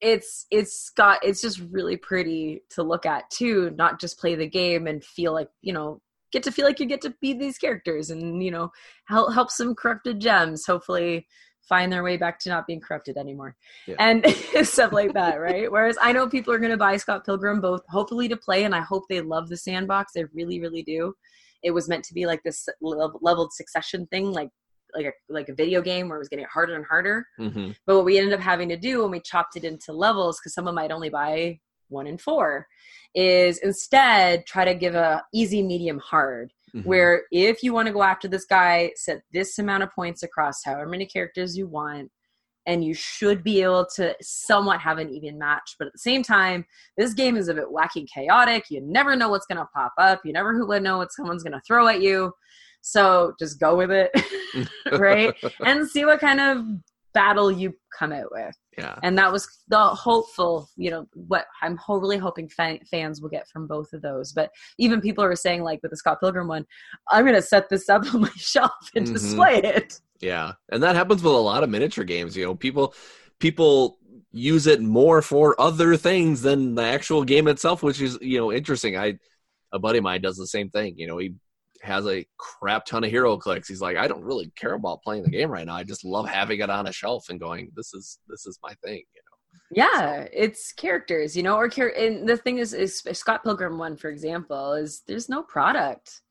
it's 0.00 0.46
it's 0.50 0.90
got 0.90 1.24
it's 1.24 1.40
just 1.40 1.60
really 1.70 1.96
pretty 1.96 2.62
to 2.70 2.82
look 2.82 3.04
at 3.04 3.28
too 3.30 3.70
not 3.76 4.00
just 4.00 4.18
play 4.18 4.34
the 4.34 4.46
game 4.46 4.86
and 4.86 5.04
feel 5.04 5.32
like 5.32 5.48
you 5.60 5.72
know 5.72 6.00
get 6.32 6.42
to 6.42 6.52
feel 6.52 6.64
like 6.64 6.78
you 6.78 6.86
get 6.86 7.00
to 7.00 7.14
be 7.20 7.32
these 7.32 7.58
characters 7.58 8.10
and 8.10 8.42
you 8.42 8.50
know 8.50 8.70
help 9.06 9.32
help 9.32 9.50
some 9.50 9.74
corrupted 9.74 10.20
gems 10.20 10.64
hopefully 10.66 11.26
find 11.68 11.92
their 11.92 12.04
way 12.04 12.16
back 12.16 12.38
to 12.38 12.48
not 12.48 12.66
being 12.66 12.80
corrupted 12.80 13.18
anymore. 13.18 13.54
Yeah. 13.86 13.96
and 13.98 14.24
stuff 14.66 14.92
like 14.92 15.12
that 15.14 15.36
right? 15.40 15.70
Whereas 15.70 15.98
i 16.00 16.12
know 16.12 16.28
people 16.28 16.52
are 16.52 16.58
going 16.58 16.70
to 16.70 16.76
buy 16.76 16.96
scott 16.96 17.24
pilgrim 17.24 17.60
both 17.60 17.82
hopefully 17.88 18.28
to 18.28 18.36
play 18.36 18.64
and 18.64 18.74
i 18.74 18.80
hope 18.80 19.04
they 19.08 19.20
love 19.20 19.48
the 19.48 19.56
sandbox. 19.56 20.12
They 20.12 20.24
really 20.32 20.60
really 20.60 20.82
do. 20.82 21.14
It 21.62 21.72
was 21.72 21.88
meant 21.88 22.04
to 22.04 22.14
be 22.14 22.24
like 22.24 22.42
this 22.44 22.68
leveled 22.80 23.52
succession 23.52 24.06
thing 24.06 24.32
like 24.32 24.50
like 24.94 25.06
a 25.06 25.12
like 25.28 25.48
a 25.48 25.54
video 25.54 25.80
game 25.82 26.08
where 26.08 26.16
it 26.16 26.20
was 26.20 26.28
getting 26.28 26.46
harder 26.52 26.74
and 26.74 26.84
harder 26.86 27.26
hmm 27.36 27.70
but 27.86 27.96
what 27.96 28.04
we 28.04 28.18
ended 28.18 28.34
up 28.34 28.40
having 28.40 28.68
to 28.68 28.76
do 28.76 29.02
when 29.02 29.10
we 29.10 29.20
chopped 29.20 29.56
it 29.56 29.64
into 29.64 29.92
levels, 29.94 30.38
because 30.38 30.52
someone 30.52 30.74
might 30.74 30.90
only 30.90 31.08
buy 31.08 31.58
one 31.88 32.06
and 32.06 32.20
four, 32.20 32.66
is 33.14 33.58
instead 33.58 34.44
try 34.46 34.64
to 34.64 34.74
give 34.74 34.94
a 34.94 35.24
easy, 35.32 35.62
medium, 35.62 35.98
hard. 35.98 36.52
Mhm. 36.74 36.84
Where 36.84 37.22
if 37.32 37.62
you 37.62 37.72
want 37.72 37.86
to 37.86 37.94
go 37.94 38.02
after 38.02 38.28
this 38.28 38.44
guy, 38.44 38.92
set 38.94 39.22
this 39.32 39.58
amount 39.58 39.84
of 39.84 39.92
points 39.94 40.22
across 40.22 40.62
however 40.62 40.86
many 40.86 41.06
characters 41.06 41.56
you 41.56 41.66
want, 41.66 42.10
and 42.66 42.84
you 42.84 42.92
should 42.92 43.42
be 43.42 43.62
able 43.62 43.86
to 43.96 44.14
somewhat 44.20 44.80
have 44.80 44.98
an 44.98 45.08
even 45.08 45.38
match. 45.38 45.76
But 45.78 45.86
at 45.86 45.94
the 45.94 45.98
same 45.98 46.22
time, 46.22 46.66
this 46.98 47.14
game 47.14 47.38
is 47.38 47.48
a 47.48 47.54
bit 47.54 47.72
wacky, 47.72 48.06
chaotic. 48.06 48.66
You 48.68 48.82
never 48.82 49.16
know 49.16 49.30
what's 49.30 49.46
going 49.46 49.56
to 49.56 49.68
pop 49.74 49.94
up. 49.96 50.20
You 50.26 50.34
never 50.34 50.52
know 50.78 50.98
what 50.98 51.12
someone's 51.12 51.42
going 51.42 51.54
to 51.54 51.62
throw 51.66 51.88
at 51.88 52.02
you. 52.02 52.34
So 52.80 53.34
just 53.38 53.60
go 53.60 53.76
with 53.76 53.90
it, 53.90 54.10
right? 54.92 55.34
and 55.64 55.88
see 55.88 56.04
what 56.04 56.20
kind 56.20 56.40
of 56.40 56.64
battle 57.14 57.50
you 57.50 57.74
come 57.98 58.12
out 58.12 58.30
with. 58.30 58.54
yeah. 58.76 58.96
And 59.02 59.18
that 59.18 59.32
was 59.32 59.48
the 59.68 59.78
hopeful, 59.78 60.68
you 60.76 60.90
know, 60.90 61.06
what 61.14 61.46
I'm 61.62 61.76
ho- 61.76 61.96
really 61.98 62.18
hoping 62.18 62.48
fa- 62.48 62.78
fans 62.90 63.20
will 63.20 63.28
get 63.30 63.48
from 63.48 63.66
both 63.66 63.92
of 63.92 64.02
those. 64.02 64.32
But 64.32 64.50
even 64.78 65.00
people 65.00 65.24
are 65.24 65.34
saying, 65.34 65.62
like 65.62 65.80
with 65.82 65.90
the 65.90 65.96
Scott 65.96 66.20
Pilgrim 66.20 66.46
one, 66.48 66.66
I'm 67.10 67.24
going 67.24 67.34
to 67.34 67.42
set 67.42 67.68
this 67.68 67.88
up 67.88 68.04
on 68.14 68.20
my 68.22 68.30
shelf 68.36 68.72
and 68.94 69.06
Mhm. 69.06 69.12
display 69.12 69.60
it. 69.64 70.00
Yeah, 70.20 70.52
and 70.70 70.82
that 70.82 70.96
happens 70.96 71.22
with 71.22 71.32
a 71.32 71.36
lot 71.36 71.62
of 71.64 71.70
miniature 71.70 72.04
games. 72.04 72.36
You 72.36 72.44
know, 72.44 72.54
people 72.54 72.94
people 73.38 73.98
use 74.32 74.66
it 74.66 74.80
more 74.82 75.22
for 75.22 75.58
other 75.60 75.96
things 75.96 76.42
than 76.42 76.74
the 76.74 76.82
actual 76.82 77.24
game 77.24 77.48
itself, 77.48 77.82
which 77.82 78.00
is 78.00 78.18
you 78.20 78.38
know 78.38 78.52
interesting. 78.52 78.96
I 78.96 79.18
a 79.72 79.78
buddy 79.78 79.98
of 79.98 80.04
mine 80.04 80.20
does 80.20 80.36
the 80.36 80.46
same 80.46 80.70
thing. 80.70 80.94
You 80.98 81.06
know, 81.06 81.18
he 81.18 81.34
has 81.82 82.06
a 82.06 82.26
crap 82.38 82.84
ton 82.86 83.04
of 83.04 83.10
HeroClix. 83.10 83.66
He's 83.68 83.80
like, 83.80 83.96
I 83.96 84.08
don't 84.08 84.24
really 84.24 84.50
care 84.56 84.74
about 84.74 85.02
playing 85.02 85.22
the 85.22 85.30
game 85.30 85.50
right 85.50 85.66
now. 85.66 85.76
I 85.76 85.84
just 85.84 86.04
love 86.04 86.28
having 86.28 86.60
it 86.60 86.70
on 86.70 86.86
a 86.86 86.92
shelf 86.92 87.28
and 87.28 87.40
going, 87.40 87.70
this 87.74 87.94
is 87.94 88.18
this 88.28 88.46
is 88.46 88.58
my 88.62 88.74
thing. 88.84 89.02
You 89.14 89.22
know? 89.22 89.28
Yeah, 89.70 90.26
it's 90.32 90.72
characters, 90.72 91.36
you 91.36 91.42
know, 91.42 91.56
or 91.56 91.68
char- 91.68 91.94
and 91.96 92.28
the 92.28 92.36
thing 92.36 92.58
is, 92.58 92.72
is 92.72 93.02
Scott 93.12 93.44
Pilgrim 93.44 93.78
one, 93.78 93.96
for 93.96 94.08
example, 94.08 94.72
is 94.72 95.02
there's 95.06 95.28
no 95.28 95.42
product. 95.42 96.22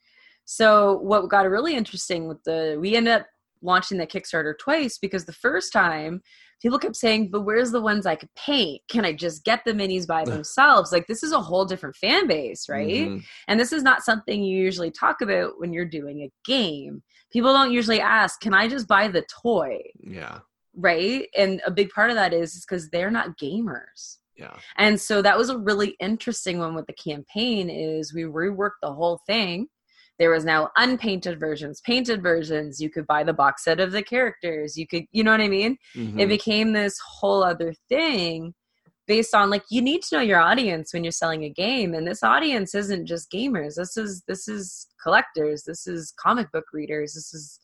So 0.46 1.00
what 1.00 1.30
got 1.30 1.50
really 1.50 1.76
interesting 1.76 2.28
with 2.28 2.44
the, 2.44 2.78
we 2.80 2.96
ended 2.96 3.14
up 3.14 3.28
launching 3.62 3.98
the 3.98 4.08
Kickstarter 4.08 4.58
twice 4.58 4.98
because 4.98 5.26
the 5.26 5.34
first 5.34 5.74
time 5.74 6.22
people 6.62 6.80
kept 6.80 6.96
saying, 6.96 7.30
but 7.30 7.42
where's 7.42 7.72
the 7.72 7.82
ones 7.82 8.06
I 8.06 8.16
could 8.16 8.34
paint? 8.36 8.82
Can 8.90 9.06
I 9.06 9.14
just 9.14 9.44
get 9.44 9.64
the 9.66 9.74
minis 9.74 10.08
by 10.08 10.24
themselves? 10.26 10.92
Like 10.92 11.06
this 11.08 11.22
is 11.24 11.32
a 11.32 11.40
whole 11.40 11.66
different 11.66 11.96
fan 11.96 12.28
base, 12.28 12.68
right? 12.70 13.08
Mhm. 13.10 13.24
And 13.48 13.60
this 13.60 13.72
is 13.72 13.84
not 13.84 14.04
something 14.04 14.44
you 14.44 14.58
usually 14.58 14.92
talk 14.92 15.22
about 15.22 15.60
when 15.60 15.72
you're 15.74 15.86
doing 15.86 16.22
a 16.24 16.32
game. 16.46 17.04
People 17.32 17.54
don't 17.54 17.72
usually 17.72 18.02
ask, 18.02 18.40
can 18.40 18.54
I 18.54 18.68
just 18.68 18.88
buy 18.88 19.08
the 19.08 19.26
toy? 19.44 19.80
Yeah, 20.00 20.40
Right? 20.76 21.28
And 21.38 21.62
a 21.66 21.72
big 21.72 21.90
part 21.90 22.10
of 22.10 22.16
that 22.16 22.34
is 22.34 22.64
because 22.66 22.90
they're 22.90 23.12
not 23.12 23.38
gamers. 23.38 24.18
yeah, 24.36 24.56
And 24.78 25.00
so 25.02 25.22
that 25.24 25.38
was 25.38 25.50
a 25.50 25.58
really 25.58 25.96
interesting 26.00 26.60
one 26.60 26.76
with 26.76 26.86
the 26.88 26.94
campaign 26.94 27.70
is 27.70 28.14
we 28.14 28.24
reworked 28.24 28.80
the 28.84 28.94
whole 28.94 29.20
thing. 29.28 29.68
There 30.20 30.32
was 30.32 30.46
now 30.46 30.72
unpainted 30.76 31.40
versions, 31.40 31.80
painted 31.82 32.24
versions. 32.24 32.82
You 32.82 32.90
could 32.90 33.06
buy 33.06 33.24
the 33.24 33.34
box 33.34 33.64
set 33.64 33.80
of 33.80 33.92
the 33.92 34.02
characters. 34.02 34.76
You 34.76 34.88
could, 34.88 35.04
you 35.12 35.24
know 35.24 35.32
what 35.32 35.42
I 35.42 35.48
mean? 35.48 35.78
Mhm. 35.96 36.20
It 36.20 36.28
became 36.28 36.74
this 36.74 37.00
whole 37.20 37.44
other 37.44 37.74
thing 37.88 38.54
based 39.06 39.34
on 39.34 39.50
like 39.50 39.64
you 39.70 39.82
need 39.82 40.02
to 40.04 40.16
know 40.18 40.22
your 40.22 40.40
audience 40.40 40.92
when 40.94 41.04
you're 41.04 41.12
selling 41.12 41.44
a 41.44 41.50
game 41.50 41.94
and 41.94 42.06
this 42.06 42.24
audience 42.24 42.76
isn't 42.76 43.06
just 43.06 43.32
gamers. 43.32 43.76
This 43.76 43.96
is 43.96 44.24
this 44.28 44.48
is 44.48 44.88
collectors. 45.02 45.64
This 45.64 45.88
is 45.88 46.14
comic 46.20 46.52
book 46.52 46.66
readers. 46.74 47.14
This 47.14 47.34
is 47.34 47.60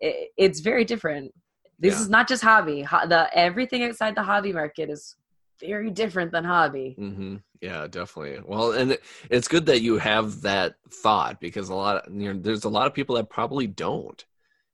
it, 0.00 0.30
it's 0.36 0.60
very 0.60 0.84
different. 0.84 1.32
This 1.78 1.94
Yeah. 1.94 2.00
is 2.00 2.08
not 2.08 2.26
just 2.26 2.42
hobby. 2.42 2.82
Ho- 2.82 3.06
the 3.06 3.28
everything 3.36 3.84
outside 3.84 4.14
the 4.16 4.22
hobby 4.22 4.52
market 4.52 4.90
is 4.90 5.14
very 5.60 5.90
different 5.90 6.32
than 6.32 6.44
hobby. 6.44 6.94
hmm 6.98 7.36
Yeah, 7.62 7.86
definitely. 7.86 8.40
Well, 8.44 8.72
and 8.72 8.98
it's 9.30 9.46
good 9.46 9.66
that 9.66 9.82
you 9.82 9.98
have 9.98 10.42
that 10.42 10.74
thought 10.90 11.40
because 11.40 11.68
a 11.68 11.74
lot 11.76 12.08
of 12.08 12.14
you 12.14 12.34
know, 12.34 12.40
there's 12.40 12.64
a 12.64 12.68
lot 12.68 12.88
of 12.88 12.94
people 12.94 13.14
that 13.16 13.30
probably 13.30 13.68
don't. 13.68 14.22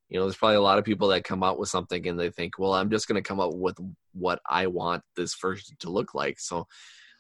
You 0.09 0.19
know, 0.19 0.25
there's 0.25 0.37
probably 0.37 0.57
a 0.57 0.63
lot 0.63 0.79
of 0.79 0.87
people 0.87 1.09
that 1.09 1.25
come 1.25 1.43
out 1.43 1.59
with 1.59 1.69
something 1.69 2.07
and 2.09 2.19
they 2.19 2.31
think, 2.31 2.59
well, 2.59 2.73
I'm 2.73 2.91
just 2.91 3.07
going 3.09 3.23
to 3.23 3.29
come 3.29 3.41
up 3.41 3.53
with 3.55 3.77
what 4.15 4.41
I 4.49 4.69
want 4.69 5.03
this 5.17 5.35
version 5.35 5.77
to 5.81 5.91
look 5.91 6.15
like. 6.15 6.41
So 6.41 6.67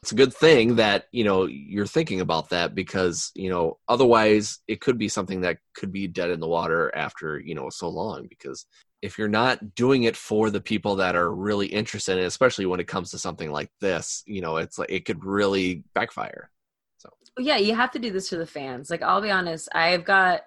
it's 0.02 0.12
a 0.12 0.16
good 0.16 0.34
thing 0.34 0.76
that 0.76 1.06
you 1.12 1.24
know 1.24 1.46
you're 1.46 1.86
thinking 1.86 2.20
about 2.20 2.50
that 2.50 2.74
because 2.74 3.32
you 3.34 3.50
know 3.50 3.78
otherwise 3.88 4.60
it 4.68 4.80
could 4.80 4.98
be 4.98 5.08
something 5.08 5.42
that 5.42 5.58
could 5.74 5.92
be 5.92 6.06
dead 6.06 6.30
in 6.30 6.40
the 6.40 6.48
water 6.48 6.92
after 6.96 7.40
you 7.40 7.54
know 7.54 7.70
so 7.70 7.88
long 7.90 8.26
because 8.28 8.66
if 9.02 9.18
you're 9.18 9.28
not 9.28 9.74
doing 9.74 10.04
it 10.04 10.16
for 10.16 10.50
the 10.50 10.60
people 10.60 10.96
that 10.96 11.14
are 11.14 11.32
really 11.32 11.66
interested 11.66 12.18
in 12.18 12.24
especially 12.24 12.66
when 12.66 12.80
it 12.80 12.88
comes 12.88 13.10
to 13.12 13.18
something 13.18 13.50
like 13.50 13.70
this, 13.80 14.22
you 14.26 14.40
know, 14.40 14.56
it's 14.56 14.78
like 14.78 14.90
it 14.90 15.04
could 15.04 15.24
really 15.24 15.84
backfire. 15.94 16.50
So 16.98 17.10
yeah, 17.38 17.56
you 17.56 17.74
have 17.74 17.92
to 17.92 17.98
do 17.98 18.10
this 18.10 18.28
for 18.28 18.36
the 18.36 18.46
fans. 18.46 18.90
Like 18.90 19.02
I'll 19.02 19.20
be 19.20 19.30
honest, 19.30 19.68
I've 19.72 20.04
got 20.04 20.42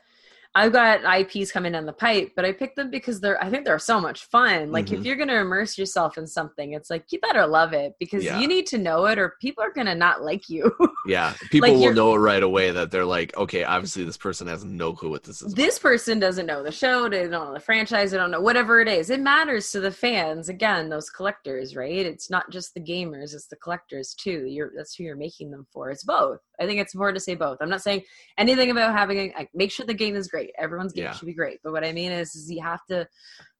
I've 0.53 0.73
got 0.73 1.05
IPs 1.05 1.49
coming 1.51 1.71
down 1.71 1.85
the 1.85 1.93
pipe, 1.93 2.33
but 2.35 2.43
I 2.43 2.51
picked 2.51 2.75
them 2.75 2.89
because 2.91 3.21
they're 3.21 3.41
I 3.41 3.49
think 3.49 3.63
they're 3.65 3.79
so 3.79 4.01
much 4.01 4.25
fun. 4.25 4.71
Like 4.71 4.91
if 4.91 4.99
Mhm. 4.99 5.05
you're 5.05 5.15
gonna 5.15 5.35
immerse 5.39 5.77
yourself 5.77 6.17
in 6.17 6.27
something, 6.27 6.73
it's 6.73 6.89
like 6.89 7.05
you 7.11 7.19
better 7.21 7.47
love 7.47 7.71
it 7.71 7.93
because 7.99 8.25
Yeah. 8.25 8.37
you 8.39 8.47
need 8.49 8.67
to 8.67 8.77
know 8.77 9.05
it 9.05 9.17
or 9.17 9.35
people 9.39 9.63
are 9.63 9.71
gonna 9.71 9.95
not 9.95 10.23
like 10.23 10.49
you. 10.49 10.69
Yeah, 11.07 11.33
people 11.49 11.67
Like 11.69 11.79
will 11.79 11.93
know 11.95 12.13
right 12.15 12.43
away 12.43 12.69
that 12.69 12.91
they're 12.91 13.05
like, 13.05 13.35
okay, 13.35 13.63
obviously 13.63 14.03
this 14.03 14.17
person 14.17 14.45
has 14.47 14.63
no 14.63 14.93
clue 14.93 15.09
what 15.09 15.23
this 15.23 15.41
is. 15.41 15.51
this 15.55 15.79
person 15.79 16.19
doesn't 16.19 16.45
know 16.45 16.61
the 16.61 16.71
show, 16.71 17.09
they 17.09 17.21
don't 17.21 17.31
know 17.31 17.53
the 17.53 17.59
franchise, 17.59 18.11
they 18.11 18.17
don't 18.17 18.29
know 18.29 18.39
whatever 18.41 18.81
it 18.81 18.87
is. 18.87 19.09
It 19.09 19.19
matters 19.19 19.71
to 19.71 19.79
the 19.79 19.89
fans. 19.91 20.47
Again, 20.47 20.89
those 20.89 21.09
collectors, 21.09 21.75
right? 21.75 22.05
It's 22.05 22.29
not 22.29 22.51
just 22.51 22.75
the 22.75 22.81
gamers, 22.81 23.33
it's 23.33 23.47
the 23.47 23.55
collectors 23.55 24.13
too. 24.13 24.45
You're 24.47 24.71
that's 24.75 24.93
who 24.93 25.03
you're 25.05 25.15
making 25.15 25.49
them 25.49 25.65
for. 25.73 25.89
It's 25.89 26.03
both. 26.03 26.39
I 26.61 26.65
think 26.67 26.79
it's 26.79 26.93
important 26.93 27.15
to 27.17 27.21
say 27.23 27.35
both. 27.35 27.57
I'm 27.61 27.69
not 27.69 27.81
saying 27.81 28.03
anything 28.37 28.69
about 28.71 28.93
having 28.93 29.17
a 29.17 29.33
like, 29.37 29.49
make 29.53 29.71
sure 29.71 29.85
the 29.85 29.93
game 29.93 30.15
is 30.15 30.27
great. 30.27 30.51
Everyone's 30.57 30.93
game 30.93 31.05
Yeah. 31.05 31.11
should 31.13 31.25
be 31.25 31.33
great. 31.33 31.59
But 31.63 31.73
what 31.73 31.83
I 31.83 31.91
mean 31.91 32.11
is, 32.11 32.35
is 32.35 32.49
you 32.51 32.61
have 32.61 32.85
to 32.89 33.07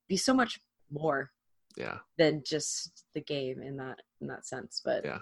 be 0.08 0.18
so 0.18 0.34
much 0.34 0.60
more 0.92 1.32
yeah, 1.76 1.98
than 2.18 2.44
just 2.46 3.06
the 3.16 3.22
game 3.22 3.62
in 3.62 3.78
that 3.78 3.98
in 4.22 4.28
that 4.28 4.46
sense. 4.46 4.82
But 4.84 5.04
yeah, 5.06 5.20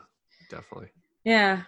definitely. 0.49 0.89
yeah. 1.23 1.61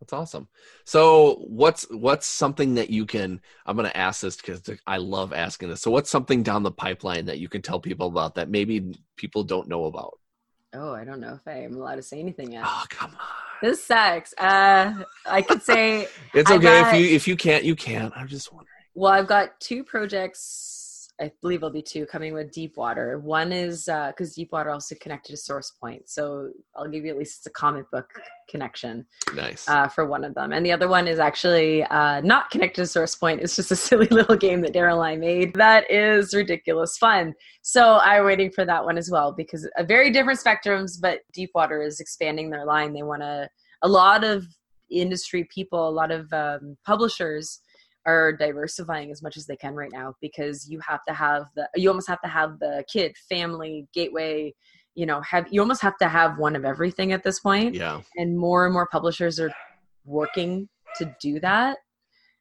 That's 0.00 0.12
awesome. 0.12 0.48
So, 0.84 1.36
what's 1.48 1.84
what's 1.90 2.26
something 2.26 2.74
that 2.74 2.90
you 2.90 3.06
can? 3.06 3.40
I'm 3.64 3.76
going 3.76 3.88
to 3.88 3.96
ask 3.96 4.20
this 4.20 4.36
because 4.36 4.60
I 4.86 4.98
love 4.98 5.32
asking 5.32 5.70
this. 5.70 5.80
So, 5.80 5.90
what's 5.90 6.10
something 6.10 6.42
down 6.42 6.62
the 6.62 6.70
pipeline 6.72 7.24
that 7.26 7.38
you 7.38 7.48
can 7.48 7.62
tell 7.62 7.80
people 7.80 8.08
about 8.08 8.34
that 8.34 8.50
maybe 8.50 8.92
people 9.16 9.44
don't 9.44 9.68
know 9.68 9.86
about? 9.86 10.18
Oh, 10.74 10.92
I 10.92 11.04
don't 11.04 11.20
know 11.20 11.34
if 11.34 11.46
I'm 11.48 11.76
allowed 11.76 11.94
to 11.96 12.02
say 12.02 12.18
anything 12.18 12.52
yet. 12.52 12.64
Oh, 12.66 12.84
come 12.90 13.12
on. 13.12 13.16
This 13.64 13.82
sucks. 13.82 14.34
Uh 14.36 15.04
I 15.24 15.40
could 15.40 15.62
say 15.62 16.06
It's 16.34 16.50
okay 16.50 16.62
got- 16.62 16.94
if 16.94 17.00
you 17.00 17.16
if 17.16 17.26
you 17.26 17.34
can't, 17.36 17.64
you 17.64 17.74
can't. 17.74 18.12
I'm 18.14 18.28
just 18.28 18.52
wondering. 18.52 18.68
Well, 18.94 19.10
I've 19.10 19.26
got 19.26 19.58
two 19.58 19.82
projects. 19.84 20.83
I 21.20 21.30
believe 21.40 21.58
it'll 21.58 21.70
be 21.70 21.82
two 21.82 22.06
coming 22.06 22.34
with 22.34 22.50
Deepwater. 22.50 23.20
One 23.20 23.52
is 23.52 23.84
because 23.84 24.34
Deepwater 24.34 24.70
also 24.70 24.96
connected 25.00 25.30
to 25.30 25.36
Source 25.36 25.72
Point, 25.80 26.08
so 26.08 26.50
I'll 26.76 26.88
give 26.88 27.04
you 27.04 27.10
at 27.10 27.18
least 27.18 27.38
it's 27.38 27.46
a 27.46 27.50
comic 27.50 27.88
book 27.92 28.08
connection 28.48 29.06
Nice. 29.34 29.68
uh, 29.68 29.86
for 29.86 30.06
one 30.06 30.24
of 30.24 30.34
them, 30.34 30.52
and 30.52 30.66
the 30.66 30.72
other 30.72 30.88
one 30.88 31.06
is 31.06 31.20
actually 31.20 31.84
uh, 31.84 32.20
not 32.22 32.50
connected 32.50 32.82
to 32.82 32.86
Source 32.86 33.14
Point. 33.14 33.40
It's 33.42 33.54
just 33.54 33.70
a 33.70 33.76
silly 33.88 34.08
little 34.08 34.36
game 34.36 34.60
that 34.62 34.74
Daryl 34.74 34.94
and 34.94 35.04
I 35.04 35.16
made 35.16 35.54
that 35.54 35.88
is 35.90 36.34
ridiculous 36.34 36.96
fun. 36.98 37.32
So 37.62 37.98
I'm 37.98 38.24
waiting 38.24 38.50
for 38.50 38.64
that 38.64 38.84
one 38.84 38.98
as 38.98 39.10
well 39.10 39.32
because 39.32 39.68
a 39.76 39.84
very 39.84 40.10
different 40.10 40.40
spectrums, 40.40 41.00
but 41.00 41.20
Deepwater 41.32 41.80
is 41.80 42.00
expanding 42.00 42.50
their 42.50 42.64
line. 42.64 42.92
They 42.92 43.02
want 43.02 43.22
to. 43.22 43.48
A 43.82 43.88
lot 43.88 44.24
of 44.24 44.46
industry 44.90 45.46
people, 45.54 45.88
a 45.88 45.90
lot 45.90 46.10
of 46.10 46.32
um, 46.32 46.76
publishers 46.86 47.60
are 48.06 48.32
diversifying 48.32 49.10
as 49.10 49.22
much 49.22 49.36
as 49.36 49.46
they 49.46 49.56
can 49.56 49.74
right 49.74 49.92
now 49.92 50.14
because 50.20 50.68
you 50.68 50.78
have 50.80 51.00
to 51.06 51.14
have 51.14 51.44
the 51.56 51.68
you 51.74 51.88
almost 51.88 52.08
have 52.08 52.20
to 52.20 52.28
have 52.28 52.58
the 52.58 52.84
kid 52.92 53.16
family 53.28 53.86
gateway 53.94 54.52
you 54.94 55.06
know 55.06 55.20
have 55.22 55.46
you 55.50 55.60
almost 55.60 55.82
have 55.82 55.96
to 55.96 56.08
have 56.08 56.38
one 56.38 56.54
of 56.54 56.64
everything 56.64 57.12
at 57.12 57.22
this 57.22 57.40
point 57.40 57.74
yeah. 57.74 58.00
and 58.16 58.38
more 58.38 58.66
and 58.66 58.72
more 58.74 58.86
publishers 58.86 59.40
are 59.40 59.52
working 60.04 60.68
to 60.96 61.14
do 61.20 61.40
that 61.40 61.78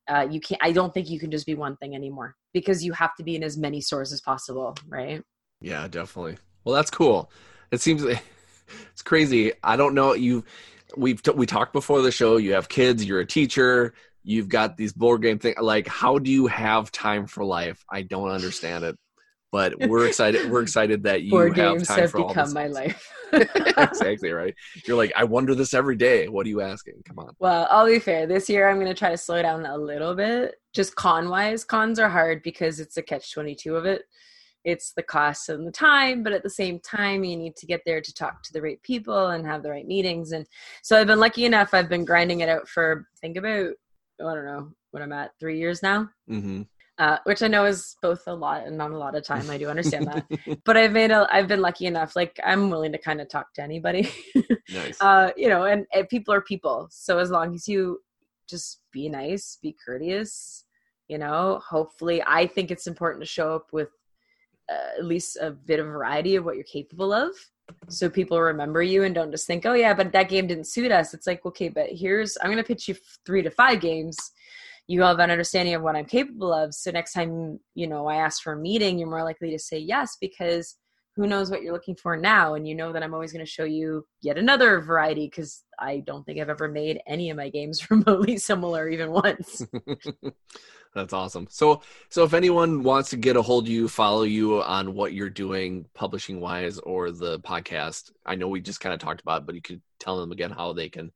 uh, 0.10 0.28
you 0.30 0.40
can't 0.40 0.62
i 0.64 0.72
don't 0.72 0.94
think 0.94 1.10
you 1.10 1.20
can 1.20 1.32
just 1.32 1.46
be 1.46 1.56
one 1.56 1.78
thing 1.78 1.96
anymore 1.96 2.36
because 2.54 2.84
you 2.84 2.92
have 2.92 3.16
to 3.16 3.24
be 3.24 3.36
in 3.36 3.44
as 3.44 3.58
many 3.58 3.80
stores 3.80 4.12
as 4.12 4.22
possible 4.22 4.76
right 4.88 5.24
Yeah, 5.64 5.88
definitely. 5.88 6.38
Well, 6.64 6.76
that's 6.76 6.92
cool. 6.92 7.32
It 7.72 7.82
seems 7.82 8.04
it's 8.92 9.02
crazy. 9.02 9.54
I 9.64 9.76
don't 9.78 9.96
know 9.96 10.14
you. 10.14 10.44
We've 10.96 11.24
t- 11.24 11.32
we 11.32 11.48
talked 11.48 11.74
before 11.74 12.02
the 12.04 12.12
show. 12.12 12.38
You 12.38 12.54
have 12.54 12.70
kids. 12.70 13.04
You're 13.04 13.22
a 13.22 13.26
teacher. 13.26 13.94
You've 14.24 14.50
got 14.50 14.78
these 14.78 14.94
board 14.94 15.22
game 15.22 15.40
thing. 15.40 15.56
Like, 15.60 15.88
how 15.88 16.18
do 16.20 16.32
you 16.32 16.48
have 16.48 16.92
time 16.92 17.28
for 17.28 17.44
life? 17.44 17.84
I 17.90 18.04
don't 18.04 18.30
understand 18.30 18.84
it. 18.84 18.98
but 19.52 19.74
we're 19.88 20.08
excited. 20.08 20.50
We're 20.50 20.62
excited 20.68 21.04
that 21.04 21.24
you 21.24 21.32
Board 21.32 21.56
have 21.58 21.74
games 21.74 21.88
time 21.88 22.00
have 22.00 22.12
for 22.12 22.22
all 22.22 22.28
become 22.30 22.54
my 22.54 22.68
life. 22.68 23.12
exactly 23.78 24.32
right. 24.32 24.54
You're 24.88 24.98
like, 24.98 25.12
I 25.16 25.24
wonder 25.24 25.56
this 25.56 25.74
every 25.74 25.96
day. 25.96 26.28
What 26.28 26.46
are 26.46 26.50
you 26.50 26.62
asking? 26.62 27.04
Come 27.06 27.20
on. 27.20 27.36
Well, 27.40 27.68
I'll 27.70 27.86
be 27.86 28.00
fair. 28.00 28.26
This 28.26 28.50
year, 28.50 28.70
I'm 28.70 28.78
going 28.78 28.88
to 28.88 28.94
try 28.94 29.10
to 29.10 29.18
slow 29.18 29.42
down 29.42 29.66
a 29.66 29.78
little 29.78 30.16
bit. 30.16 30.56
Just 30.74 30.96
con 30.96 31.30
wise, 31.30 31.64
cons 31.64 32.00
are 32.00 32.10
hard 32.10 32.42
because 32.44 32.80
it's 32.80 32.98
a 32.98 33.02
catch 33.02 33.32
22 33.32 33.76
of 33.76 33.86
it. 33.86 34.04
It's 34.64 34.94
the 34.94 35.04
cost 35.04 35.50
and 35.50 35.68
the 35.68 35.72
time, 35.72 36.24
but 36.24 36.32
at 36.32 36.42
the 36.42 36.50
same 36.50 36.80
time, 36.80 37.24
you 37.24 37.36
need 37.36 37.56
to 37.58 37.66
get 37.66 37.82
there 37.86 38.00
to 38.00 38.14
talk 38.14 38.44
to 38.44 38.54
the 38.54 38.62
right 38.62 38.82
people 38.82 39.32
and 39.32 39.46
have 39.46 39.62
the 39.62 39.70
right 39.70 39.86
meetings. 39.86 40.32
And 40.32 40.48
so 40.82 41.00
I've 41.00 41.08
been 41.08 41.20
lucky 41.20 41.44
enough, 41.44 41.74
I've 41.74 41.90
been 41.90 42.06
grinding 42.06 42.40
it 42.40 42.50
out 42.50 42.70
for, 42.70 43.08
think 43.20 43.36
about, 43.36 43.72
I 44.20 44.36
don't 44.36 44.46
know 44.46 44.72
what 44.92 45.04
I'm 45.04 45.12
at, 45.12 45.32
three 45.40 45.58
years 45.60 45.82
now. 45.82 46.10
hmm 46.28 46.64
Uh, 47.00 47.18
which 47.24 47.42
I 47.42 47.48
know 47.48 47.66
is 47.66 47.96
both 48.04 48.22
a 48.28 48.34
lot 48.34 48.68
and 48.68 48.78
not 48.78 48.92
a 48.92 48.98
lot 48.98 49.16
of 49.16 49.26
time. 49.26 49.50
I 49.50 49.58
do 49.58 49.68
understand 49.68 50.06
that, 50.08 50.26
but 50.66 50.78
I've 50.78 50.92
made 50.92 51.12
a. 51.12 51.28
I've 51.32 51.48
been 51.48 51.62
lucky 51.62 51.88
enough. 51.88 52.16
Like 52.16 52.40
I'm 52.44 52.70
willing 52.70 52.92
to 52.92 53.00
kind 53.00 53.20
of 53.20 53.30
talk 53.30 53.54
to 53.56 53.64
anybody. 53.64 54.10
nice. 54.70 55.02
uh, 55.02 55.32
you 55.36 55.50
know, 55.50 55.64
and, 55.64 55.86
and 55.92 56.08
people 56.08 56.34
are 56.34 56.42
people. 56.42 56.88
So 56.92 57.18
as 57.18 57.32
long 57.32 57.56
as 57.56 57.68
you 57.68 58.00
just 58.48 58.82
be 58.92 59.10
nice, 59.10 59.58
be 59.62 59.76
courteous, 59.84 60.66
you 61.08 61.18
know, 61.18 61.60
hopefully, 61.68 62.22
I 62.26 62.46
think 62.46 62.70
it's 62.70 62.88
important 62.88 63.24
to 63.24 63.28
show 63.28 63.56
up 63.56 63.68
with 63.72 63.90
uh, 64.72 65.00
at 65.00 65.06
least 65.06 65.38
a 65.42 65.52
bit 65.52 65.80
of 65.80 65.88
variety 65.88 66.36
of 66.36 66.46
what 66.46 66.56
you're 66.56 66.64
capable 66.64 67.12
of. 67.12 67.32
So 67.90 68.10
people 68.10 68.40
remember 68.42 68.82
you 68.82 69.04
and 69.04 69.16
don't 69.16 69.32
just 69.32 69.48
think, 69.48 69.66
oh, 69.66 69.74
yeah, 69.74 69.94
but 69.94 70.12
that 70.12 70.30
game 70.30 70.48
didn't 70.48 70.68
suit 70.68 70.92
us. 70.92 71.14
It's 71.14 71.28
like, 71.28 71.46
okay, 71.46 71.70
but 71.70 71.88
here's, 71.90 72.38
I'm 72.42 72.56
to 72.56 72.64
pitch 72.64 72.88
you 72.88 72.96
three 73.26 73.42
to 73.42 73.52
five 73.52 73.80
games. 73.82 74.18
You 74.88 75.02
have 75.04 75.20
an 75.20 75.32
understanding 75.32 75.76
of 75.76 75.82
what 75.82 75.96
I'm 75.96 76.06
capable 76.06 76.54
of. 76.54 76.74
So 76.74 76.92
next 76.92 77.14
time, 77.14 77.60
you 77.74 77.88
know, 77.88 78.08
I 78.08 78.18
ask 78.18 78.42
for 78.42 78.54
a 78.54 78.58
meeting, 78.58 79.00
you're 79.00 79.10
more 79.10 79.24
likely 79.24 79.52
to 79.52 79.60
say 79.60 79.78
yes 79.78 80.18
because 80.20 80.76
who 81.16 81.28
knows 81.28 81.52
what 81.52 81.62
you're 81.62 81.74
looking 81.74 81.96
for 81.96 82.18
now 82.18 82.56
and 82.56 82.68
you 82.68 82.76
know 82.76 82.92
that 82.92 83.04
i'm 83.04 83.14
always 83.14 83.32
going 83.32 83.44
to 83.44 83.52
show 83.52 83.64
you 83.64 84.06
yet 84.22 84.38
another 84.38 84.82
variety 84.82 85.28
because 85.28 85.64
i 85.80 85.98
don't 86.06 86.26
think 86.26 86.40
i've 86.40 86.50
ever 86.50 86.68
made 86.68 87.02
any 87.08 87.30
of 87.30 87.38
my 87.38 87.50
games 87.50 87.88
remotely 87.92 88.38
similar 88.38 88.90
even 88.90 89.12
once 89.12 89.66
That's 90.94 91.14
awesome. 91.14 91.48
So, 91.50 91.82
so 92.10 92.24
if 92.24 92.34
anyone 92.34 92.84
wants 92.84 93.10
to 93.12 93.18
get 93.18 93.36
a 93.36 93.42
hold 93.42 93.66
of 93.66 93.72
you, 93.72 93.88
follow 93.88 94.24
you 94.24 94.62
on 94.62 94.94
what 94.94 95.14
you're 95.14 95.30
doing, 95.30 95.86
publishing 95.96 96.40
wise, 96.40 96.78
or 96.78 97.10
the 97.12 97.40
podcast, 97.40 98.12
I 98.26 98.36
know 98.36 98.48
we 98.48 98.62
just 98.62 98.80
kind 98.80 98.94
of 98.94 99.00
talked 99.00 99.22
about, 99.22 99.42
it, 99.42 99.46
but 99.48 99.56
you 99.56 99.62
could 99.62 99.82
tell 100.00 100.20
them 100.20 100.32
again 100.32 100.52
how 100.52 100.74
they 100.74 100.90
can, 100.90 101.12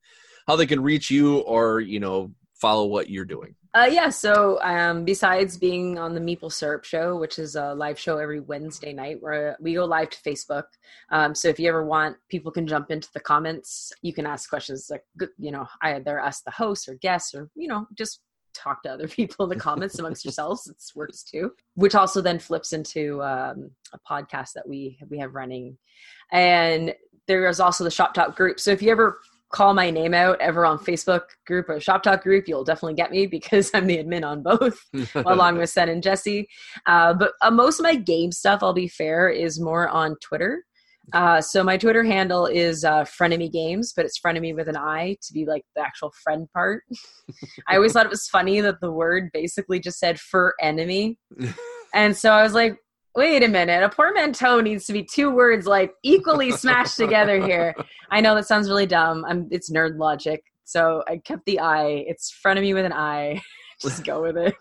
how 0.47 0.55
they 0.55 0.65
can 0.65 0.81
reach 0.81 1.11
you, 1.11 1.39
or 1.39 1.79
you 1.79 1.99
know, 1.99 2.31
follow 2.55 2.87
what 2.87 3.09
you're 3.09 3.25
doing. 3.25 3.55
Uh, 3.77 3.85
yeah 3.85 4.09
so 4.09 4.59
um, 4.61 5.05
besides 5.05 5.57
being 5.57 5.97
on 5.97 6.13
the 6.13 6.19
meeple 6.19 6.51
syrup 6.51 6.83
show 6.83 7.15
which 7.17 7.37
is 7.39 7.55
a 7.55 7.73
live 7.73 7.99
show 7.99 8.17
every 8.17 8.39
wednesday 8.39 8.93
night 8.93 9.21
where 9.21 9.55
we 9.59 9.73
go 9.73 9.85
live 9.85 10.09
to 10.09 10.21
facebook. 10.21 10.63
Um, 11.11 11.33
so 11.35 11.47
if 11.47 11.59
you 11.59 11.69
ever 11.69 11.85
want 11.85 12.17
people 12.29 12.51
can 12.51 12.67
jump 12.67 12.91
into 12.91 13.09
the 13.13 13.19
comments. 13.19 13.91
You 14.01 14.13
can 14.13 14.25
ask 14.25 14.49
questions 14.49 14.89
like 14.89 15.03
you 15.37 15.51
know 15.51 15.67
either 15.81 16.19
ask 16.19 16.43
the 16.43 16.51
host 16.51 16.87
or 16.89 16.95
guests 16.95 17.33
or 17.33 17.49
you 17.55 17.67
know 17.67 17.87
just 17.95 18.21
talk 18.53 18.83
to 18.83 18.89
other 18.89 19.07
people 19.19 19.45
in 19.45 19.49
the 19.49 19.63
comments 19.63 19.99
amongst 19.99 20.25
yourselves. 20.25 20.67
It 20.67 20.77
works 20.95 21.23
too. 21.23 21.51
Which 21.75 21.95
also 21.95 22.21
then 22.21 22.39
flips 22.39 22.73
into 22.73 23.21
um, 23.21 23.71
a 23.93 23.99
podcast 24.09 24.53
that 24.53 24.67
we 24.67 24.97
we 25.09 25.19
have 25.19 25.35
running. 25.35 25.77
And 26.31 26.93
there 27.27 27.47
is 27.47 27.59
also 27.59 27.83
the 27.83 27.91
shop 27.91 28.13
talk 28.13 28.35
group. 28.35 28.59
So 28.59 28.71
if 28.71 28.81
you 28.81 28.91
ever 28.91 29.19
call 29.51 29.73
my 29.73 29.89
name 29.89 30.13
out 30.13 30.39
ever 30.41 30.65
on 30.65 30.77
facebook 30.77 31.21
group 31.45 31.69
or 31.69 31.79
shop 31.79 32.03
talk 32.03 32.21
group 32.23 32.47
you'll 32.47 32.63
definitely 32.63 32.93
get 32.93 33.11
me 33.11 33.25
because 33.37 33.71
i'm 33.73 33.87
the 33.87 33.97
admin 33.97 34.25
on 34.25 34.43
both 34.43 34.77
along 35.15 35.57
with 35.57 35.69
Sen 35.69 35.89
and 35.89 36.03
Jesse. 36.03 36.47
Uh, 36.85 37.13
but 37.13 37.33
uh, 37.41 37.51
most 37.51 37.79
of 37.79 37.83
my 37.83 37.95
game 37.95 38.31
stuff, 38.31 38.63
I'll 38.63 38.73
be 38.73 38.87
fair, 38.87 39.29
is 39.29 39.59
more 39.59 39.87
on 39.89 40.15
Twitter. 40.21 40.63
Uh, 41.13 41.39
so 41.39 41.63
my 41.63 41.77
Twitter 41.77 42.03
handle 42.03 42.47
is 42.47 42.83
uh, 42.83 43.05
Frienemy 43.05 43.49
Games, 43.49 43.93
but 43.95 44.05
it's 44.05 44.19
Frenemy 44.19 44.53
with 44.53 44.67
an 44.67 44.75
I 44.75 45.15
to 45.21 45.33
be 45.33 45.45
like 45.45 45.63
the 45.75 45.81
actual 45.81 46.11
friend 46.21 46.49
part. 46.53 46.83
I 47.67 47.75
always 47.75 47.93
thought 47.93 48.05
it 48.05 48.09
was 48.09 48.27
funny 48.27 48.59
that 48.59 48.81
the 48.81 48.91
word 48.91 49.29
basically 49.31 49.79
just 49.79 49.99
said 49.99 50.19
for 50.19 50.53
enemy, 50.61 51.17
and 51.93 52.15
so 52.15 52.31
I 52.31 52.43
was 52.43 52.53
like, 52.53 52.77
wait 53.17 53.41
a 53.43 53.47
minute, 53.47 53.81
a 53.81 53.89
portmanteau 53.89 54.61
needs 54.61 54.85
to 54.85 54.93
be 54.93 55.03
two 55.03 55.31
words 55.31 55.65
like 55.65 55.91
equally 56.03 56.51
smashed 56.51 56.95
together 56.95 57.43
here. 57.43 57.75
I 58.11 58.21
know 58.21 58.35
that 58.35 58.45
sounds 58.45 58.69
really 58.69 58.85
dumb. 58.85 59.25
I'm 59.27 59.47
it's 59.49 59.71
nerd 59.71 59.97
logic, 59.97 60.43
so 60.63 61.03
I 61.07 61.17
kept 61.17 61.43
the 61.45 61.59
I. 61.59 61.87
It's 62.07 62.29
Frienemy 62.29 62.75
with 62.75 62.85
an 62.85 62.93
I. 62.93 63.41
Just 63.81 64.05
go 64.05 64.21
with 64.21 64.37
it. 64.37 64.55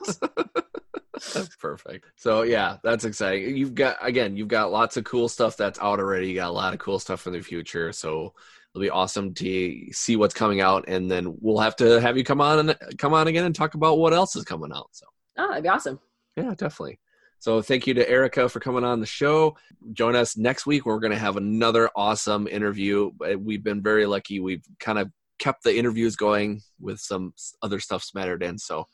that's 1.34 1.54
perfect. 1.60 2.06
So 2.16 2.42
yeah, 2.42 2.78
that's 2.82 3.04
exciting. 3.04 3.56
You've 3.56 3.74
got 3.74 3.98
again, 4.00 4.36
you've 4.38 4.48
got 4.48 4.72
lots 4.72 4.96
of 4.96 5.04
cool 5.04 5.28
stuff 5.28 5.56
that's 5.58 5.78
out 5.78 6.00
already. 6.00 6.28
You 6.28 6.34
got 6.34 6.48
a 6.48 6.52
lot 6.52 6.72
of 6.72 6.80
cool 6.80 6.98
stuff 6.98 7.26
in 7.26 7.34
the 7.34 7.42
future. 7.42 7.92
So 7.92 8.32
it'll 8.74 8.82
be 8.82 8.90
awesome 8.90 9.34
to 9.34 9.92
see 9.92 10.16
what's 10.16 10.34
coming 10.34 10.62
out, 10.62 10.86
and 10.88 11.10
then 11.10 11.36
we'll 11.40 11.60
have 11.60 11.76
to 11.76 12.00
have 12.00 12.16
you 12.16 12.24
come 12.24 12.40
on 12.40 12.70
and 12.70 12.98
come 12.98 13.12
on 13.12 13.28
again 13.28 13.44
and 13.44 13.54
talk 13.54 13.74
about 13.74 13.98
what 13.98 14.14
else 14.14 14.34
is 14.34 14.44
coming 14.44 14.72
out. 14.74 14.88
So 14.92 15.04
Oh, 15.38 15.48
that'd 15.48 15.62
be 15.62 15.68
awesome. 15.68 16.00
yeah, 16.36 16.54
definitely. 16.56 16.98
So 17.46 17.62
thank 17.62 17.86
you 17.86 17.94
to 17.94 18.10
Erica 18.10 18.48
for 18.48 18.58
coming 18.58 18.82
on 18.82 18.98
the 18.98 19.06
show. 19.06 19.56
Join 19.92 20.16
us 20.16 20.36
next 20.36 20.66
week. 20.66 20.84
We're 20.84 20.98
going 20.98 21.12
to 21.12 21.16
have 21.16 21.36
another 21.36 21.88
awesome 21.94 22.48
interview. 22.48 23.12
Uh, 23.24 23.38
We've 23.38 23.62
been 23.62 23.84
very 23.84 24.04
lucky. 24.04 24.40
We've 24.40 24.64
kind 24.80 24.98
of 24.98 25.12
kept 25.38 25.62
the 25.62 25.78
interviews 25.78 26.16
going 26.16 26.62
with 26.80 26.98
some 26.98 27.34
other 27.62 27.78
stuff 27.78 28.02
smattered 28.02 28.42
in. 28.42 28.58
So 28.58 28.86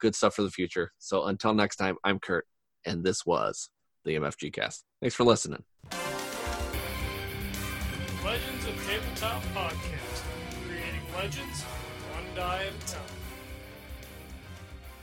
good 0.00 0.14
stuff 0.14 0.36
for 0.36 0.42
the 0.42 0.52
future. 0.52 0.92
So 1.00 1.24
until 1.24 1.52
next 1.52 1.78
time, 1.78 1.96
I'm 2.04 2.20
Kurt, 2.20 2.46
and 2.84 3.02
this 3.02 3.26
was 3.26 3.70
the 4.04 4.14
MFG 4.14 4.52
Cast. 4.52 4.84
Thanks 5.00 5.16
for 5.16 5.24
listening. 5.24 5.64
Legends 8.24 8.66
of 8.66 8.86
Tabletop 8.86 9.42
Podcast. 9.52 10.22
Creating 10.64 11.02
legends 11.16 11.62
one 12.12 12.36
die 12.36 12.66
at 12.66 12.72
a 12.72 12.86
time. 12.86 13.25